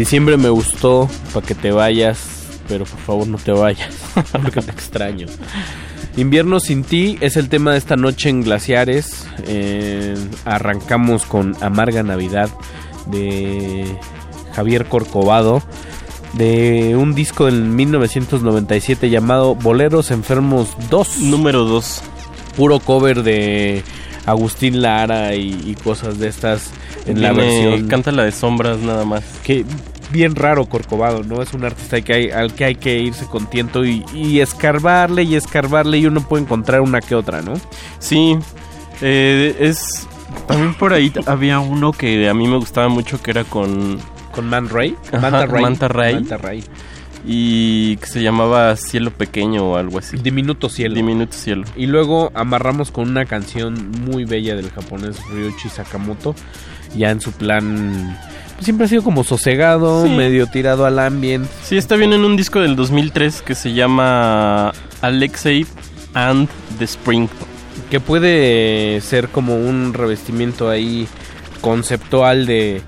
Diciembre 0.00 0.38
me 0.38 0.48
gustó 0.48 1.10
para 1.34 1.46
que 1.46 1.54
te 1.54 1.72
vayas, 1.72 2.26
pero 2.66 2.86
por 2.86 2.98
favor 3.00 3.28
no 3.28 3.36
te 3.36 3.52
vayas, 3.52 3.94
porque 4.32 4.62
te 4.62 4.70
extraño. 4.70 5.26
Invierno 6.16 6.58
sin 6.58 6.84
ti 6.84 7.18
es 7.20 7.36
el 7.36 7.50
tema 7.50 7.72
de 7.72 7.76
esta 7.76 7.96
noche 7.96 8.30
en 8.30 8.40
Glaciares. 8.40 9.26
Eh, 9.46 10.16
arrancamos 10.46 11.26
con 11.26 11.54
Amarga 11.60 12.02
Navidad 12.02 12.48
de 13.10 13.94
Javier 14.54 14.86
Corcovado, 14.86 15.62
de 16.32 16.96
un 16.96 17.14
disco 17.14 17.44
del 17.44 17.64
1997 17.64 19.10
llamado 19.10 19.54
Boleros 19.54 20.10
Enfermos 20.10 20.78
2. 20.88 21.18
Número 21.24 21.64
2. 21.64 22.02
Puro 22.56 22.80
cover 22.80 23.22
de 23.22 23.82
Agustín 24.24 24.80
Lara 24.80 25.34
y, 25.34 25.60
y 25.66 25.74
cosas 25.74 26.18
de 26.18 26.28
estas 26.28 26.70
en 27.06 27.22
la 27.22 27.32
versión. 27.32 27.88
Canta 27.88 28.12
la 28.12 28.24
de 28.24 28.32
sombras 28.32 28.78
nada 28.78 29.04
más. 29.04 29.24
Que 29.42 29.64
bien 30.12 30.34
raro 30.36 30.66
Corcovado, 30.66 31.22
¿no? 31.22 31.42
Es 31.42 31.54
un 31.54 31.64
artista 31.64 32.00
que 32.00 32.12
hay, 32.12 32.30
al 32.30 32.54
que 32.54 32.64
hay 32.64 32.74
que 32.74 32.98
irse 32.98 33.26
con 33.26 33.48
tiento 33.48 33.84
y, 33.84 34.04
y 34.14 34.40
escarbarle 34.40 35.22
y 35.22 35.36
escarbarle 35.36 35.98
y 35.98 36.06
uno 36.06 36.20
puede 36.20 36.44
encontrar 36.44 36.80
una 36.80 37.00
que 37.00 37.14
otra, 37.14 37.42
¿no? 37.42 37.54
Sí, 37.98 38.36
eh, 39.00 39.56
es... 39.60 40.06
También 40.46 40.74
por 40.74 40.92
ahí 40.92 41.12
había 41.26 41.58
uno 41.58 41.92
que 41.92 42.28
a 42.28 42.34
mí 42.34 42.46
me 42.46 42.56
gustaba 42.56 42.88
mucho 42.88 43.20
que 43.20 43.32
era 43.32 43.44
con... 43.44 43.98
¿Con 44.32 44.48
Man 44.48 44.68
Ray? 44.68 44.96
Ajá, 45.08 45.18
Manta 45.18 45.46
Ray. 45.46 45.62
Manta 45.62 45.88
Ray. 45.88 46.14
Manta 46.14 46.36
Ray. 46.36 46.64
y 47.24 47.96
que 47.96 48.06
se 48.06 48.22
llamaba 48.22 48.76
Cielo 48.76 49.10
Pequeño 49.10 49.70
o 49.70 49.76
algo 49.76 49.98
así. 49.98 50.16
Diminuto 50.16 50.68
Cielo. 50.68 50.94
Diminuto 50.94 51.32
Cielo. 51.32 51.64
Y 51.76 51.86
luego 51.86 52.30
amarramos 52.34 52.90
con 52.90 53.08
una 53.08 53.24
canción 53.24 53.90
muy 54.04 54.24
bella 54.24 54.54
del 54.54 54.70
japonés 54.70 55.16
Ryuichi 55.30 55.68
Sakamoto, 55.68 56.34
ya 56.96 57.10
en 57.10 57.20
su 57.20 57.32
plan 57.32 58.16
siempre 58.60 58.86
ha 58.86 58.88
sido 58.88 59.02
como 59.02 59.24
sosegado, 59.24 60.04
Sí. 60.04 60.10
medio 60.10 60.46
tirado 60.46 60.86
al 60.86 60.98
ambient. 60.98 61.46
Sí, 61.64 61.76
está 61.76 61.96
bien 61.96 62.12
en 62.12 62.24
un 62.24 62.36
disco 62.36 62.60
del 62.60 62.76
2003 62.76 63.42
que 63.42 63.54
se 63.54 63.72
llama 63.72 64.72
Alexei 65.00 65.66
and 66.14 66.48
the 66.78 66.84
Spring. 66.84 67.28
que 67.90 67.98
puede 67.98 69.00
ser 69.00 69.28
como 69.30 69.56
un 69.56 69.92
revestimiento 69.94 70.70
ahí 70.70 71.08
conceptual 71.60 72.46
de 72.46 72.82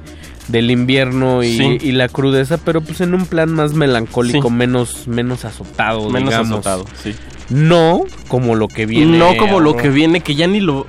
del 0.49 0.71
invierno 0.71 1.43
y, 1.43 1.57
Sí. 1.57 1.79
y 1.81 1.93
la 1.93 2.09
crudeza, 2.09 2.57
pero 2.59 2.81
pues 2.81 3.01
en 3.01 3.15
un 3.15 3.27
plan 3.27 3.51
más 3.53 3.75
melancólico, 3.75 4.49
Sí. 4.49 4.55
menos 4.55 5.07
menos 5.09 5.45
azotado, 5.45 6.09
Menos 6.11 6.31
digamos. 6.31 6.51
azotado, 6.51 6.85
sí. 7.03 7.15
No 7.49 8.03
como 8.29 8.55
lo 8.57 8.67
que 8.69 8.87
viene. 8.87 9.19
no 9.19 9.37
como 9.37 9.61
lo 9.61 9.77
que 9.77 9.89
viene, 9.89 10.21
que 10.21 10.35
ya 10.35 10.47
ni 10.47 10.61
lo... 10.61 10.87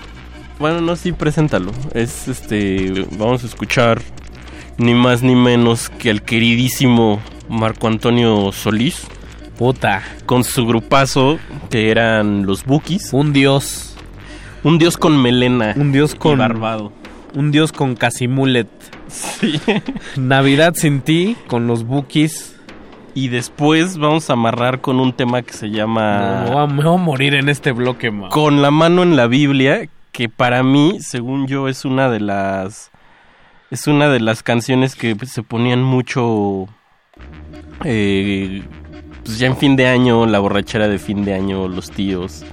Bueno, 0.59 0.81
no, 0.81 0.95
sí, 0.95 1.11
preséntalo. 1.11 1.71
Es 1.93 2.27
este... 2.27 3.05
Vamos 3.17 3.43
a 3.43 3.47
escuchar 3.47 4.01
ni 4.77 4.93
más 4.93 5.21
ni 5.23 5.35
menos 5.35 5.89
que 5.89 6.09
al 6.09 6.21
queridísimo 6.23 7.19
Marco 7.49 7.87
Antonio 7.87 8.51
Solís. 8.51 9.05
Puta. 9.57 10.01
Con 10.25 10.43
su 10.43 10.65
grupazo, 10.65 11.37
que 11.69 11.91
eran 11.91 12.45
los 12.45 12.63
Bookies. 12.65 13.13
Un 13.13 13.33
dios. 13.33 13.95
Un 14.63 14.77
dios 14.79 14.97
con 14.97 15.21
melena. 15.21 15.73
Un 15.75 15.91
dios 15.91 16.15
con 16.15 16.33
y 16.33 16.35
barbado. 16.37 16.91
Un 17.35 17.51
dios 17.51 17.71
con 17.71 17.95
casi 17.95 18.27
mullet. 18.27 18.67
Sí. 19.07 19.59
Navidad 20.17 20.73
sin 20.75 21.01
ti 21.01 21.35
con 21.47 21.67
los 21.67 21.83
bookies. 21.83 22.55
Y 23.15 23.27
después 23.27 23.97
vamos 23.97 24.29
a 24.29 24.33
amarrar 24.33 24.81
con 24.81 24.99
un 24.99 25.13
tema 25.13 25.43
que 25.43 25.53
se 25.53 25.69
llama... 25.69 26.19
No, 26.19 26.43
me 26.45 26.49
voy 26.51 26.63
a- 26.63 26.67
me 26.67 26.83
voy 26.83 26.93
a 26.95 26.97
morir 26.97 27.35
en 27.35 27.47
este 27.49 27.71
bloque, 27.71 28.09
man. 28.09 28.29
Con 28.31 28.61
la 28.63 28.71
mano 28.71 29.03
en 29.03 29.15
la 29.15 29.27
Biblia, 29.27 29.87
que 30.11 30.29
para 30.29 30.63
mí, 30.63 30.97
según 30.99 31.45
yo, 31.45 31.67
es 31.67 31.85
una 31.85 32.09
de 32.09 32.19
las 32.21 32.89
es 33.73 33.87
una 33.87 34.07
de 34.09 34.19
las 34.19 34.43
canciones 34.43 34.95
que 34.95 35.15
pues, 35.15 35.31
se 35.31 35.41
ponían 35.43 35.81
mucho 35.83 36.67
eh, 37.83 38.61
pues 39.25 39.39
ya 39.39 39.47
en 39.47 39.57
fin 39.57 39.75
de 39.75 39.87
año, 39.87 40.25
la 40.25 40.39
borrachera 40.39 40.87
de 40.87 40.99
fin 40.99 41.25
de 41.25 41.33
año, 41.33 41.67
los 41.67 41.91
tíos. 41.91 42.43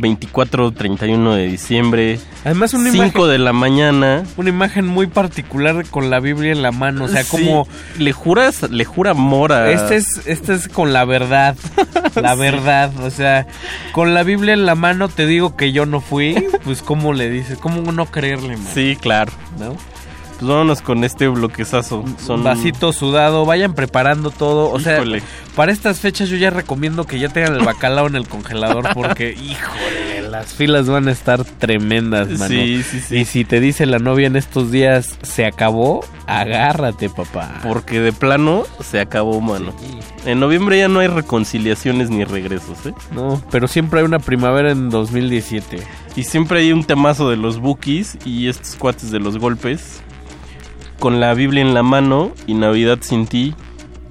24, 0.00 0.70
31 0.72 1.34
de 1.34 1.48
diciembre. 1.48 2.20
Además, 2.44 2.72
una 2.72 2.92
5 2.92 3.04
imagen- 3.04 3.28
de 3.32 3.38
la 3.38 3.52
mañana. 3.52 4.22
Una 4.36 4.48
imagen 4.50 4.86
muy 4.86 5.08
particular 5.08 5.84
con 5.90 6.08
la 6.08 6.20
Biblia 6.20 6.52
en 6.52 6.62
la 6.62 6.70
mano, 6.70 7.06
o 7.06 7.08
sea, 7.08 7.24
Sí, 7.24 7.30
como 7.30 7.66
le 7.98 8.12
juras, 8.12 8.70
le 8.70 8.84
jura 8.84 9.10
amor 9.10 9.52
a 9.52 9.72
Este 9.72 9.96
es, 9.96 10.22
este 10.26 10.54
es 10.54 10.68
con 10.68 10.92
la 10.92 11.04
verdad. 11.04 11.56
La 12.14 12.34
Sí. 12.34 12.40
verdad. 12.40 12.92
O 13.00 13.10
sea, 13.10 13.46
con 13.92 14.14
la 14.14 14.22
Biblia 14.22 14.54
en 14.54 14.66
la 14.66 14.74
mano 14.76 15.08
te 15.08 15.26
digo 15.26 15.56
que 15.56 15.72
yo 15.72 15.84
no 15.84 16.00
fui. 16.00 16.46
Pues, 16.64 16.80
¿cómo 16.82 17.12
le 17.12 17.28
dices? 17.28 17.58
¿Cómo 17.58 17.90
no 17.90 18.06
creerle, 18.06 18.56
man? 18.56 18.66
Sí, 18.72 18.96
claro. 19.00 19.32
¿No? 19.58 19.76
Pues 20.38 20.48
vámonos 20.48 20.82
con 20.82 21.02
este 21.02 21.26
bloquezazo. 21.26 22.04
Son 22.24 22.44
Vasito 22.44 22.92
sudado, 22.92 23.44
vayan 23.44 23.74
preparando 23.74 24.30
todo. 24.30 24.70
O 24.70 24.78
sea, 24.78 25.02
para 25.56 25.72
estas 25.72 25.98
fechas 25.98 26.28
yo 26.28 26.36
ya 26.36 26.50
recomiendo 26.50 27.04
que 27.04 27.18
ya 27.18 27.28
tengan 27.28 27.56
el 27.56 27.64
bacalao 27.64 28.06
en 28.06 28.14
el 28.14 28.28
congelador 28.28 28.86
porque, 28.94 29.32
híjole, 29.32 30.28
las 30.30 30.54
filas 30.54 30.88
van 30.88 31.08
a 31.08 31.10
estar 31.10 31.44
tremendas, 31.44 32.28
mano. 32.28 32.46
Sí, 32.46 32.84
sí, 32.84 33.00
sí. 33.00 33.16
Y 33.16 33.24
si 33.24 33.44
te 33.44 33.58
dice 33.58 33.84
la 33.84 33.98
novia 33.98 34.28
en 34.28 34.36
estos 34.36 34.70
días, 34.70 35.18
se 35.22 35.44
acabó, 35.44 36.04
agárrate, 36.28 37.10
papá. 37.10 37.58
Porque 37.64 37.98
de 38.00 38.12
plano 38.12 38.64
se 38.80 39.00
acabó, 39.00 39.40
mano. 39.40 39.72
En 40.24 40.38
noviembre 40.38 40.78
ya 40.78 40.86
no 40.86 41.00
hay 41.00 41.08
reconciliaciones 41.08 42.10
ni 42.10 42.22
regresos, 42.22 42.86
¿eh? 42.86 42.94
No, 43.12 43.42
pero 43.50 43.66
siempre 43.66 43.98
hay 43.98 44.06
una 44.06 44.20
primavera 44.20 44.70
en 44.70 44.88
2017. 44.88 45.78
Y 46.14 46.22
siempre 46.22 46.60
hay 46.60 46.72
un 46.72 46.84
temazo 46.84 47.28
de 47.28 47.36
los 47.36 47.58
bookies 47.58 48.18
y 48.24 48.46
estos 48.48 48.76
cuates 48.76 49.10
de 49.10 49.18
los 49.18 49.38
golpes. 49.38 50.02
Con 50.98 51.20
la 51.20 51.32
Biblia 51.32 51.62
en 51.62 51.74
la 51.74 51.82
mano 51.82 52.32
y 52.46 52.54
Navidad 52.54 52.98
sin 53.02 53.26
ti 53.26 53.54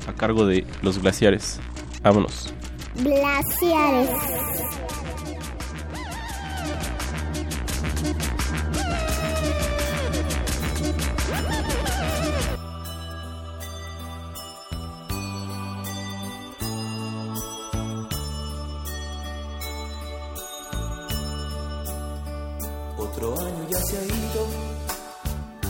a 0.08 0.14
cargo 0.14 0.46
de 0.46 0.66
los 0.82 1.00
glaciares. 1.00 1.60
Vámonos. 2.02 2.54
Glaciares. 2.96 4.10
Otro 22.98 23.40
año 23.40 23.68
ya 23.70 23.78
se 23.80 23.98
ha 23.98 24.04
ido, 24.06 24.77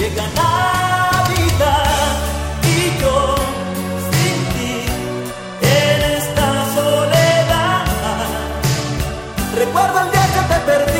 Llega 0.00 0.26
Navidad 0.28 1.26
y 2.62 3.02
yo 3.02 3.34
sin 4.10 4.38
ti 4.54 4.74
en 5.60 6.00
esta 6.16 6.46
soledad. 6.74 7.84
Recuerdo 9.56 10.00
el 10.00 10.10
día 10.10 10.26
que 10.34 10.54
te 10.54 10.60
perdí. 10.60 10.99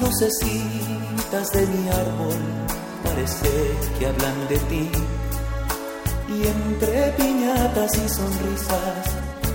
Lucecitas 0.00 1.52
de 1.52 1.66
mi 1.66 1.88
árbol 1.88 2.38
parece 3.04 3.50
que 3.98 4.06
hablan 4.06 4.48
de 4.48 4.58
ti. 4.70 4.90
Y 6.28 6.46
entre 6.46 7.10
piñatas 7.12 7.92
y 7.94 8.08
sonrisas 8.08 9.04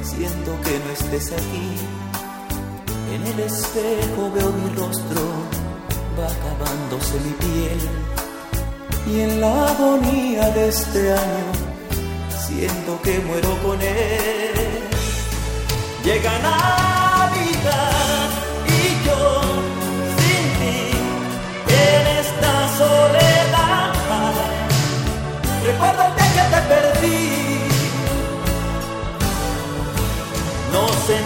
siento 0.03 0.51
que 0.63 0.80
no 0.80 0.91
estés 0.93 1.31
aquí. 1.34 1.69
En 3.13 3.27
el 3.27 3.39
espejo 3.41 4.31
veo 4.34 4.51
mi 4.51 4.69
rostro, 4.76 5.22
va 6.18 6.27
acabándose 6.27 7.19
mi 7.26 7.34
piel. 7.43 7.80
Y 9.07 9.19
en 9.22 9.41
la 9.41 9.68
agonía 9.69 10.49
de 10.51 10.69
este 10.69 11.11
año, 11.11 11.51
siento 12.47 13.01
que 13.01 13.19
muero 13.19 13.57
con 13.63 13.81
él. 13.81 14.51
Llega 16.03 16.39
Navidad 16.39 16.80
Recuerdo 25.81 26.03
el 26.09 26.15
día 26.15 26.27
que 26.31 26.41
te 26.43 26.61
perdí. 26.61 27.67
No 30.71 30.87
sé 31.07 31.17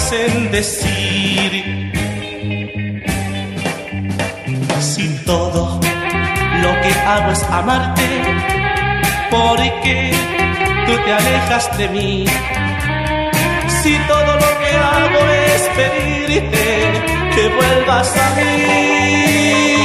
me 0.00 0.16
hacen 0.16 0.50
decir. 0.50 1.92
Si 4.80 5.08
todo 5.26 5.80
lo 6.62 6.80
que 6.80 6.92
hago 7.06 7.32
es 7.32 7.42
amarte 7.44 8.08
porque 9.30 10.12
tú 10.86 10.92
te 11.04 11.12
alejas 11.12 11.78
de 11.78 11.88
mí. 11.88 12.24
Si 13.82 13.94
todo 14.08 14.34
lo 14.44 14.50
que 14.60 14.70
hago 14.76 15.20
es 15.46 15.62
pedirte 15.76 16.68
que 17.34 17.48
vuelvas 17.48 18.16
a 18.16 18.30
mí 18.36 19.79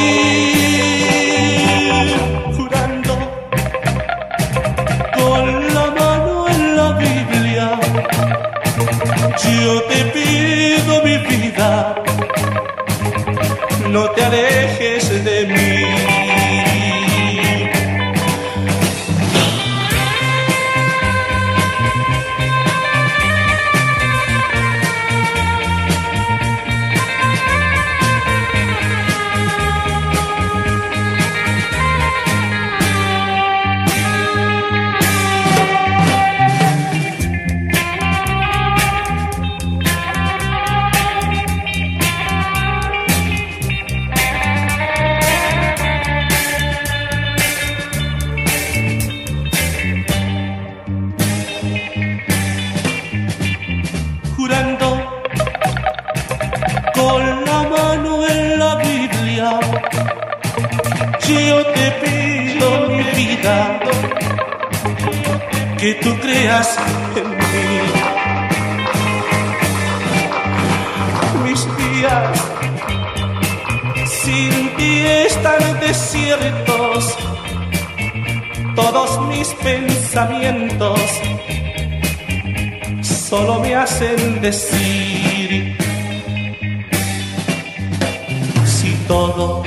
todo. 89.08 89.64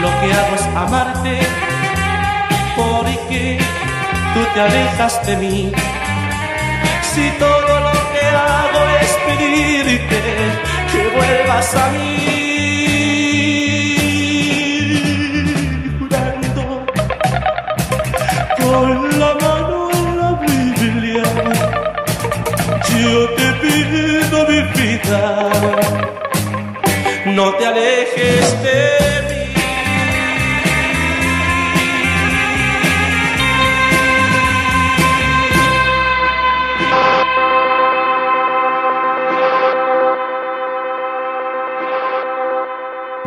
Lo 0.00 0.08
que 0.20 0.32
hago 0.32 0.54
es 0.54 0.66
amarte 0.76 1.38
porque 2.76 3.58
tú 4.34 4.40
te 4.54 4.60
alejas 4.60 5.26
de 5.26 5.36
mí. 5.36 5.72
Si 7.14 7.30
todo 7.38 7.80
lo 7.80 7.92
que 8.12 8.26
hago 8.26 8.80
es 9.00 9.10
pedirte 9.26 10.20
que 10.90 11.16
vuelvas 11.16 11.74
a 11.74 11.88
mí 11.90 12.51
no 27.44 27.56
te 27.56 27.66
alejes 27.66 28.62
de 28.62 29.22
mí. 29.28 29.52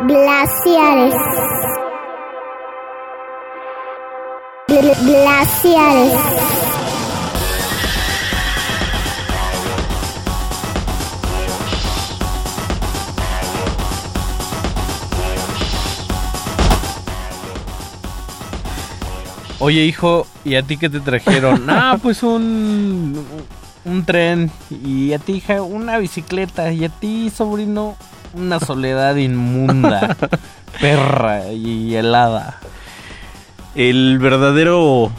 Glaciares. 0.08 1.14
Gl- 4.68 4.96
Glaciares. 5.06 6.35
Oye, 19.66 19.84
hijo, 19.84 20.28
¿y 20.44 20.54
a 20.54 20.62
ti 20.62 20.76
qué 20.76 20.88
te 20.88 21.00
trajeron? 21.00 21.66
ah, 21.68 21.98
pues 22.00 22.22
un, 22.22 23.20
un 23.84 24.04
tren. 24.04 24.48
Y 24.70 25.12
a 25.12 25.18
ti, 25.18 25.32
hija, 25.32 25.60
una 25.60 25.98
bicicleta. 25.98 26.70
Y 26.70 26.84
a 26.84 26.88
ti, 26.88 27.30
sobrino, 27.30 27.96
una 28.32 28.60
soledad 28.60 29.16
inmunda, 29.16 30.16
perra 30.80 31.50
y 31.52 31.96
helada. 31.96 32.60
El 33.74 34.20
verdadero 34.20 35.10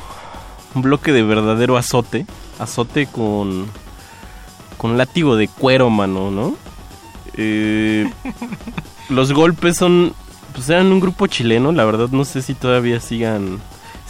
bloque 0.76 1.12
de 1.12 1.24
verdadero 1.24 1.76
azote, 1.76 2.26
azote 2.58 3.06
con 3.06 3.68
con 4.78 4.98
látigo 4.98 5.36
de 5.36 5.50
cuero, 5.50 5.90
mano, 5.90 6.32
¿no? 6.32 6.56
Eh, 7.34 8.10
los 9.10 9.34
golpes 9.34 9.76
son 9.76 10.14
pues 10.54 10.70
eran 10.70 10.90
un 10.94 11.02
grupo 11.02 11.28
chileno, 11.28 11.74
la 11.74 11.84
verdad 11.84 12.08
no 12.12 12.24
sé 12.24 12.42
si 12.42 12.54
todavía 12.54 13.02
sigan 13.02 13.60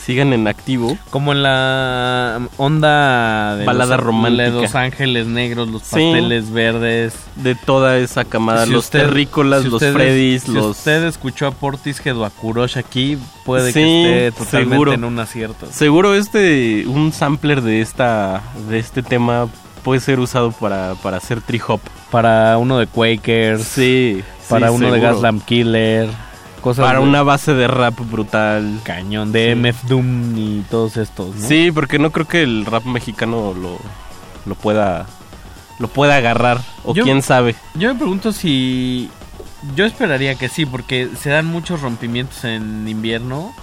sigan 0.08 0.32
en 0.34 0.48
activo. 0.48 0.98
Como 1.12 1.34
en 1.34 1.44
la 1.44 2.40
onda 2.58 3.56
de 3.58 3.66
Balada 3.66 3.98
los, 3.98 4.06
romántica. 4.06 4.44
de 4.44 4.50
Los 4.52 4.74
Ángeles 4.74 5.28
Negros, 5.28 5.68
los 5.70 5.82
Sí. 5.84 5.90
pasteles 5.92 6.50
verdes. 6.52 7.14
De 7.36 7.54
toda 7.56 7.98
esa 7.98 8.24
camada, 8.26 8.66
Si 8.66 8.72
los 8.72 8.86
usted- 8.86 9.00
terrícolas, 9.02 9.62
si 9.64 9.66
los 9.70 9.74
usted- 9.76 9.94
Freddys, 9.94 10.44
si 10.44 10.52
los 10.54 10.66
usted 10.78 11.04
escuchó 11.04 11.48
a 11.48 11.52
Portishead 11.52 12.18
o 12.18 12.26
a 12.26 12.30
Kurosh 12.30 12.78
aquí, 12.78 13.18
puede 13.46 13.72
Sí, 13.74 13.80
que 13.82 14.28
esté 14.28 14.40
totalmente 14.46 14.74
seguro. 14.76 14.94
en 14.94 15.04
un 15.04 15.20
acierto. 15.20 15.68
Seguro 15.72 16.16
este 16.16 16.86
un 16.88 17.12
sampler 17.12 17.62
de 17.62 17.82
esta 17.82 18.42
de 18.70 18.80
este 18.80 19.04
tema 19.04 19.48
puede 19.84 20.00
ser 20.00 20.20
usado 20.20 20.52
para, 20.54 20.96
para 21.04 21.18
hacer 21.18 21.42
tree 21.42 21.62
hop. 21.68 21.82
Para 22.10 22.58
uno 22.58 22.78
de 22.80 22.88
Quakers. 22.88 23.64
Sí. 23.64 24.24
Para 24.50 24.70
sí, 24.70 24.76
uno 24.76 24.92
de. 24.92 25.00
Gaslamp 25.02 25.44
Killer. 25.44 26.10
Cosas 26.68 26.86
Para 26.86 27.00
de- 27.00 27.06
una 27.06 27.24
base 27.24 27.54
de 27.54 27.66
rap 27.68 27.98
brutal. 28.12 28.80
Cañón 28.84 29.32
de 29.32 29.52
MF 29.56 29.88
Doom 29.88 30.38
y 30.38 30.66
todos 30.70 30.98
estos, 30.98 31.34
¿no? 31.36 31.48
Sí, 31.48 31.72
porque 31.72 31.98
no 31.98 32.12
creo 32.12 32.28
que 32.28 32.44
el 32.44 32.66
rap 32.66 32.84
mexicano 32.84 33.54
lo, 33.54 33.78
lo 34.46 34.56
pueda 34.56 35.06
lo 35.80 35.88
pueda 35.88 36.16
agarrar 36.18 36.60
o 36.84 36.94
Yo- 36.94 37.04
quién 37.06 37.22
sabe. 37.22 37.56
Yo 37.76 37.94
me 37.94 37.96
pregunto 38.00 38.32
si... 38.34 39.10
Yo 39.76 39.86
esperaría 39.86 40.36
que 40.36 40.50
sí, 40.50 40.66
porque 40.66 41.08
se 41.18 41.30
dan 41.30 41.46
muchos 41.46 41.82
rompimientos 41.82 42.44
en 42.44 42.86
invierno, 42.88 43.54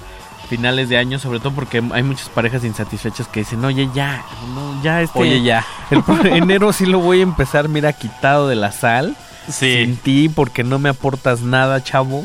finales 0.48 0.88
de 0.88 0.96
año, 0.96 1.18
sobre 1.18 1.40
todo 1.40 1.52
porque 1.52 1.82
hay 1.92 2.02
muchas 2.02 2.28
parejas 2.30 2.64
insatisfechas 2.64 3.28
que 3.28 3.40
dicen, 3.40 3.64
oye, 3.64 3.88
ya, 3.94 4.24
no, 4.54 4.82
ya 4.82 5.02
este... 5.02 5.18
Oye, 5.18 5.42
ya. 5.42 5.64
El 5.90 6.02
enero 6.32 6.72
sí 6.72 6.86
lo 6.86 7.00
voy 7.00 7.20
a 7.20 7.22
empezar, 7.24 7.68
mira, 7.68 7.92
quitado 7.92 8.48
de 8.48 8.56
la 8.56 8.72
sal. 8.72 9.14
Sí. 9.50 9.84
Sin 9.84 9.96
ti, 9.96 10.28
porque 10.28 10.64
no 10.64 10.78
me 10.78 10.88
aportas 10.88 11.40
nada, 11.42 11.82
chavo. 11.82 12.24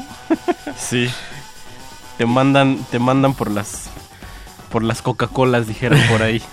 Sí. 0.77 1.09
Te 2.17 2.25
mandan 2.25 2.77
te 2.91 2.99
mandan 2.99 3.33
por 3.33 3.49
las 3.51 3.89
por 4.69 4.83
las 4.83 5.01
Coca-Colas 5.01 5.67
dijeron 5.67 5.99
por 6.09 6.21
ahí. 6.21 6.41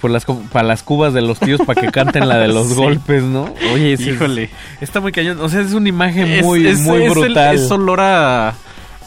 Por 0.00 0.12
las, 0.12 0.24
para 0.26 0.62
las 0.62 0.84
cubas 0.84 1.12
de 1.12 1.22
los 1.22 1.40
tíos 1.40 1.60
para 1.66 1.80
que 1.80 1.90
canten 1.90 2.28
la 2.28 2.38
de 2.38 2.46
los 2.46 2.68
Sí. 2.68 2.74
golpes, 2.76 3.20
¿no? 3.24 3.52
Oye, 3.74 3.96
Híjole. 3.98 4.48
está 4.80 5.00
muy 5.00 5.10
cañón. 5.10 5.40
O 5.40 5.48
sea, 5.48 5.60
es 5.60 5.72
una 5.72 5.88
imagen 5.88 6.40
muy, 6.44 6.64
es- 6.68 6.78
muy 6.78 7.02
es 7.02 7.06
el- 7.06 7.10
brutal. 7.18 7.56
es 7.56 7.68
olor 7.72 8.00
a 8.00 8.54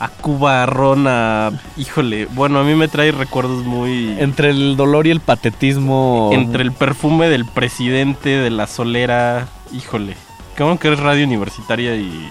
a 0.02 0.08
Cuba, 0.10 0.66
ron, 0.66 1.06
a... 1.08 1.52
Híjole, 1.78 2.26
bueno, 2.34 2.60
a 2.60 2.64
mí 2.66 2.76
me 2.76 2.90
trae 2.90 3.14
recuerdos 3.14 3.64
muy... 3.64 4.18
Entre 4.20 4.50
el 4.50 4.76
dolor 4.76 5.08
y 5.08 5.12
el 5.12 5.22
patetismo. 5.22 6.32
Entre 6.34 6.62
el 6.64 6.74
perfume 6.74 7.30
del 7.30 7.46
presidente, 7.46 8.28
de 8.30 8.50
la 8.50 8.68
solera... 8.68 9.48
Híjole. 9.72 10.18
Bueno 10.64 10.80
que 10.80 10.88
eres 10.88 11.00
radio 11.00 11.26
universitaria 11.26 11.96
y... 11.96 12.30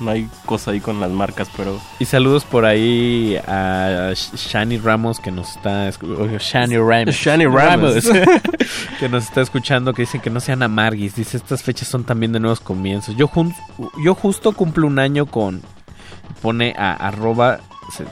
No 0.00 0.12
hay 0.12 0.28
cosa 0.46 0.70
ahí 0.70 0.78
con 0.78 1.00
las 1.00 1.10
marcas, 1.10 1.48
pero... 1.56 1.80
Y 1.98 2.04
saludos 2.04 2.44
por 2.44 2.64
ahí 2.64 3.36
a 3.48 4.10
Sh- 4.12 4.36
Shani 4.36 4.78
Ramos 4.78 5.18
que 5.18 5.32
nos 5.32 5.56
está 5.56 5.90
Shani 5.90 6.76
Ramos. 6.78 7.16
Shani 7.16 7.46
Ramos. 7.46 7.94
que 9.00 9.08
nos 9.08 9.24
está 9.24 9.40
escuchando 9.40 9.92
que 9.94 10.02
dicen 10.02 10.20
que 10.20 10.30
no 10.30 10.38
sean 10.38 10.62
amarguis. 10.62 11.16
Dice, 11.16 11.36
estas 11.36 11.64
fechas 11.64 11.88
son 11.88 12.04
también 12.04 12.30
de 12.30 12.38
nuevos 12.38 12.60
comienzos. 12.60 13.16
Yo, 13.16 13.26
jun- 13.26 13.52
yo 14.04 14.14
justo 14.14 14.52
cumplo 14.52 14.86
un 14.86 15.00
año 15.00 15.26
con... 15.26 15.62
Pone 16.42 16.74
a 16.78 16.92
arroba, 16.92 17.58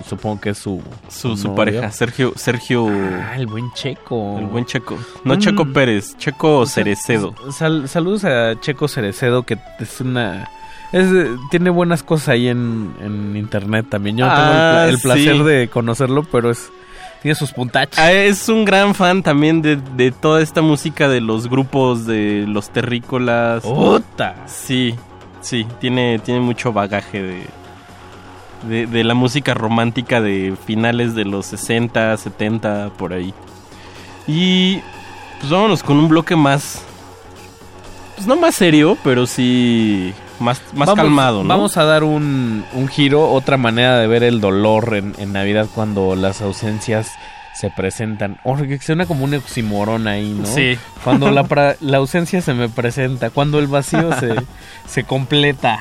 supongo 0.09 0.41
que 0.41 0.51
es 0.51 0.59
su... 0.59 0.83
Su, 1.09 1.55
pareja, 1.55 1.91
Sergio... 1.91 2.33
Sergio... 2.37 2.89
Ah, 2.89 3.37
el 3.37 3.47
buen 3.47 3.71
Checo. 3.75 4.39
El 4.39 4.47
buen 4.47 4.65
Checo. 4.65 4.99
No 5.25 5.37
Checo 5.37 5.67
Pérez, 5.73 6.17
Checo 6.17 6.67
Cerecedo. 6.67 7.35
Sal- 7.51 7.89
saludos 7.89 8.25
a 8.25 8.59
Checo 8.61 8.89
Cerecedo, 8.89 9.43
que 9.45 9.59
es 9.79 10.01
una... 10.01 10.49
es, 10.93 11.07
tiene 11.51 11.71
buenas 11.71 12.03
cosas 12.03 12.31
ahí 12.31 12.49
en, 12.49 12.95
en 13.01 13.37
internet 13.37 13.87
también. 13.89 14.17
Yo 14.17 14.27
no 14.27 14.33
tengo 14.35 14.47
el, 14.51 14.57
Ah, 14.59 14.87
el 14.89 14.99
placer 14.99 15.37
sí. 15.37 15.43
de 15.43 15.69
conocerlo, 15.69 16.25
pero 16.31 16.51
es 16.51 16.71
tiene 17.23 17.35
sus 17.35 17.51
puntachos. 17.53 17.99
Ah, 17.99 18.13
es 18.13 18.49
un 18.49 18.65
gran 18.65 18.95
fan 18.95 19.23
también 19.23 19.61
de, 19.63 19.77
de 19.77 20.13
toda 20.13 20.43
esta 20.43 20.63
música 20.63 21.09
de 21.09 21.21
los 21.21 21.49
grupos 21.49 22.07
de 22.07 22.45
los 22.47 22.71
terrícolas. 22.71 23.63
¡Puta! 23.65 24.37
Sí, 24.47 24.95
sí, 25.41 25.67
tiene, 25.81 26.21
tiene 26.21 26.41
mucho 26.41 26.73
bagaje 26.73 27.23
de, 27.23 27.43
de, 28.63 28.87
de 28.87 29.05
la 29.05 29.15
música 29.15 29.55
romántica 29.55 30.21
de 30.21 30.55
finales 30.67 31.15
de 31.15 31.25
los 31.25 31.47
60, 31.47 32.17
70, 32.17 32.91
por 32.97 33.13
ahí. 33.13 33.33
Y 34.27 34.81
pues 35.41 35.51
vámonos 35.51 35.83
con 35.83 35.99
un 35.99 36.09
bloque 36.09 36.37
más... 36.37 36.83
Pues 38.17 38.27
no 38.27 38.37
más 38.37 38.55
serio, 38.55 38.97
pero 39.05 39.27
sí 39.27 40.13
más, 40.41 40.61
más 40.75 40.87
Vamos- 40.89 40.97
calmado, 41.05 41.43
¿no? 41.43 41.49
Vamos 41.51 41.77
a 41.77 41.85
dar 41.85 42.03
un, 42.03 42.65
un 42.73 42.89
giro, 42.89 43.31
otra 43.31 43.57
manera 43.59 43.99
de 43.99 44.07
ver 44.07 44.23
el 44.23 44.41
dolor 44.41 44.95
en, 44.97 45.15
en 45.19 45.33
Navidad 45.35 45.67
cuando 45.75 46.17
las 46.17 46.41
ausencias 46.41 47.11
se 47.55 47.71
presentan. 47.71 48.39
Oh, 48.45 48.57
que 48.57 48.79
suena 48.79 49.05
como 49.07 49.25
un 49.25 49.35
oximorón 49.35 50.09
ahí, 50.09 50.31
¿no? 50.31 50.47
Sí. 50.47 50.79
Cuando 51.05 51.31
la, 51.31 51.45
pra- 51.49 51.77
la 51.81 51.99
ausencia 51.99 52.41
se 52.41 52.55
me 52.55 52.69
presenta, 52.71 53.29
cuando 53.31 53.59
el 53.59 53.67
vacío 53.67 54.11
se, 54.19 54.35
se 54.89 55.05
completa. 55.05 55.81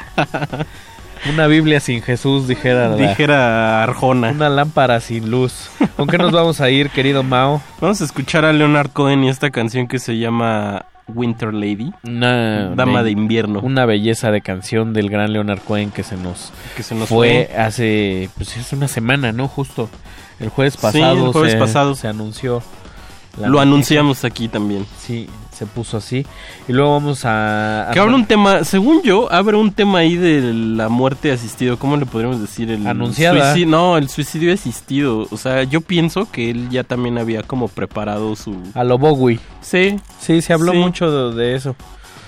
Una 1.29 1.47
Biblia 1.47 1.79
sin 1.79 2.01
Jesús, 2.01 2.47
dijera. 2.47 2.89
la- 2.89 2.95
Dijera 2.97 3.83
Arjona. 3.83 4.29
Una 4.29 4.49
lámpara 4.49 4.99
sin 4.99 5.31
luz. 5.31 5.69
¿Con 5.95 6.07
qué 6.07 6.17
nos 6.17 6.31
vamos 6.31 6.61
a 6.61 6.69
ir, 6.69 6.89
querido 6.91 7.23
Mao? 7.23 7.61
Vamos 7.81 8.01
a 8.01 8.05
escuchar 8.05 8.45
a 8.45 8.53
Leonard 8.53 8.91
Cohen 8.91 9.23
y 9.23 9.29
esta 9.29 9.49
canción 9.49 9.87
que 9.87 9.97
se 9.99 10.17
llama 10.17 10.85
Winter 11.07 11.53
Lady. 11.53 11.91
Una 12.03 12.69
Dama 12.75 13.01
de 13.03 13.11
invierno. 13.11 13.59
Una 13.61 13.85
belleza 13.85 14.29
de 14.31 14.41
canción 14.41 14.93
del 14.93 15.09
gran 15.09 15.33
Leonard 15.33 15.59
Cohen 15.59 15.89
que 15.91 16.03
se 16.03 16.15
nos, 16.15 16.51
Que 16.77 16.83
se 16.83 16.93
nos 16.95 17.09
fue, 17.09 17.49
fue. 17.51 17.57
hace 17.59 18.29
pues 18.37 18.55
es 18.57 18.71
una 18.73 18.87
semana, 18.87 19.31
¿no? 19.31 19.47
Justo 19.47 19.89
el 20.39 20.49
jueves 20.49 20.73
Sí, 20.73 20.79
pasado, 20.81 21.25
el 21.27 21.31
jueves 21.31 21.53
se, 21.53 21.57
pasado. 21.57 21.95
se 21.95 22.07
anunció. 22.07 22.61
Lo 23.37 23.47
noticia. 23.47 23.61
anunciamos 23.63 24.23
aquí 24.25 24.47
también. 24.47 24.85
Sí, 24.97 25.27
se 25.55 25.65
puso 25.65 25.97
así. 25.97 26.25
Y 26.67 26.73
luego 26.73 26.91
vamos 26.91 27.25
a... 27.25 27.89
a- 27.89 27.93
Que 27.93 27.99
abre 27.99 28.13
un 28.13 28.25
tema, 28.25 28.63
según 28.63 29.01
yo, 29.01 29.31
abre 29.31 29.57
un 29.57 29.71
tema 29.71 29.99
ahí 29.99 30.15
de 30.15 30.53
la 30.53 30.89
muerte 30.89 31.31
asistido. 31.31 31.77
¿Cómo 31.79 31.97
le 31.97 32.05
podríamos 32.05 32.39
decir? 32.41 32.69
El 32.69 32.85
Anunciada. 32.85 33.53
suicidio- 33.53 33.67
no, 33.71 33.97
el 33.97 34.09
suicidio 34.09 34.53
asistido. 34.53 35.27
O 35.31 35.37
sea, 35.37 35.63
yo 35.63 35.81
pienso 35.81 36.29
que 36.31 36.49
él 36.51 36.69
ya 36.69 36.83
también 36.83 37.17
había 37.17 37.41
como 37.43 37.67
preparado 37.67 38.35
su. 38.35 38.55
A 38.73 38.83
lo 38.83 38.97
Bowie. 38.97 39.39
Sí. 39.61 39.99
Sí, 40.19 40.41
se 40.41 40.53
habló 40.53 40.73
Sí. 40.73 40.77
mucho 40.77 41.31
de, 41.31 41.35
de 41.43 41.55
eso. 41.55 41.75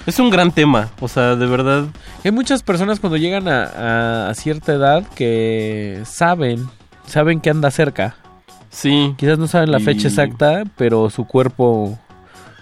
Es 0.06 0.19
un 0.19 0.30
gran 0.30 0.51
tema. 0.51 0.89
O 1.01 1.07
sea, 1.09 1.35
de 1.35 1.45
verdad. 1.45 1.83
Hay 2.23 2.31
muchas 2.31 2.64
personas 2.64 2.99
cuando 3.01 3.17
llegan 3.17 3.47
a, 3.49 3.64
a- 3.64 4.30
a 4.30 4.33
cierta 4.35 4.72
edad 4.73 5.03
que 5.15 6.01
saben, 6.06 6.67
saben 7.06 7.41
que 7.41 7.49
anda 7.49 7.69
cerca. 7.72 8.15
Sí. 8.69 9.14
Quizás 9.17 9.38
no 9.39 9.47
saben 9.47 9.72
la 9.72 9.80
Y- 9.80 9.83
fecha 9.83 10.07
exacta, 10.07 10.64
pero 10.77 11.09
su 11.09 11.25
cuerpo, 11.25 11.97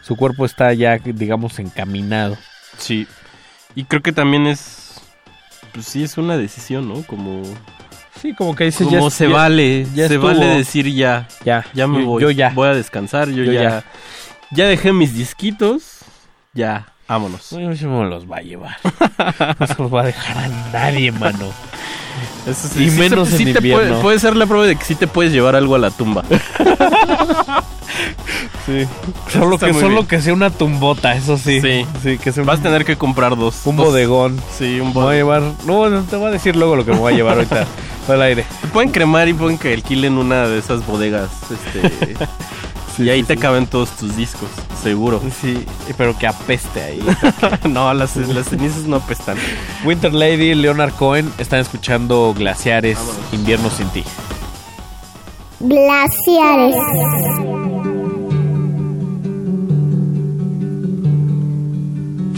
su 0.06 0.16
cuerpo 0.16 0.46
está 0.46 0.72
ya, 0.74 0.98
digamos, 0.98 1.58
encaminado. 1.60 2.38
Sí. 2.78 3.08
Y 3.76 3.86
creo 3.86 4.02
que 4.02 4.12
también 4.12 4.48
es. 4.48 5.02
Pues 5.74 5.86
sí, 5.88 6.04
es 6.04 6.18
una 6.18 6.38
decisión, 6.38 6.88
¿no? 6.88 7.02
Como. 7.04 7.42
Sí, 8.22 8.34
como 8.34 8.56
que 8.56 8.64
dices, 8.66 8.88
Como 8.88 9.10
ya- 9.10 9.16
se 9.16 9.28
ya- 9.28 9.34
vale. 9.34 9.84
ya 9.94 10.08
se 10.08 10.16
estuvo. 10.16 10.28
vale 10.28 10.46
decir 10.46 10.88
ya. 10.94 11.28
Ya, 11.44 11.66
Ya 11.74 11.86
me 11.88 12.00
yo- 12.02 12.06
voy. 12.06 12.22
yo 12.22 12.32
ya. 12.32 12.50
Voy 12.52 12.68
a 12.70 12.74
descansar. 12.74 13.28
Yo, 13.30 13.44
Yo 13.44 13.52
ya, 13.52 13.62
ya. 13.64 13.84
ya. 14.52 14.68
dejé 14.68 14.94
mis 14.94 15.14
disquitos. 15.14 16.00
Ya. 16.54 16.88
Vámonos. 17.08 17.52
No 17.52 17.76
sé 17.76 17.86
me 17.86 18.06
los 18.10 18.30
va 18.32 18.38
a 18.38 18.42
llevar. 18.42 18.78
No 19.60 19.68
se 19.68 19.76
los 19.78 19.94
va 19.94 20.02
a 20.02 20.06
dejar 20.06 20.38
a 20.38 20.48
nadie, 20.72 21.12
mano. 21.12 21.52
Eso 22.48 22.68
sí, 22.70 22.86
y 22.86 22.90
sí 22.90 22.98
menos 23.00 23.28
se- 23.30 23.38
sí 23.38 23.44
en 23.44 23.50
invierno. 23.50 23.84
puede, 23.90 24.02
puede 24.02 24.20
ser 24.20 24.36
la 24.38 24.46
prueba 24.46 24.66
de 24.66 24.76
que 24.78 24.86
sí 24.86 24.96
te 24.96 25.06
puedes 25.08 25.34
llevar 25.34 25.56
algo 25.56 25.76
a 25.76 25.80
la 25.80 25.92
tumba. 25.92 26.24
Sí. 28.66 28.88
Solo 29.32 29.58
que, 29.60 29.74
solo 29.74 29.90
bien. 29.90 30.08
que 30.08 30.22
sea 30.22 30.34
una 30.34 30.50
tumbota, 30.50 31.16
eso 31.16 31.38
sí. 31.38 31.62
Sí. 31.62 31.86
Sí, 32.02 32.18
que 32.18 32.32
sea 32.32 32.42
un, 32.44 32.48
Vas 32.48 32.60
a 32.60 32.64
tener 32.64 32.84
que 32.86 32.96
comprar 32.98 33.36
dos. 33.38 33.62
un 33.66 33.76
Dos- 33.76 33.88
bodegón. 33.88 34.42
Sí, 34.58 34.80
un 34.80 34.88
Me 34.88 34.94
voy 34.94 35.02
a 35.20 35.24
bodegón. 35.24 35.44
llevar. 35.44 35.66
No, 35.66 35.90
no 35.90 36.02
te 36.04 36.16
voy 36.16 36.28
a 36.28 36.32
decir 36.32 36.56
luego 36.56 36.76
lo 36.76 36.84
que 36.86 36.92
me 36.92 36.98
voy 37.00 37.14
a 37.14 37.16
llevar 37.16 37.36
ahorita 37.38 37.66
al 38.10 38.22
aire. 38.22 38.46
Te 38.62 38.68
pueden 38.68 38.90
cremar 38.92 39.28
y 39.28 39.34
pueden 39.34 39.58
que 39.58 39.74
alquilen 39.74 40.18
una 40.18 40.48
de 40.48 40.58
esas 40.60 40.86
bodegas. 40.88 41.30
Este, 41.52 42.16
y 43.04 43.10
ahí 43.10 43.24
te 43.24 43.38
caben 43.38 43.68
todos 43.68 43.92
tus 43.92 44.16
discos, 44.16 44.50
seguro. 44.82 45.22
Sí, 45.42 45.64
pero 45.98 46.18
que 46.18 46.26
apeste 46.26 46.82
ahí. 46.82 47.04
no, 47.70 47.94
las, 47.94 48.16
las 48.16 48.48
cenizas 48.48 48.84
no 48.84 48.96
apestan. 48.98 49.38
Winter 49.84 50.14
Lady, 50.14 50.56
Leonard 50.56 50.94
Cohen, 50.94 51.32
están 51.38 51.60
escuchando 51.60 52.34
Glaciares, 52.36 52.98
Invierno 53.32 53.70
sin 53.70 53.88
ti. 53.90 54.04
Glaciares. 55.60 56.76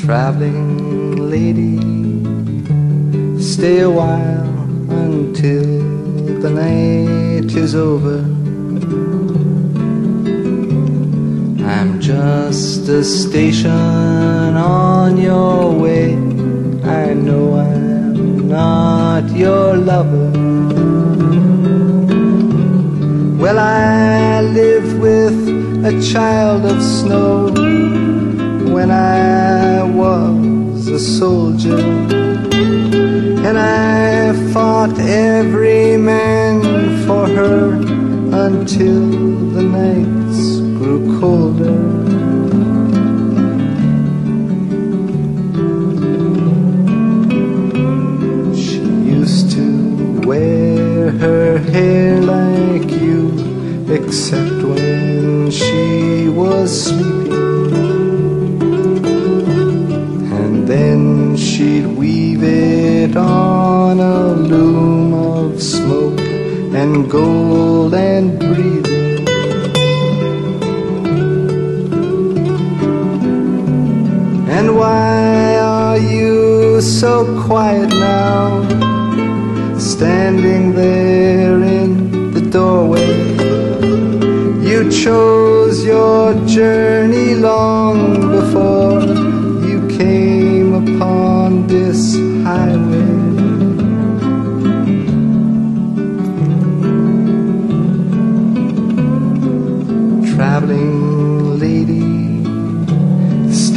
Traveling 0.08 1.18
lady, 1.30 1.76
stay 3.42 3.82
a 3.82 3.90
while 3.90 4.56
until 4.90 5.66
the 6.40 6.50
night 6.50 7.54
is 7.54 7.76
over. 7.76 8.20
I'm 11.68 12.00
just 12.00 12.88
a 12.88 13.04
station 13.04 14.56
on 14.56 15.18
your 15.18 15.74
way. 15.74 16.14
I 16.86 17.14
know 17.14 17.58
I'm 17.58 18.48
not 18.48 19.30
your 19.36 19.76
lover. 19.76 20.32
Well, 23.38 23.60
I 23.60 24.40
live 24.40 25.00
with 25.02 25.86
a 25.86 26.02
child 26.02 26.66
of 26.66 26.82
snow 26.82 27.87
when 28.78 28.92
I 28.92 29.82
was 29.82 30.88
a 30.88 31.00
soldier. 31.00 31.80
And 33.48 33.58
I 33.58 34.34
fought 34.54 34.96
every 35.00 35.98
man 35.98 36.62
for 37.08 37.26
her 37.38 37.64
until 38.48 39.02
the 39.56 39.64
nights 39.80 40.42
grew 40.78 41.02
colder. 41.20 41.82
She 48.64 48.84
used 49.18 49.50
to 49.58 49.66
wear 50.28 51.10
her 51.24 51.58
hair 51.74 52.22
like 52.22 52.92
you, 52.92 53.22
except 53.90 54.58
when 54.62 55.50
she 55.50 56.30
was 56.30 56.70
sleeping. 56.86 57.17
On 63.18 64.00
a 64.00 64.34
loom 64.34 65.14
of 65.14 65.62
smoke 65.62 66.20
and 66.20 67.10
gold 67.10 67.94
and 67.94 68.40
breathing. 68.40 69.28
And 74.50 74.78
why 74.78 75.58
are 75.58 75.98
you 75.98 76.82
so 76.82 77.26
quiet 77.46 77.90
now? 77.90 78.64
Standing 79.78 80.74
there 80.74 81.62
in 81.62 82.32
the 82.32 82.42
doorway. 82.42 83.38
You 84.70 84.92
chose 84.92 85.84
your 85.84 86.34
journey 86.46 87.34
long 87.36 88.17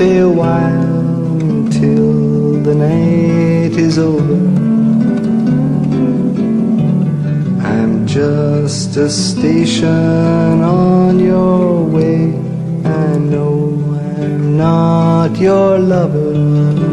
stay 0.00 0.16
a 0.16 0.26
while 0.30 1.68
till 1.68 2.62
the 2.62 2.74
night 2.74 3.74
is 3.86 3.98
over. 3.98 4.38
I'm 7.72 8.06
just 8.06 8.96
a 8.96 9.10
station 9.10 10.62
on 10.62 11.18
your 11.18 11.84
way. 11.84 12.32
I 12.82 13.18
know 13.18 13.74
I'm 14.16 14.56
not 14.56 15.38
your 15.38 15.78
lover. 15.78 16.89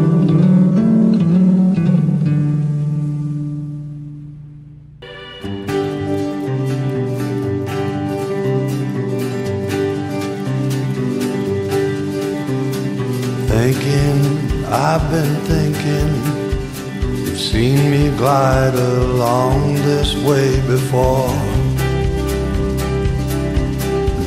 Glide 18.18 18.74
along 18.74 19.74
this 19.76 20.12
way 20.24 20.60
before. 20.66 21.28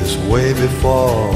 This 0.00 0.16
way 0.30 0.54
before. 0.54 1.30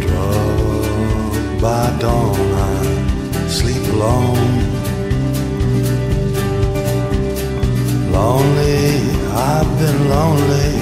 Drugged 0.00 1.60
by 1.60 1.84
dawn, 2.00 2.40
I 2.40 3.48
sleep 3.48 3.84
alone. 3.92 4.62
Lonely, 8.12 8.86
I've 9.52 9.70
been 9.78 10.08
lonely. 10.08 10.72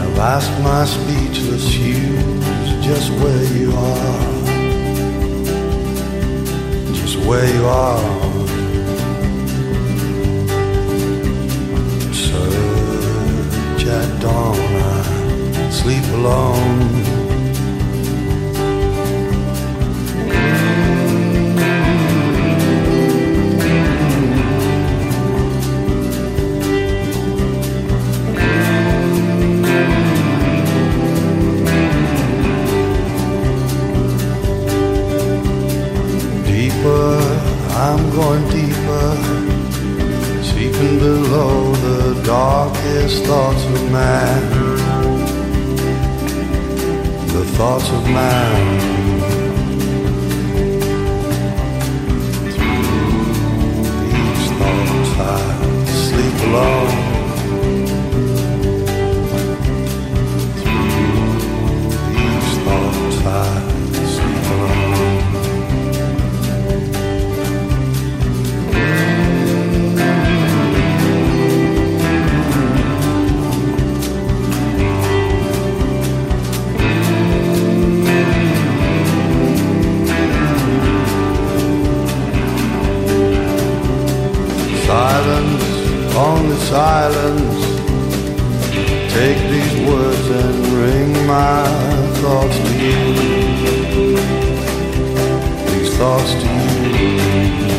I've 0.00 0.18
asked 0.34 0.56
my 0.62 0.84
speechless 0.84 1.68
hues 1.68 2.84
just 2.84 3.12
where 3.20 3.44
you 3.54 3.70
are. 3.72 4.35
Where 7.26 7.52
you 7.52 7.64
are. 7.66 7.98
Search 12.14 13.84
at 13.86 14.20
dawn, 14.20 14.56
I 14.56 15.70
sleep 15.70 16.04
alone. 16.14 16.86
Deeper, 36.46 37.15
I'm 37.78 38.10
going 38.10 38.42
deeper, 38.48 39.16
seeking 40.42 40.98
below 40.98 41.74
the 41.74 42.22
darkest 42.24 43.22
thoughts 43.24 43.64
of 43.66 43.92
man. 43.92 44.50
The 47.34 47.44
thoughts 47.58 47.90
of 47.90 48.02
man. 48.04 48.80
Through 52.50 52.86
these 54.08 54.50
thoughts, 54.58 55.10
I 55.18 55.84
sleep 55.84 56.48
alone. 56.48 57.05
Silence. 86.68 87.64
Take 89.14 89.38
these 89.52 89.88
words 89.88 90.26
and 90.42 90.66
ring 90.78 91.26
my 91.26 91.62
thoughts 92.20 92.56
to 92.58 92.72
you. 92.84 94.16
These 95.70 95.96
thoughts 95.96 96.32
to 96.32 96.48
you. 96.48 97.75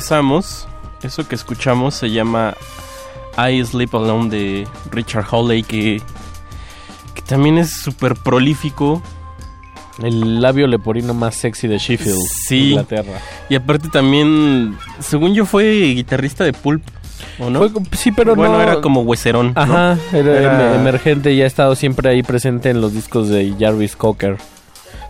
Regresamos. 0.00 0.68
Eso 1.02 1.26
que 1.26 1.34
escuchamos 1.34 1.94
se 1.94 2.10
llama 2.10 2.54
I 3.38 3.64
Sleep 3.64 3.94
Alone 3.94 4.28
de 4.30 4.66
Richard 4.90 5.24
Hawley, 5.30 5.62
que, 5.62 6.02
que 7.14 7.22
también 7.22 7.56
es 7.58 7.70
súper 7.70 8.14
prolífico. 8.14 9.02
El 10.02 10.42
labio 10.42 10.66
leporino 10.66 11.14
más 11.14 11.34
sexy 11.36 11.66
de 11.68 11.78
Sheffield, 11.78 12.18
Sí. 12.46 12.70
Inglaterra. 12.72 13.18
Y 13.48 13.54
aparte 13.54 13.88
también, 13.88 14.76
según 15.00 15.32
yo, 15.34 15.46
fue 15.46 15.92
guitarrista 15.94 16.44
de 16.44 16.52
Pulp, 16.52 16.82
¿o 17.38 17.48
no? 17.48 17.60
Fue- 17.70 17.82
sí, 17.92 18.12
pero 18.12 18.36
bueno, 18.36 18.54
no- 18.58 18.62
era 18.62 18.80
como 18.82 19.00
hueserón. 19.02 19.54
¿no? 19.54 19.60
Ajá, 19.62 19.98
era, 20.12 20.38
Era- 20.38 20.74
em- 20.74 20.80
emergente 20.80 21.32
y 21.32 21.40
ha 21.40 21.46
estado 21.46 21.74
siempre 21.74 22.10
ahí 22.10 22.22
presente 22.22 22.68
en 22.68 22.82
los 22.82 22.92
discos 22.92 23.28
de 23.30 23.54
Jarvis 23.58 23.96
Cocker. 23.96 24.36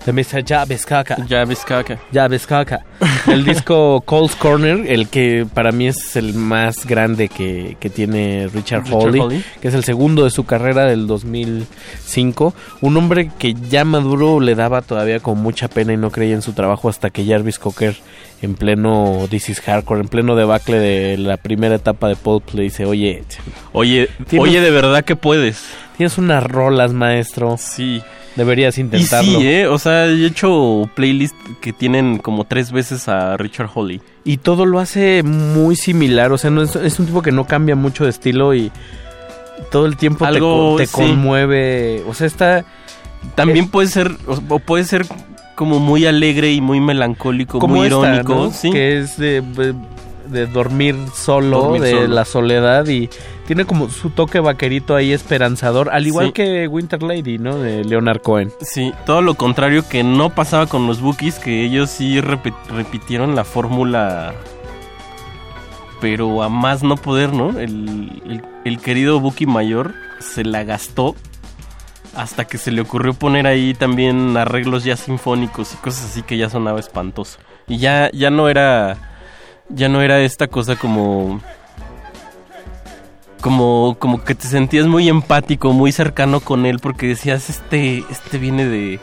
De 0.06 0.12
Mr. 0.12 0.44
Jarvis 0.46 0.86
Cocker. 0.86 1.16
Jarvis 1.28 1.64
Cocker. 1.64 1.98
Jarvis 2.14 2.46
Cocker. 2.46 2.78
El 3.26 3.44
disco 3.44 4.00
Cole's 4.06 4.36
Corner, 4.36 4.84
el 4.86 5.08
que 5.08 5.44
para 5.52 5.72
mí 5.72 5.88
es 5.88 6.14
el 6.14 6.32
más 6.34 6.86
grande 6.86 7.28
que, 7.28 7.76
que 7.80 7.90
tiene 7.90 8.48
Richard, 8.54 8.84
Richard 8.84 8.94
Hawley, 9.02 9.20
Hawley. 9.20 9.44
que 9.60 9.66
es 9.66 9.74
el 9.74 9.82
segundo 9.82 10.22
de 10.22 10.30
su 10.30 10.44
carrera 10.44 10.84
del 10.84 11.08
2005. 11.08 12.54
Un 12.82 12.96
hombre 12.96 13.30
que 13.38 13.54
ya 13.68 13.84
maduro 13.84 14.38
le 14.38 14.54
daba 14.54 14.80
todavía 14.82 15.18
con 15.18 15.38
mucha 15.42 15.66
pena 15.66 15.92
y 15.92 15.96
no 15.96 16.10
creía 16.10 16.34
en 16.34 16.42
su 16.42 16.52
trabajo 16.52 16.88
hasta 16.88 17.10
que 17.10 17.26
Jarvis 17.26 17.58
Cocker 17.58 17.96
en 18.42 18.54
pleno 18.54 19.26
This 19.28 19.48
is 19.48 19.60
Hardcore, 19.60 20.00
en 20.02 20.08
pleno 20.08 20.36
debacle 20.36 20.78
de 20.78 21.18
la 21.18 21.36
primera 21.36 21.74
etapa 21.74 22.08
de 22.08 22.16
Pulp 22.16 22.54
le 22.54 22.62
dice, 22.62 22.84
oye, 22.84 23.24
Oye, 23.72 24.08
oye, 24.38 24.60
de 24.60 24.70
verdad 24.70 25.04
que 25.04 25.16
puedes. 25.16 25.64
tienes 25.96 26.16
unas 26.18 26.44
rolas, 26.44 26.92
maestro. 26.92 27.56
Sí. 27.58 28.02
Deberías 28.36 28.76
Y 28.78 28.82
intentarlo. 28.82 29.38
sí, 29.40 29.46
¿eh? 29.48 29.66
O 29.66 29.78
sea, 29.78 30.06
he 30.06 30.26
hecho 30.26 30.88
playlists 30.94 31.38
que 31.60 31.72
tienen 31.72 32.18
como 32.18 32.44
tres 32.44 32.70
veces 32.70 33.08
a 33.08 33.36
Richard 33.36 33.68
Hawley. 33.74 34.00
Y 34.24 34.36
todo 34.38 34.66
lo 34.66 34.78
hace 34.78 35.22
muy 35.22 35.74
similar, 35.76 36.32
o 36.32 36.38
sea, 36.38 36.50
no 36.50 36.62
es, 36.62 36.76
es 36.76 36.98
un 36.98 37.06
tipo 37.06 37.22
que 37.22 37.32
no 37.32 37.46
cambia 37.46 37.76
mucho 37.76 38.04
de 38.04 38.10
estilo 38.10 38.54
y 38.54 38.70
todo 39.70 39.86
el 39.86 39.96
tiempo 39.96 40.24
te 40.24 40.28
Algo, 40.28 40.76
te, 40.76 40.86
sí. 40.86 40.92
conmueve. 40.92 42.02
O 42.06 42.12
sea, 42.14 42.26
está 42.26 42.64
También 43.34 43.68
puede 43.68 43.88
ser, 43.88 44.10
o, 44.26 44.38
o 44.54 44.58
puede 44.58 44.84
ser 44.84 45.06
como 45.54 45.78
muy 45.78 46.04
alegre 46.06 46.52
y 46.52 46.60
muy 46.60 46.80
melancólico, 46.80 47.58
como 47.58 47.76
muy 47.76 47.86
esta, 47.86 47.96
irónico. 47.98 48.34
¿no? 48.34 48.50
Sí. 48.50 48.70
que 48.70 48.98
es 48.98 49.16
de, 49.16 49.42
de 50.28 50.46
dormir 50.46 50.94
solo, 51.14 51.62
Dormir 51.62 51.80
de 51.82 51.90
solo. 51.92 52.06
la 52.08 52.24
soledad 52.26 52.86
y 52.88 53.08
tiene 53.46 53.64
como 53.64 53.88
su 53.90 54.10
toque 54.10 54.40
vaquerito 54.40 54.94
ahí 54.96 55.12
esperanzador, 55.12 55.90
al 55.92 56.06
igual 56.06 56.26
Sí. 56.26 56.32
que 56.32 56.68
Winter 56.68 57.02
Lady, 57.02 57.38
¿no? 57.38 57.58
De 57.58 57.84
Leonard 57.84 58.20
Cohen. 58.20 58.52
Sí, 58.60 58.92
todo 59.04 59.22
lo 59.22 59.34
contrario 59.34 59.88
que 59.88 60.02
no 60.02 60.30
pasaba 60.30 60.66
con 60.66 60.86
los 60.86 61.00
Bookies, 61.00 61.38
que 61.38 61.64
ellos 61.64 61.90
sí 61.90 62.20
repitieron 62.20 63.34
la 63.36 63.44
fórmula, 63.44 64.34
pero 66.00 66.42
a 66.42 66.48
más 66.48 66.82
no 66.82 66.96
poder, 66.96 67.32
¿no? 67.32 67.50
El, 67.58 68.22
el- 68.26 68.42
el 68.64 68.80
querido 68.80 69.20
Bookie 69.20 69.46
mayor 69.46 69.94
se 70.18 70.44
la 70.44 70.64
gastó 70.64 71.14
hasta 72.16 72.46
que 72.46 72.58
se 72.58 72.72
le 72.72 72.80
ocurrió 72.80 73.14
poner 73.14 73.46
ahí 73.46 73.74
también 73.74 74.36
arreglos 74.36 74.82
ya 74.84 74.96
sinfónicos 74.96 75.72
y 75.74 75.76
cosas 75.76 76.06
así 76.06 76.22
que 76.22 76.36
ya 76.36 76.50
sonaba 76.50 76.80
espantoso. 76.80 77.38
Y 77.68 77.78
ya, 77.78 78.10
ya 78.12 78.30
no 78.30 78.48
era, 78.48 78.96
ya 79.68 79.88
no 79.88 80.02
era 80.02 80.18
esta 80.20 80.48
cosa 80.48 80.76
como 80.76 81.40
como, 83.40 83.96
como 83.98 84.24
que 84.24 84.34
te 84.34 84.46
sentías 84.48 84.86
muy 84.86 85.08
empático, 85.08 85.72
muy 85.72 85.92
cercano 85.92 86.40
con 86.40 86.66
él, 86.66 86.78
porque 86.80 87.06
decías, 87.08 87.48
este, 87.50 88.04
este 88.10 88.38
viene 88.38 88.66
de, 88.66 88.98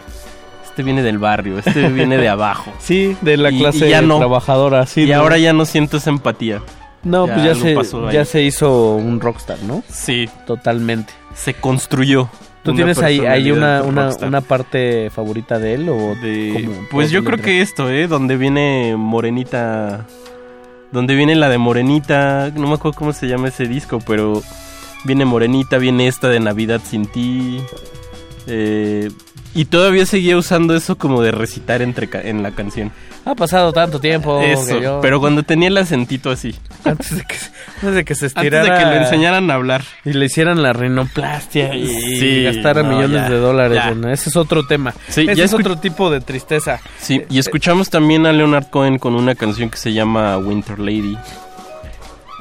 este 0.65 0.83
viene 0.83 1.03
del 1.03 1.17
barrio, 1.19 1.59
este 1.59 1.87
viene 1.89 2.17
de 2.17 2.29
abajo. 2.29 2.71
Sí, 2.79 3.15
de 3.21 3.37
la 3.37 3.51
Y- 3.51 3.59
clase 3.59 3.87
y 3.87 3.89
ya 3.91 4.01
no. 4.01 4.17
trabajadora, 4.17 4.85
sí. 4.85 5.01
y 5.03 5.09
¿no? 5.11 5.15
ahora 5.21 5.37
ya 5.37 5.53
no 5.53 5.65
siento 5.65 5.97
esa 5.97 6.09
empatía. 6.09 6.61
No, 7.03 7.25
pues 7.27 7.43
ya 7.43 7.53
se, 7.53 7.75
pasó 7.75 8.09
ya 8.11 8.23
se 8.23 8.43
hizo 8.43 8.95
un 8.95 9.19
rockstar, 9.19 9.57
¿no? 9.63 9.83
Sí, 9.89 10.29
Totalmente. 10.47 11.11
se 11.35 11.53
construyó. 11.53 12.29
¿Tú 12.63 12.73
tienes 12.73 12.99
ahí, 12.99 13.19
ahí 13.25 13.51
una, 13.51 13.81
una, 13.83 14.09
una 14.25 14.39
parte 14.39 15.09
favorita 15.09 15.59
de 15.59 15.73
él 15.73 15.89
o 15.89 16.15
De- 16.21 16.69
pues 16.91 17.11
yo 17.11 17.25
creo 17.25 17.37
que 17.39 17.59
esto, 17.61 17.89
¿eh? 17.89 18.07
Donde 18.07 18.37
viene 18.37 18.95
Morenita. 18.97 20.05
Donde 20.93 21.15
viene 21.15 21.35
la 21.35 21.49
de 21.49 21.57
Morenita. 21.57 22.51
No 22.55 22.67
me 22.67 22.75
acuerdo 22.75 22.97
cómo 22.99 23.13
se 23.13 23.27
llama 23.27 23.47
ese 23.47 23.67
disco, 23.67 23.99
pero 24.05 24.43
viene 25.05 25.25
Morenita, 25.25 25.79
viene 25.79 26.07
esta 26.07 26.29
de 26.29 26.39
Navidad 26.39 26.81
sin 26.85 27.07
ti. 27.07 27.59
eh, 28.45 29.09
y 29.55 29.65
todavía 29.65 30.05
seguía 30.05 30.37
usando 30.37 30.75
eso 30.75 30.97
como 30.97 31.21
de 31.21 31.31
recitar 31.31 31.81
entre 31.81 32.09
ca- 32.09 32.21
en 32.21 32.41
la 32.43 32.51
canción. 32.51 32.91
Ha 33.25 33.35
pasado 33.35 33.71
tanto 33.71 34.01
tiempo 34.01 34.41
eso, 34.41 34.77
que 34.79 34.83
yo- 34.83 34.99
pero 35.01 35.19
cuando 35.21 35.43
tenía 35.43 35.69
el 35.69 35.77
acentito 35.77 36.29
así. 36.29 36.53
antes 36.83 37.15
de 37.15 37.23
que, 37.23 37.35
antes 37.81 37.93
de 37.95 38.03
que 38.03 38.15
se 38.15 38.25
Antes 38.25 38.37
estirara 38.37 38.63
de 38.77 38.83
que 38.83 38.89
le 38.89 38.97
enseñaran 39.03 39.49
a 39.49 39.53
hablar. 39.53 39.83
y 40.03 40.11
le 40.13 40.25
hicieran 40.25 40.61
la 40.61 40.73
rinoplastia 40.73 41.73
y 41.73 41.87
Sí, 42.19 42.43
gastara 42.43 42.83
no, 42.83 42.89
millones 42.89 43.21
ya, 43.23 43.29
de 43.29 43.37
dólares. 43.37 43.77
ya. 43.81 43.89
en- 43.91 44.03
ese 44.09 44.29
es 44.29 44.35
otro 44.35 44.65
tema. 44.67 44.93
Sí, 45.07 45.21
ese 45.21 45.35
ya 45.35 45.45
es 45.45 45.53
otro 45.53 45.77
tipo 45.77 46.09
de 46.09 46.19
tristeza. 46.19 46.81
Sí, 46.99 47.21
y 47.29 47.39
escuchamos 47.39 47.89
también 47.89 48.25
a 48.25 48.33
Leonard 48.33 48.67
Cohen 48.69 48.97
con 48.99 49.15
una 49.15 49.35
canción 49.35 49.69
que 49.69 49.77
se 49.77 49.93
llama 49.93 50.37
Winter 50.37 50.79
Lady 50.79 51.17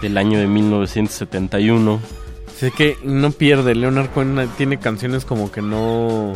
del 0.01 0.19
año 0.19 0.39
de 0.41 0.49
1971. 0.49 2.01
Sé 2.59 2.73
que 2.73 2.97
no 3.05 3.31
pierde. 3.31 3.75
Leonard 3.77 4.09
Cohen 4.11 4.49
tiene 4.57 4.79
canciones 4.79 5.25
como 5.25 5.53
que 5.53 5.63
no. 5.63 6.33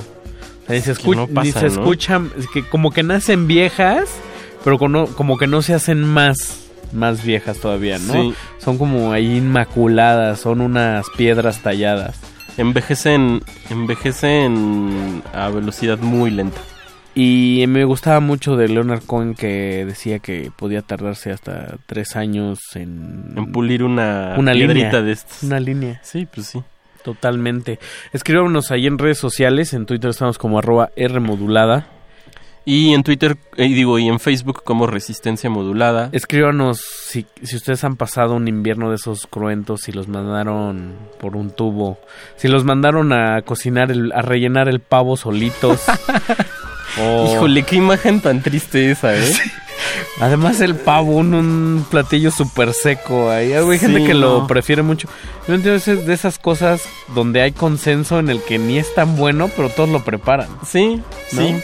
Ni 0.68 0.80
se, 0.80 0.94
escu- 0.94 1.28
no 1.28 1.44
se 1.44 1.60
¿no? 1.60 1.66
escuchan, 1.66 2.30
es 2.38 2.46
que 2.48 2.62
como 2.68 2.90
que 2.90 3.02
nacen 3.02 3.46
viejas, 3.46 4.08
pero 4.64 4.78
como, 4.78 5.06
como 5.06 5.38
que 5.38 5.46
no 5.46 5.62
se 5.62 5.74
hacen 5.74 6.02
más, 6.02 6.66
más 6.92 7.24
viejas 7.24 7.58
todavía, 7.58 7.98
¿no? 7.98 8.12
Sí. 8.14 8.34
Son 8.58 8.76
como 8.78 9.12
ahí 9.12 9.36
inmaculadas, 9.36 10.40
son 10.40 10.60
unas 10.60 11.06
piedras 11.16 11.62
talladas. 11.62 12.18
Envejecen, 12.58 13.42
envejecen 13.70 15.22
a 15.32 15.48
velocidad 15.48 15.98
muy 15.98 16.30
lenta. 16.30 16.60
Y 17.14 17.64
me 17.68 17.84
gustaba 17.84 18.20
mucho 18.20 18.56
de 18.56 18.68
Leonard 18.68 19.02
Cohen 19.04 19.34
que 19.34 19.84
decía 19.86 20.18
que 20.18 20.50
podía 20.54 20.82
tardarse 20.82 21.30
hasta 21.30 21.76
tres 21.86 22.14
años 22.14 22.58
en, 22.74 23.32
En 23.36 23.52
pulir 23.52 23.82
una, 23.82 24.34
una 24.36 24.52
piedrita 24.52 24.86
línea. 24.88 25.02
de 25.02 25.12
estas. 25.12 25.42
Una 25.42 25.58
línea. 25.60 26.00
Sí, 26.02 26.26
pues 26.32 26.46
sí. 26.48 26.62
Totalmente. 27.06 27.78
Escríbanos 28.12 28.72
ahí 28.72 28.88
en 28.88 28.98
redes 28.98 29.18
sociales. 29.18 29.72
En 29.74 29.86
Twitter 29.86 30.10
estamos 30.10 30.38
como 30.38 30.58
arroba 30.58 30.90
Rmodulada. 30.96 31.86
Y 32.64 32.94
en 32.94 33.04
Twitter, 33.04 33.36
eh, 33.56 33.68
digo, 33.68 34.00
y 34.00 34.08
en 34.08 34.18
Facebook 34.18 34.64
como 34.64 34.88
Resistencia 34.88 35.48
Modulada. 35.48 36.08
Escríbanos 36.10 36.80
si, 36.80 37.24
si 37.44 37.54
ustedes 37.54 37.84
han 37.84 37.94
pasado 37.94 38.34
un 38.34 38.48
invierno 38.48 38.90
de 38.90 38.96
esos 38.96 39.28
cruentos, 39.28 39.82
si 39.82 39.92
los 39.92 40.08
mandaron 40.08 40.96
por 41.20 41.36
un 41.36 41.52
tubo, 41.52 42.00
si 42.34 42.48
los 42.48 42.64
mandaron 42.64 43.12
a 43.12 43.42
cocinar, 43.42 43.92
el, 43.92 44.10
a 44.10 44.20
rellenar 44.20 44.68
el 44.68 44.80
pavo 44.80 45.16
solitos. 45.16 45.84
Híjole, 46.96 47.62
qué 47.62 47.76
imagen 47.76 48.20
tan 48.20 48.42
triste 48.42 48.90
esa, 48.90 49.16
¿eh? 49.16 49.32
Además 50.20 50.60
el 50.60 50.76
pavo, 50.76 51.12
un, 51.12 51.34
un 51.34 51.86
platillo 51.90 52.30
súper 52.30 52.72
seco. 52.72 53.30
Hay, 53.30 53.52
hay 53.52 53.78
gente 53.78 54.00
Sí, 54.00 54.06
que 54.06 54.14
lo 54.14 54.46
prefiere 54.46 54.82
mucho. 54.82 55.08
Yo 55.46 55.54
entiendo 55.54 55.82
de 56.02 56.14
esas 56.14 56.38
cosas 56.38 56.82
donde 57.14 57.42
hay 57.42 57.52
consenso 57.52 58.18
en 58.18 58.30
el 58.30 58.42
que 58.42 58.58
ni 58.58 58.78
es 58.78 58.94
tan 58.94 59.16
bueno, 59.16 59.50
pero 59.56 59.68
todos 59.68 59.88
lo 59.88 60.04
preparan. 60.04 60.48
Sí, 60.66 61.02
¿no? 61.32 61.42
sí. 61.42 61.54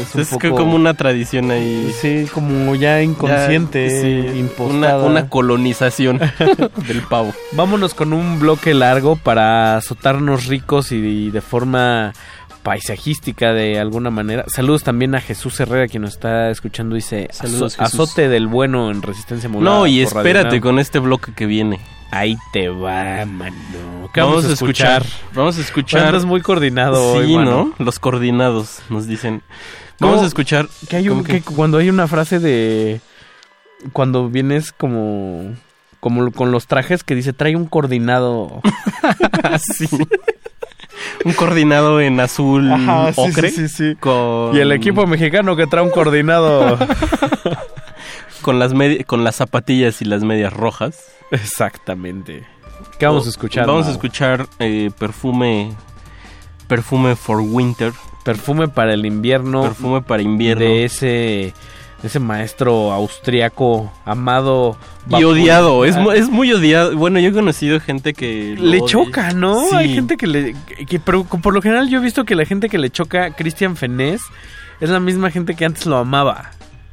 Es, 0.00 0.16
Es, 0.32 0.36
que 0.38 0.50
como 0.50 0.74
una 0.74 0.94
tradición 0.94 1.50
ahí. 1.50 1.94
Sí, 2.00 2.26
como 2.32 2.74
ya 2.74 3.02
inconsciente, 3.02 3.88
Ya, 3.88 4.00
sí, 4.32 4.38
impostada. 4.38 5.04
una 5.04 5.28
colonización 5.28 6.18
del 6.88 7.02
pavo. 7.02 7.32
Vámonos 7.52 7.94
con 7.94 8.12
un 8.12 8.40
bloque 8.40 8.74
largo 8.74 9.16
para 9.16 9.76
azotarnos 9.76 10.46
ricos 10.46 10.92
y 10.92 11.30
de 11.30 11.40
forma 11.40 12.12
paisajística 12.62 13.52
de 13.52 13.78
alguna 13.78 14.10
manera. 14.10 14.44
Saludos 14.48 14.82
también 14.82 15.14
a 15.14 15.20
Jesús 15.20 15.58
Herrera, 15.60 15.88
quien 15.88 16.02
nos 16.02 16.12
está 16.12 16.50
escuchando. 16.50 16.94
Dice 16.94 17.28
Saludos, 17.32 17.78
azote 17.78 18.28
del 18.28 18.46
bueno 18.46 18.90
en 18.90 19.02
resistencia 19.02 19.48
modulada. 19.48 19.78
No, 19.78 19.86
y 19.86 20.00
espérate 20.00 20.56
Nam". 20.56 20.60
con 20.60 20.78
este 20.78 20.98
bloque 20.98 21.32
que 21.34 21.46
viene. 21.46 21.80
Ahí 22.10 22.36
te 22.52 22.68
va, 22.68 23.24
mano. 23.24 24.10
¿Qué 24.12 24.20
Vamos, 24.20 24.44
a 24.44 24.52
escuchar. 24.52 25.04
Vamos 25.32 25.58
a 25.58 25.60
escuchar. 25.60 26.06
Andas 26.06 26.24
muy 26.24 26.40
coordinado 26.40 27.12
sí, 27.12 27.18
hoy, 27.18 27.34
mano. 27.36 27.74
¿no? 27.78 27.84
Los 27.84 27.98
coordinados 28.00 28.80
nos 28.90 29.06
dicen. 29.06 29.42
¿Cómo? 29.98 30.12
Vamos 30.12 30.24
a 30.24 30.28
escuchar. 30.28 30.68
Que 30.88 30.96
hay 30.96 31.08
un, 31.08 31.18
¿Cómo 31.18 31.24
que? 31.24 31.40
que 31.40 31.54
cuando 31.54 31.78
hay 31.78 31.88
una 31.88 32.08
frase 32.08 32.40
de 32.40 33.00
cuando 33.92 34.28
vienes 34.28 34.72
como 34.72 35.54
como 36.00 36.32
con 36.32 36.50
los 36.50 36.66
trajes 36.66 37.04
que 37.04 37.14
dice 37.14 37.32
trae 37.32 37.56
un 37.56 37.66
coordinado. 37.66 38.60
Sí. 39.58 39.88
un 41.24 41.32
coordinado 41.32 42.00
en 42.00 42.18
azul 42.20 42.70
Ajá, 42.70 43.12
sí, 43.12 43.20
ocre. 43.20 43.50
sí, 43.50 43.68
sí, 43.68 43.90
sí. 43.90 43.96
Con, 43.96 44.56
Y 44.56 44.60
el 44.60 44.72
equipo 44.72 45.06
mexicano 45.06 45.56
que 45.56 45.66
trae 45.66 45.82
un 45.84 45.90
coordinado. 45.90 46.78
con 48.42 48.58
las 48.58 48.72
con 49.06 49.24
las 49.24 49.36
zapatillas 49.36 50.02
y 50.02 50.04
las 50.04 50.22
medias 50.22 50.52
rojas. 50.52 51.12
Exactamente. 51.30 52.46
¿Qué 52.98 53.06
vamos 53.06 53.26
a 53.26 53.30
escuchar? 53.30 53.66
Vamos 53.66 53.86
a 53.86 53.92
escuchar 53.92 54.46
eh, 54.58 54.90
perfume 54.98 55.72
perfume 56.66 57.16
for 57.16 57.40
winter. 57.40 57.92
Perfume 58.24 58.68
para 58.68 58.94
el 58.94 59.04
invierno. 59.04 59.62
Perfume 59.62 60.02
para 60.02 60.22
invierno. 60.22 60.64
De 60.64 60.84
ese, 60.84 61.54
ese 62.02 62.18
maestro 62.18 62.92
austriaco 62.92 63.92
amado. 64.04 64.76
Y 65.08 65.24
odiado, 65.24 65.84
es, 65.84 65.96
Ah, 65.96 66.04
es 66.14 66.28
muy 66.28 66.52
odiado. 66.52 66.96
Bueno, 66.96 67.18
yo 67.20 67.30
he 67.30 67.32
conocido 67.32 67.80
gente 67.80 68.14
que... 68.14 68.56
Le 68.58 68.80
choca, 68.84 69.32
¿no? 69.32 69.68
Sí. 69.70 69.76
Hay 69.76 69.94
gente 69.94 70.16
que 70.16 70.26
le... 70.26 70.54
que- 70.88 71.00
pero 71.00 71.24
por 71.24 71.52
lo 71.54 71.60
general 71.62 71.88
yo 71.88 71.98
he 71.98 72.02
visto 72.02 72.24
que 72.24 72.34
la 72.34 72.44
gente 72.44 72.68
que 72.68 72.78
le 72.78 72.90
choca 72.90 73.24
a 73.26 73.30
Christian 73.32 73.76
Fenés 73.76 74.20
es 74.80 74.88
la 74.90 75.00
misma 75.00 75.30
gente 75.30 75.54
que 75.54 75.64
antes 75.64 75.86
lo 75.86 75.96
amaba. 75.98 76.50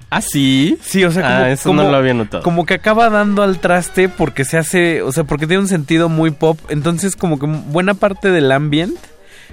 ¿Ah, 0.09 0.21
sí? 0.21 0.77
Sí, 0.81 1.03
o 1.03 1.11
sea, 1.11 1.21
como, 1.23 1.35
Ah, 1.35 1.49
eso 1.51 1.73
no 1.73 1.81
como- 1.81 1.91
lo 1.91 1.97
había 1.97 2.13
notado. 2.13 2.41
Como 2.43 2.65
que 2.65 2.73
acaba 2.75 3.09
dando 3.09 3.43
al 3.43 3.59
traste 3.59 4.07
porque 4.09 4.45
se 4.45 4.57
hace, 4.57 5.01
o 5.01 5.11
sea, 5.11 5.25
porque 5.25 5.47
tiene 5.47 5.61
un 5.63 5.67
sentido 5.67 6.07
muy 6.07 6.31
pop. 6.31 6.57
Entonces, 6.69 7.15
como 7.17 7.37
que 7.39 7.45
buena 7.45 7.93
parte 7.93 8.31
del 8.31 8.51
ambiente 8.53 8.99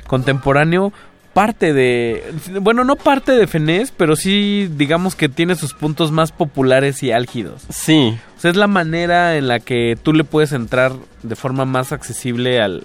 contemporáneo 0.07 0.93
parte 1.35 1.73
de, 1.73 2.33
bueno, 2.61 2.85
no 2.85 2.97
parte 2.97 3.33
de 3.33 3.47
Fenés, 3.47 3.93
pero 3.95 4.17
sí, 4.17 4.71
digamos 4.77 5.15
que 5.17 5.29
tiene 5.29 5.57
sus 5.57 5.75
puntos 5.75 6.13
más 6.13 6.33
populares 6.33 7.03
y 7.03 7.11
álgidos. 7.13 7.63
Sí. 7.69 8.17
O 8.39 8.41
sea, 8.41 8.51
es 8.53 8.57
la 8.57 8.69
manera 8.69 9.37
en 9.37 9.49
la 9.49 9.61
que 9.61 9.99
tú 10.01 10.13
le 10.13 10.25
puedes 10.25 10.53
entrar 10.53 10.93
de 11.23 11.37
forma 11.37 11.65
más 11.65 11.91
accesible 11.93 12.61
al, 12.63 12.85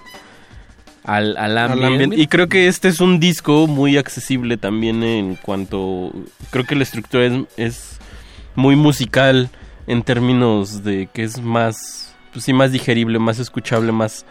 al, 1.04 1.36
al 1.36 1.56
Al 1.56 1.72
ambiente. 1.72 1.86
ambiente. 2.04 2.16
Y 2.20 2.26
creo 2.26 2.48
que 2.48 2.66
este 2.66 2.88
es 2.88 3.00
un 3.00 3.20
disco 3.20 3.66
muy 3.66 3.96
accesible 3.96 4.56
también 4.56 5.02
en 5.02 5.36
cuanto... 5.36 6.12
Creo 6.50 6.64
que 6.64 6.74
la 6.74 6.82
estructura 6.82 7.24
es, 7.26 7.32
es 7.56 7.98
muy 8.56 8.74
musical 8.74 9.48
en 9.86 10.02
términos 10.02 10.82
de 10.82 11.08
que 11.12 11.22
es 11.22 11.40
más... 11.40 12.14
Pues 12.32 12.44
sí, 12.44 12.52
más 12.52 12.72
digerible, 12.72 13.18
más 13.18 13.38
escuchable, 13.38 13.92
más... 13.92 14.26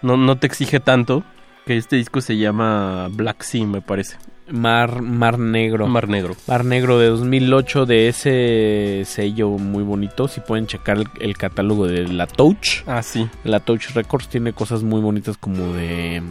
No, 0.00 0.16
no 0.16 0.36
te 0.36 0.48
exige 0.48 0.80
tanto. 0.80 1.22
Que 1.66 1.76
este 1.76 1.96
disco 1.96 2.20
se 2.20 2.36
llama 2.36 3.08
Black 3.10 3.42
Sea, 3.42 3.66
me 3.66 3.80
parece. 3.80 4.16
Mar, 4.48 5.00
Mar 5.00 5.38
Negro. 5.38 5.86
Mar 5.86 6.08
Negro. 6.08 6.34
Mar 6.46 6.64
Negro 6.64 6.98
de 6.98 7.06
2008 7.08 7.86
de 7.86 8.08
ese 8.08 9.02
sello 9.06 9.50
muy 9.50 9.84
bonito. 9.84 10.28
Si 10.28 10.40
pueden 10.40 10.66
checar 10.66 10.98
el, 10.98 11.06
el 11.20 11.36
catálogo 11.36 11.86
de 11.86 12.08
La 12.08 12.26
Touch. 12.26 12.82
Ah, 12.86 13.02
sí. 13.02 13.28
La 13.44 13.60
Touch 13.60 13.90
Records 13.94 14.28
tiene 14.28 14.52
cosas 14.52 14.82
muy 14.82 15.00
bonitas 15.00 15.36
como 15.38 15.72
de 15.72 16.22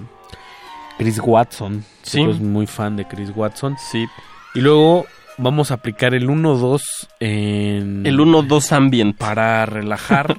Chris 0.97 1.19
Watson. 1.23 1.83
Sí. 2.03 2.23
Soy 2.23 2.33
muy 2.39 2.67
fan 2.67 2.95
de 2.97 3.07
Chris 3.07 3.31
Watson. 3.35 3.75
Sí. 3.91 4.05
Y 4.53 4.61
luego 4.61 5.05
vamos 5.37 5.71
a 5.71 5.75
aplicar 5.75 6.13
el 6.13 6.27
1-2 6.27 6.81
en... 7.19 8.05
El 8.05 8.19
1-2 8.19 8.71
ambient. 8.73 9.17
Para 9.17 9.65
relajar 9.65 10.35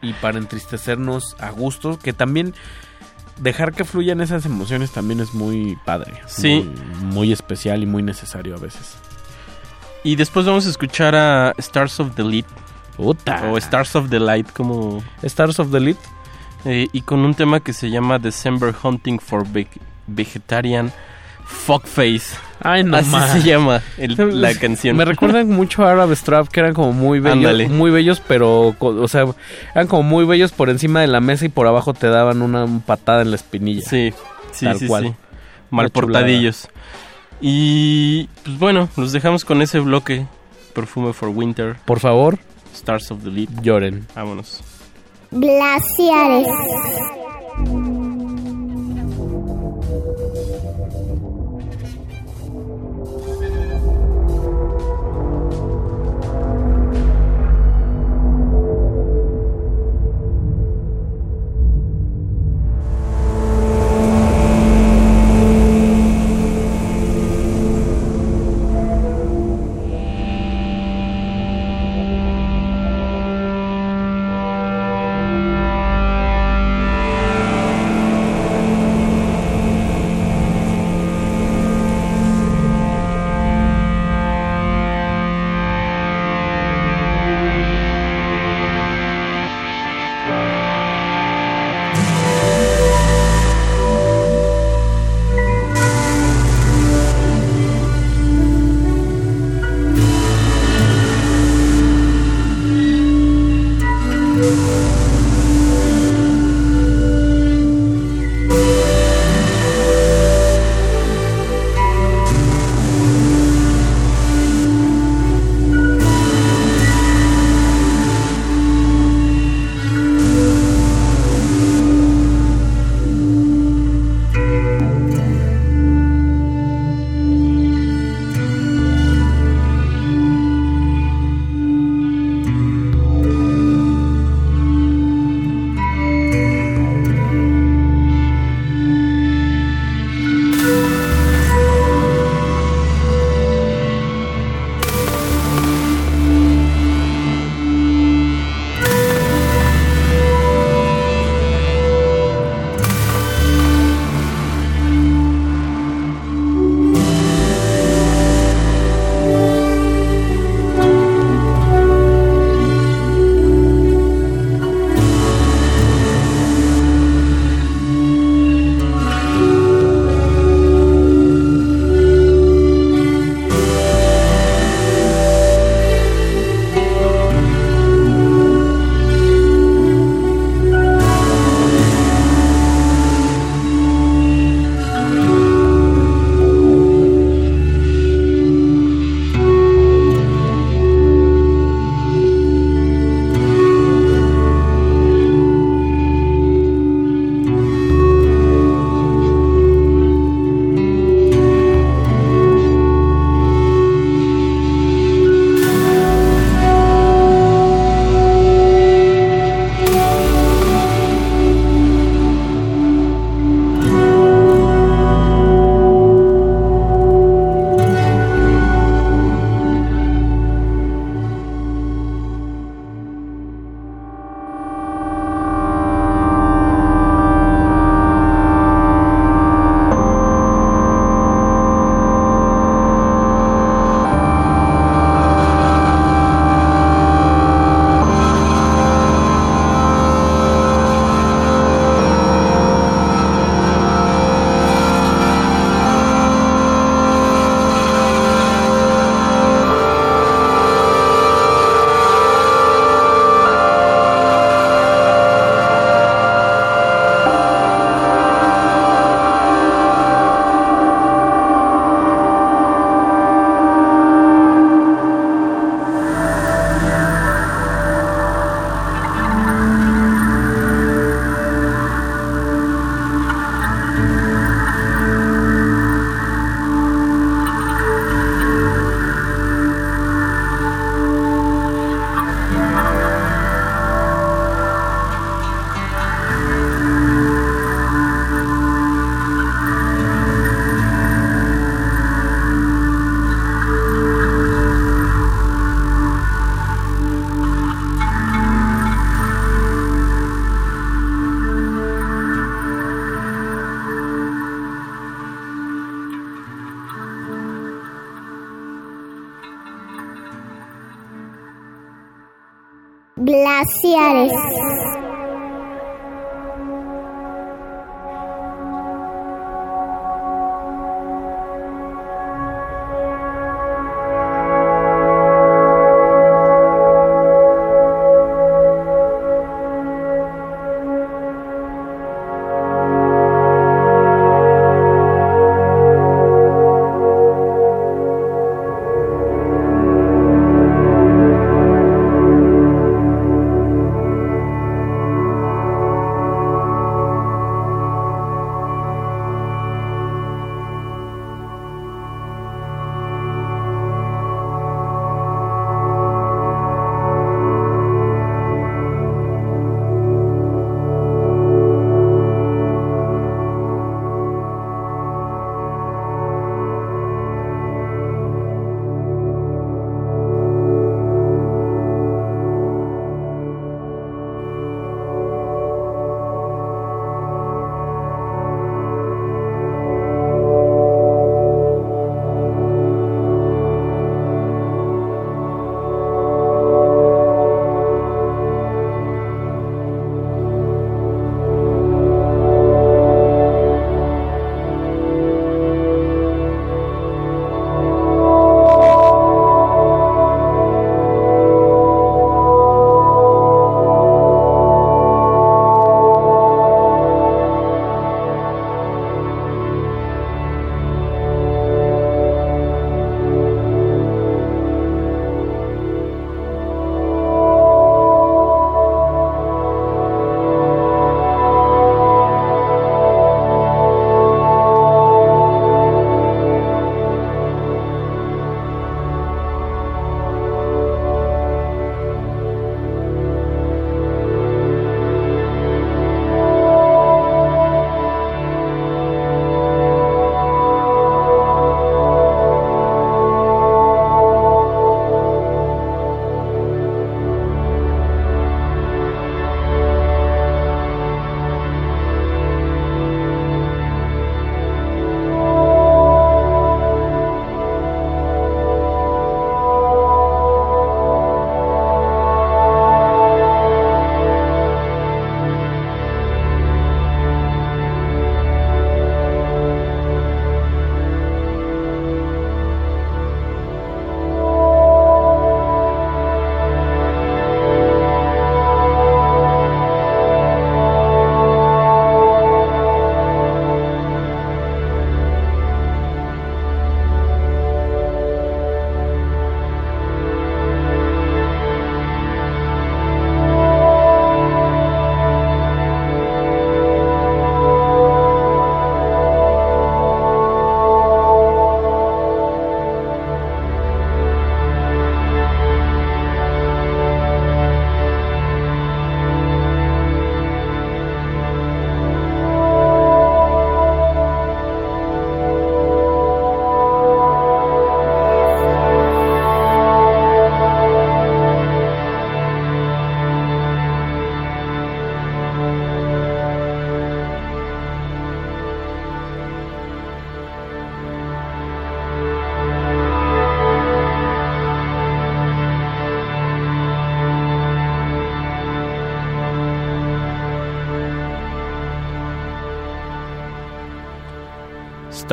y 0.00 0.12
para 0.14 0.38
entristecernos 0.38 1.36
a 1.40 1.50
gusto. 1.50 1.98
Que 1.98 2.12
también 2.12 2.54
dejar 3.38 3.72
que 3.72 3.84
fluyan 3.84 4.20
esas 4.20 4.46
emociones 4.46 4.90
también 4.90 5.20
es 5.20 5.34
muy 5.34 5.76
padre. 5.84 6.14
Sí. 6.26 6.68
Muy, 7.00 7.12
muy 7.14 7.32
especial 7.32 7.82
y 7.82 7.86
muy 7.86 8.02
necesario 8.02 8.56
a 8.56 8.58
veces. 8.58 8.96
Y 10.04 10.16
después 10.16 10.46
vamos 10.46 10.66
a 10.66 10.70
escuchar 10.70 11.14
a 11.14 11.52
Stars 11.58 11.98
of 12.00 12.14
the. 12.14 12.44
Puta. 12.96 13.50
O 13.50 13.58
Stars 13.58 13.94
of 13.96 14.08
the 14.08 14.18
Light, 14.20 14.50
como... 14.52 15.02
Stars 15.22 15.58
of 15.58 15.70
the 15.70 15.80
Light. 15.80 15.98
Eh, 16.64 16.88
y 16.92 17.02
con 17.02 17.20
un 17.20 17.34
tema 17.34 17.60
que 17.60 17.72
se 17.72 17.90
llama 17.90 18.18
December 18.18 18.74
Hunting 18.82 19.18
for 19.20 19.46
Ve- 19.46 19.68
Vegetarian 20.06 20.92
Fuckface. 21.46 22.36
Ay, 22.60 22.82
no 22.84 22.96
Así 22.96 23.10
más. 23.10 23.30
se 23.32 23.42
llama 23.42 23.82
el- 23.98 24.40
la 24.40 24.54
canción. 24.54 24.96
Me 24.96 25.04
recuerdan 25.04 25.48
mucho 25.50 25.84
a 25.84 25.92
Arab 25.92 26.10
Strap, 26.16 26.48
que 26.48 26.60
eran 26.60 26.74
como 26.74 26.92
muy 26.92 27.20
bellos, 27.20 27.36
Ándale. 27.38 27.68
muy 27.68 27.90
bellos, 27.90 28.20
pero, 28.26 28.74
o 28.78 29.08
sea, 29.08 29.26
eran 29.74 29.86
como 29.86 30.02
muy 30.02 30.24
bellos 30.24 30.52
por 30.52 30.70
encima 30.70 31.00
de 31.02 31.06
la 31.06 31.20
mesa 31.20 31.44
y 31.44 31.48
por 31.48 31.66
abajo 31.66 31.92
te 31.94 32.08
daban 32.08 32.42
una 32.42 32.66
patada 32.86 33.22
en 33.22 33.30
la 33.30 33.36
espinilla. 33.36 33.82
Sí, 33.88 34.12
sí, 34.52 34.64
Tal 34.64 34.78
sí, 34.78 34.86
cual. 34.86 35.04
sí. 35.04 35.14
Mal 35.70 35.90
portadillos. 35.90 36.68
Y 37.40 38.28
pues 38.44 38.58
bueno, 38.58 38.88
los 38.96 39.12
dejamos 39.12 39.44
con 39.44 39.60
ese 39.62 39.78
bloque. 39.80 40.26
Perfume 40.74 41.12
for 41.12 41.28
Winter. 41.28 41.76
Por 41.84 42.00
favor, 42.00 42.38
Stars 42.74 43.10
of 43.10 43.22
the 43.22 43.30
Lead. 43.30 43.48
lloren. 43.62 44.06
Vámonos. 44.14 44.62
Glaciares. 45.30 46.46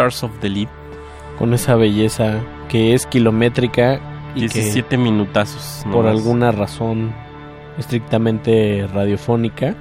Of 0.08 0.40
the 0.42 0.50
Leap, 0.50 0.70
con 1.40 1.54
esa 1.54 1.76
belleza 1.76 2.42
que 2.70 2.94
es 2.94 3.06
kilométrica 3.06 4.02
y 4.36 4.42
17 4.42 4.90
que 4.90 4.98
minutazos. 4.98 5.86
por 5.92 6.08
alguna 6.08 6.52
razón 6.52 7.14
estrictamente 7.78 8.88
radiofónica 8.94 9.76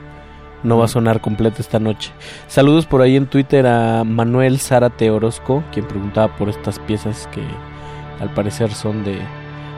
no 0.62 0.78
va 0.78 0.84
a 0.84 0.88
sonar 0.88 1.20
completa 1.20 1.56
esta 1.60 1.80
noche. 1.80 2.12
Saludos 2.46 2.86
por 2.86 3.02
ahí 3.02 3.16
en 3.16 3.26
Twitter 3.26 3.66
a 3.66 4.04
Manuel 4.04 4.60
Zárate 4.60 5.10
Orozco, 5.10 5.64
quien 5.72 5.86
preguntaba 5.86 6.36
por 6.36 6.48
estas 6.48 6.78
piezas 6.78 7.28
que 7.32 7.42
al 8.20 8.32
parecer 8.32 8.72
son 8.72 9.02
de 9.02 9.18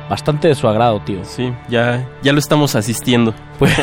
bastante 0.09 0.49
de 0.49 0.55
su 0.55 0.69
agrado, 0.69 1.01
tío. 1.01 1.25
Sí, 1.25 1.53
ya, 1.69 2.09
ya 2.23 2.33
lo 2.33 2.39
estamos 2.39 2.75
asistiendo. 2.75 3.35
Pues, 3.59 3.75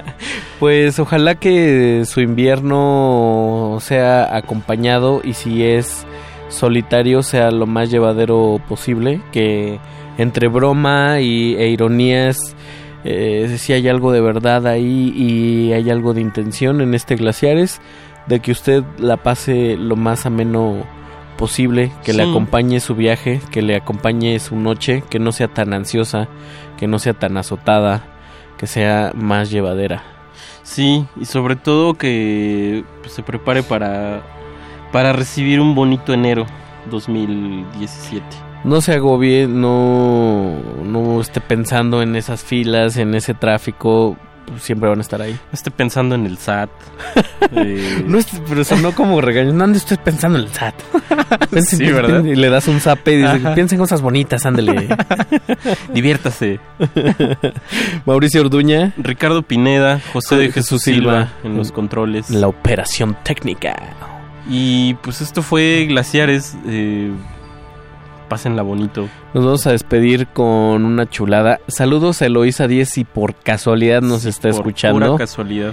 pues 0.60 0.98
ojalá 0.98 1.34
que 1.34 2.04
su 2.06 2.20
invierno 2.20 3.78
sea 3.80 4.36
acompañado 4.36 5.20
y 5.22 5.34
si 5.34 5.64
es 5.64 6.06
solitario 6.48 7.22
sea 7.22 7.50
lo 7.50 7.66
más 7.66 7.90
llevadero 7.90 8.60
posible, 8.68 9.20
que 9.32 9.80
entre 10.18 10.48
broma 10.48 11.20
y, 11.20 11.56
e 11.56 11.68
ironías 11.68 12.54
eh, 13.04 13.56
si 13.58 13.74
hay 13.74 13.86
algo 13.88 14.12
de 14.12 14.22
verdad 14.22 14.66
ahí 14.66 15.12
y 15.14 15.72
hay 15.72 15.90
algo 15.90 16.14
de 16.14 16.22
intención 16.22 16.80
en 16.80 16.94
este 16.94 17.16
Glaciares, 17.16 17.80
de 18.26 18.40
que 18.40 18.52
usted 18.52 18.82
la 18.98 19.18
pase 19.18 19.76
lo 19.76 19.94
más 19.94 20.24
ameno 20.24 20.84
posible, 21.36 21.92
que 22.04 22.12
le 22.12 22.22
acompañe 22.22 22.80
su 22.80 22.94
viaje, 22.94 23.40
que 23.50 23.62
le 23.62 23.76
acompañe 23.76 24.38
su 24.40 24.56
noche, 24.56 25.02
que 25.10 25.18
no 25.18 25.32
sea 25.32 25.48
tan 25.48 25.72
ansiosa, 25.72 26.28
que 26.76 26.86
no 26.86 26.98
sea 26.98 27.14
tan 27.14 27.36
azotada, 27.36 28.04
que 28.58 28.66
sea 28.66 29.12
más 29.14 29.50
llevadera. 29.50 30.02
Sí, 30.62 31.06
y 31.20 31.26
sobre 31.26 31.56
todo 31.56 31.94
que 31.94 32.84
pues, 33.02 33.12
se 33.12 33.22
prepare 33.22 33.62
para, 33.62 34.22
para 34.92 35.12
recibir 35.12 35.60
un 35.60 35.74
bonito 35.74 36.12
enero 36.12 36.46
2017. 36.90 38.24
no 38.64 38.80
se 38.80 38.94
agobie, 38.94 39.46
no, 39.46 40.54
no 40.82 41.20
esté 41.20 41.40
pensando 41.40 42.02
en 42.02 42.16
esas 42.16 42.42
filas, 42.42 42.96
en 42.96 43.14
ese 43.14 43.34
tráfico, 43.34 44.16
pues, 44.46 44.62
siempre 44.62 44.88
van 44.88 44.98
a 44.98 45.02
estar 45.02 45.20
ahí. 45.20 45.32
No 45.32 45.38
esté 45.52 45.70
pensando 45.70 46.14
en 46.14 46.26
el 46.26 46.38
SAT. 46.38 46.70
Eh, 47.56 48.02
No 48.06 48.18
pero 48.48 48.64
sonó 48.64 48.92
como 48.94 49.20
regaño. 49.20 49.52
No 49.52 49.64
andes 49.64 49.82
usted 49.82 49.98
pensando 50.00 50.38
en 50.38 50.46
el 50.46 50.50
SAT. 50.52 50.74
Sí, 51.60 51.84
¿verdad? 51.92 52.24
Y 52.24 52.34
le 52.34 52.48
das 52.48 52.66
un 52.68 52.80
zape 52.80 53.12
y 53.12 53.16
dice, 53.18 53.28
Ajá. 53.28 53.54
piensa 53.54 53.74
en 53.74 53.80
cosas 53.80 54.00
bonitas, 54.02 54.44
ándele. 54.46 54.88
Diviértase. 55.92 56.58
Mauricio 58.06 58.40
Orduña. 58.40 58.92
Ricardo 58.96 59.42
Pineda, 59.42 60.00
José 60.12 60.36
de 60.36 60.52
Jesús 60.52 60.82
Silva 60.82 61.32
en 61.44 61.56
los 61.56 61.70
controles. 61.72 62.30
La 62.30 62.48
operación 62.48 63.16
técnica. 63.22 63.74
Y 64.48 64.94
pues 64.94 65.20
esto 65.20 65.42
fue 65.42 65.86
Glaciares. 65.88 66.56
Eh, 66.66 67.10
pásenla 68.34 68.62
bonito. 68.62 69.08
Nos 69.32 69.44
vamos 69.44 69.64
a 69.68 69.70
despedir 69.70 70.26
con 70.26 70.84
una 70.84 71.08
chulada. 71.08 71.60
Saludos 71.68 72.20
a 72.20 72.26
Eloisa 72.26 72.66
10 72.66 72.88
si 72.88 73.04
por 73.04 73.36
casualidad 73.36 74.02
nos 74.02 74.24
está 74.24 74.48
Por 74.48 74.56
escuchando. 74.58 75.06
Pura 75.12 75.18
casualidad. 75.18 75.72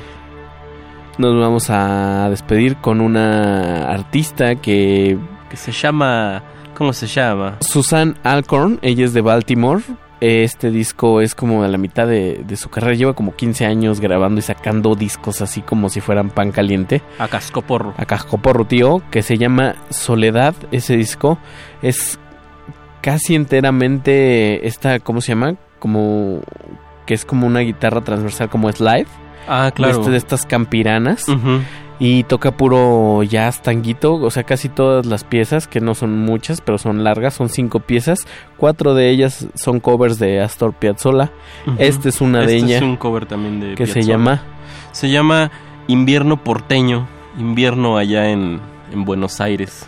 Nos 1.18 1.40
vamos 1.40 1.72
a 1.72 2.28
despedir 2.30 2.76
con 2.76 3.02
una 3.02 3.92
artista 3.92 4.58
que... 4.58 5.18
Que 5.50 5.58
se 5.58 5.72
llama... 5.72 6.44
¿Cómo 6.78 6.94
se 6.94 7.08
llama? 7.08 7.58
Susan 7.62 8.16
Alcorn, 8.22 8.78
ella 8.84 9.06
es 9.06 9.14
de 9.14 9.22
Baltimore. 9.22 9.82
Este 10.20 10.70
disco 10.70 11.20
es 11.20 11.34
como 11.34 11.64
a 11.64 11.68
la 11.68 11.80
mitad 11.80 12.06
de, 12.06 12.44
de 12.46 12.58
su 12.58 12.70
carrera. 12.70 12.94
Lleva 12.94 13.14
como 13.16 13.36
15 13.36 13.66
años 13.66 14.00
grabando 14.00 14.38
y 14.38 14.44
sacando 14.44 14.94
discos 14.94 15.42
así 15.42 15.62
como 15.62 15.90
si 15.90 16.00
fueran 16.00 16.30
pan 16.30 16.52
caliente. 16.52 17.02
A 17.18 17.28
cascoporro. 17.28 17.96
A 17.98 18.06
cascoporro, 18.06 18.66
tío. 18.66 19.02
Que 19.10 19.24
se 19.24 19.40
llama 19.40 19.78
Soledad. 19.90 20.54
Ese 20.72 20.96
disco 20.96 21.40
es 21.82 22.20
casi 23.02 23.36
enteramente 23.36 24.68
esta, 24.68 25.00
¿cómo 25.00 25.22
se 25.22 25.30
llama? 25.30 25.56
Como 25.80 26.42
que 27.06 27.14
es 27.14 27.26
como 27.26 27.48
una 27.48 27.60
guitarra 27.62 28.02
transversal 28.02 28.50
como 28.50 28.72
slide. 28.72 29.08
Ah, 29.48 29.72
claro. 29.74 29.94
De, 29.96 30.00
este- 30.00 30.12
de 30.12 30.18
estas 30.18 30.46
campiranas. 30.46 31.26
Y 32.04 32.24
toca 32.24 32.50
puro 32.58 33.22
jazz 33.22 33.62
tanguito, 33.62 34.16
o 34.16 34.32
sea, 34.32 34.42
casi 34.44 34.70
todas 34.70 35.06
las 35.06 35.24
piezas, 35.24 35.68
que 35.68 35.82
no 35.82 35.94
son 35.94 36.18
muchas, 36.18 36.60
pero 36.60 36.80
son 36.80 37.04
largas, 37.04 37.36
son 37.36 37.48
cinco 37.50 37.80
piezas. 37.80 38.26
Cuatro 38.58 38.96
de 38.96 39.12
ellas 39.12 39.46
son 39.54 39.80
covers 39.80 40.18
de 40.18 40.42
Astor 40.42 40.74
Piazzolla. 40.74 41.32
Esta 41.78 42.10
es 42.10 42.20
una 42.20 42.40
de 42.40 42.46
Este 42.58 42.58
ellas. 42.58 42.82
es 42.82 42.82
un 42.82 42.96
cover 42.98 43.28
también 43.28 43.60
de 43.60 43.76
que 43.76 43.86
se 43.86 44.02
llama 44.02 44.42
Se 44.94 45.12
llama 45.12 45.52
Invierno 45.86 46.44
Porteño. 46.44 47.08
Invierno 47.38 47.98
allá 47.98 48.30
en, 48.32 48.60
en 48.92 49.06
Buenos 49.06 49.40
Aires. 49.40 49.88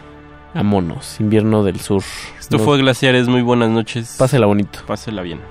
Amonos, 0.54 1.20
Invierno 1.20 1.64
del 1.64 1.80
Sur. 1.80 2.04
Esto 2.40 2.58
No- 2.58 2.64
fue 2.64 2.78
Glaciares. 2.78 3.28
Muy 3.28 3.42
buenas 3.42 3.70
noches. 3.72 4.16
Pásela 4.20 4.46
bonito. 4.46 4.80
Pásela 4.86 5.22
bien. 5.22 5.42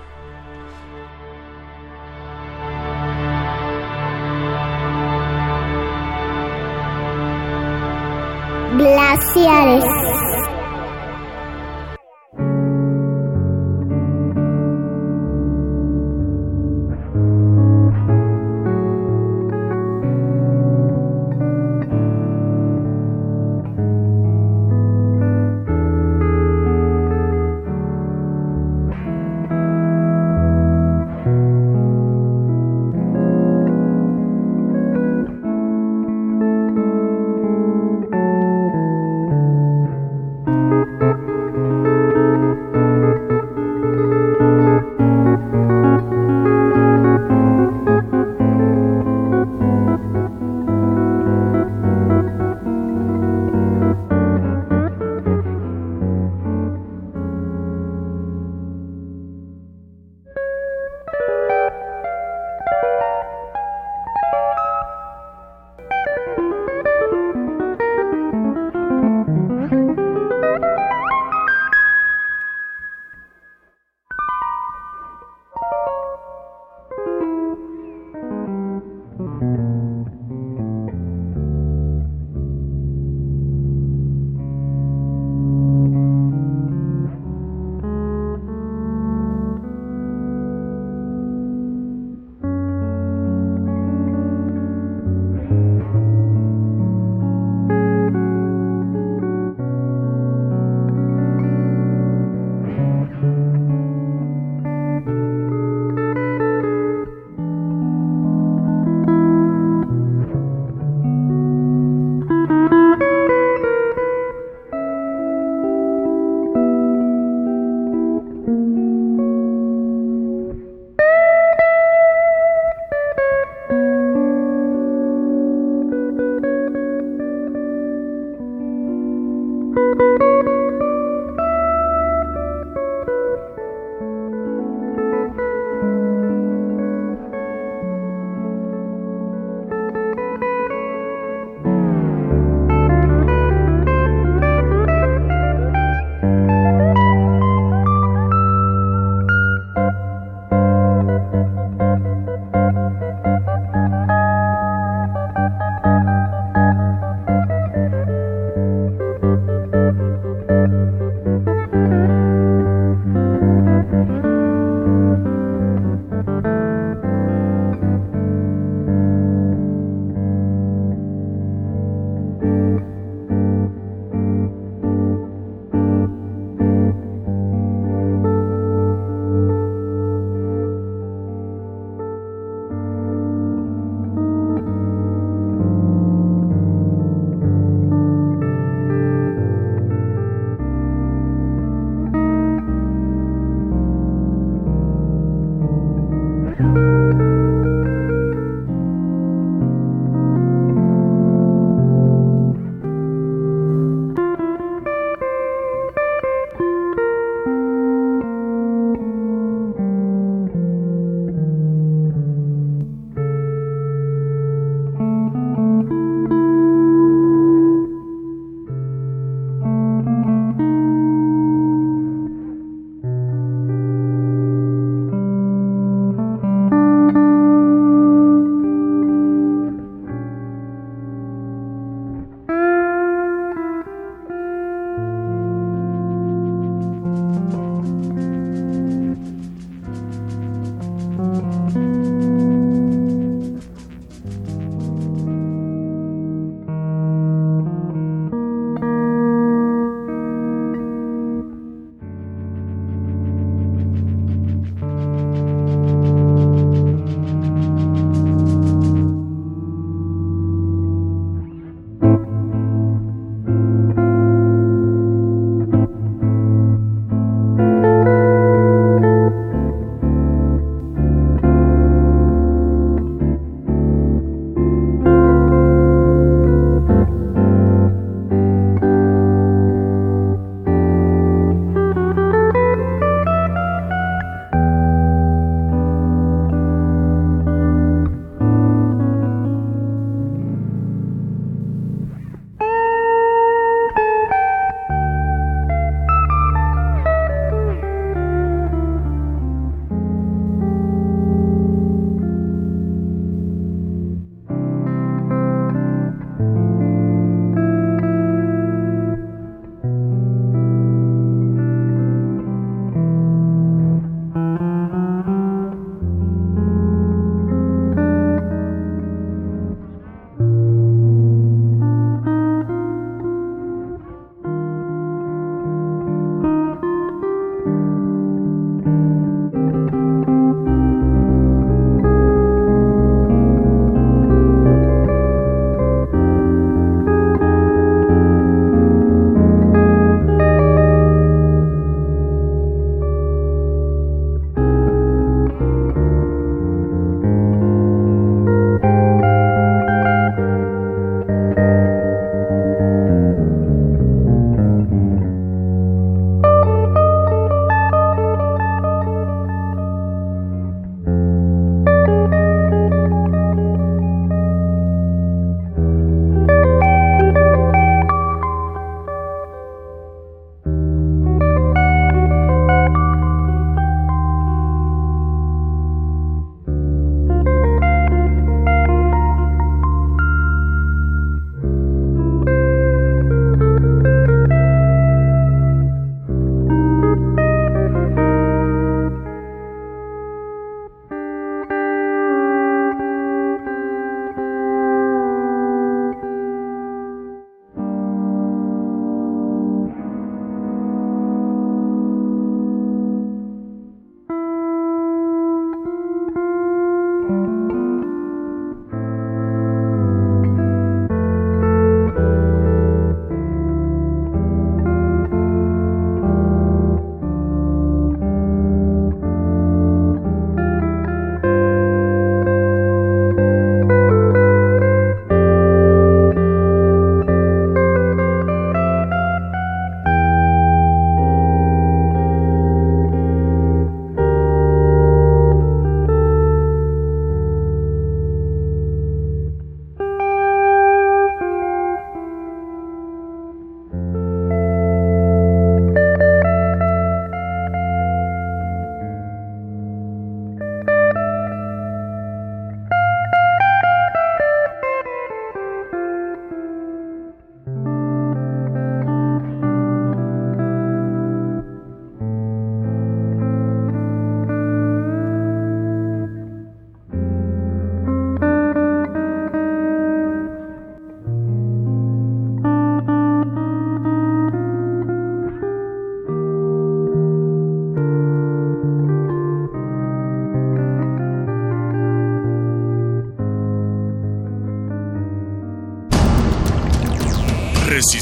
Glaciares. 8.79 9.85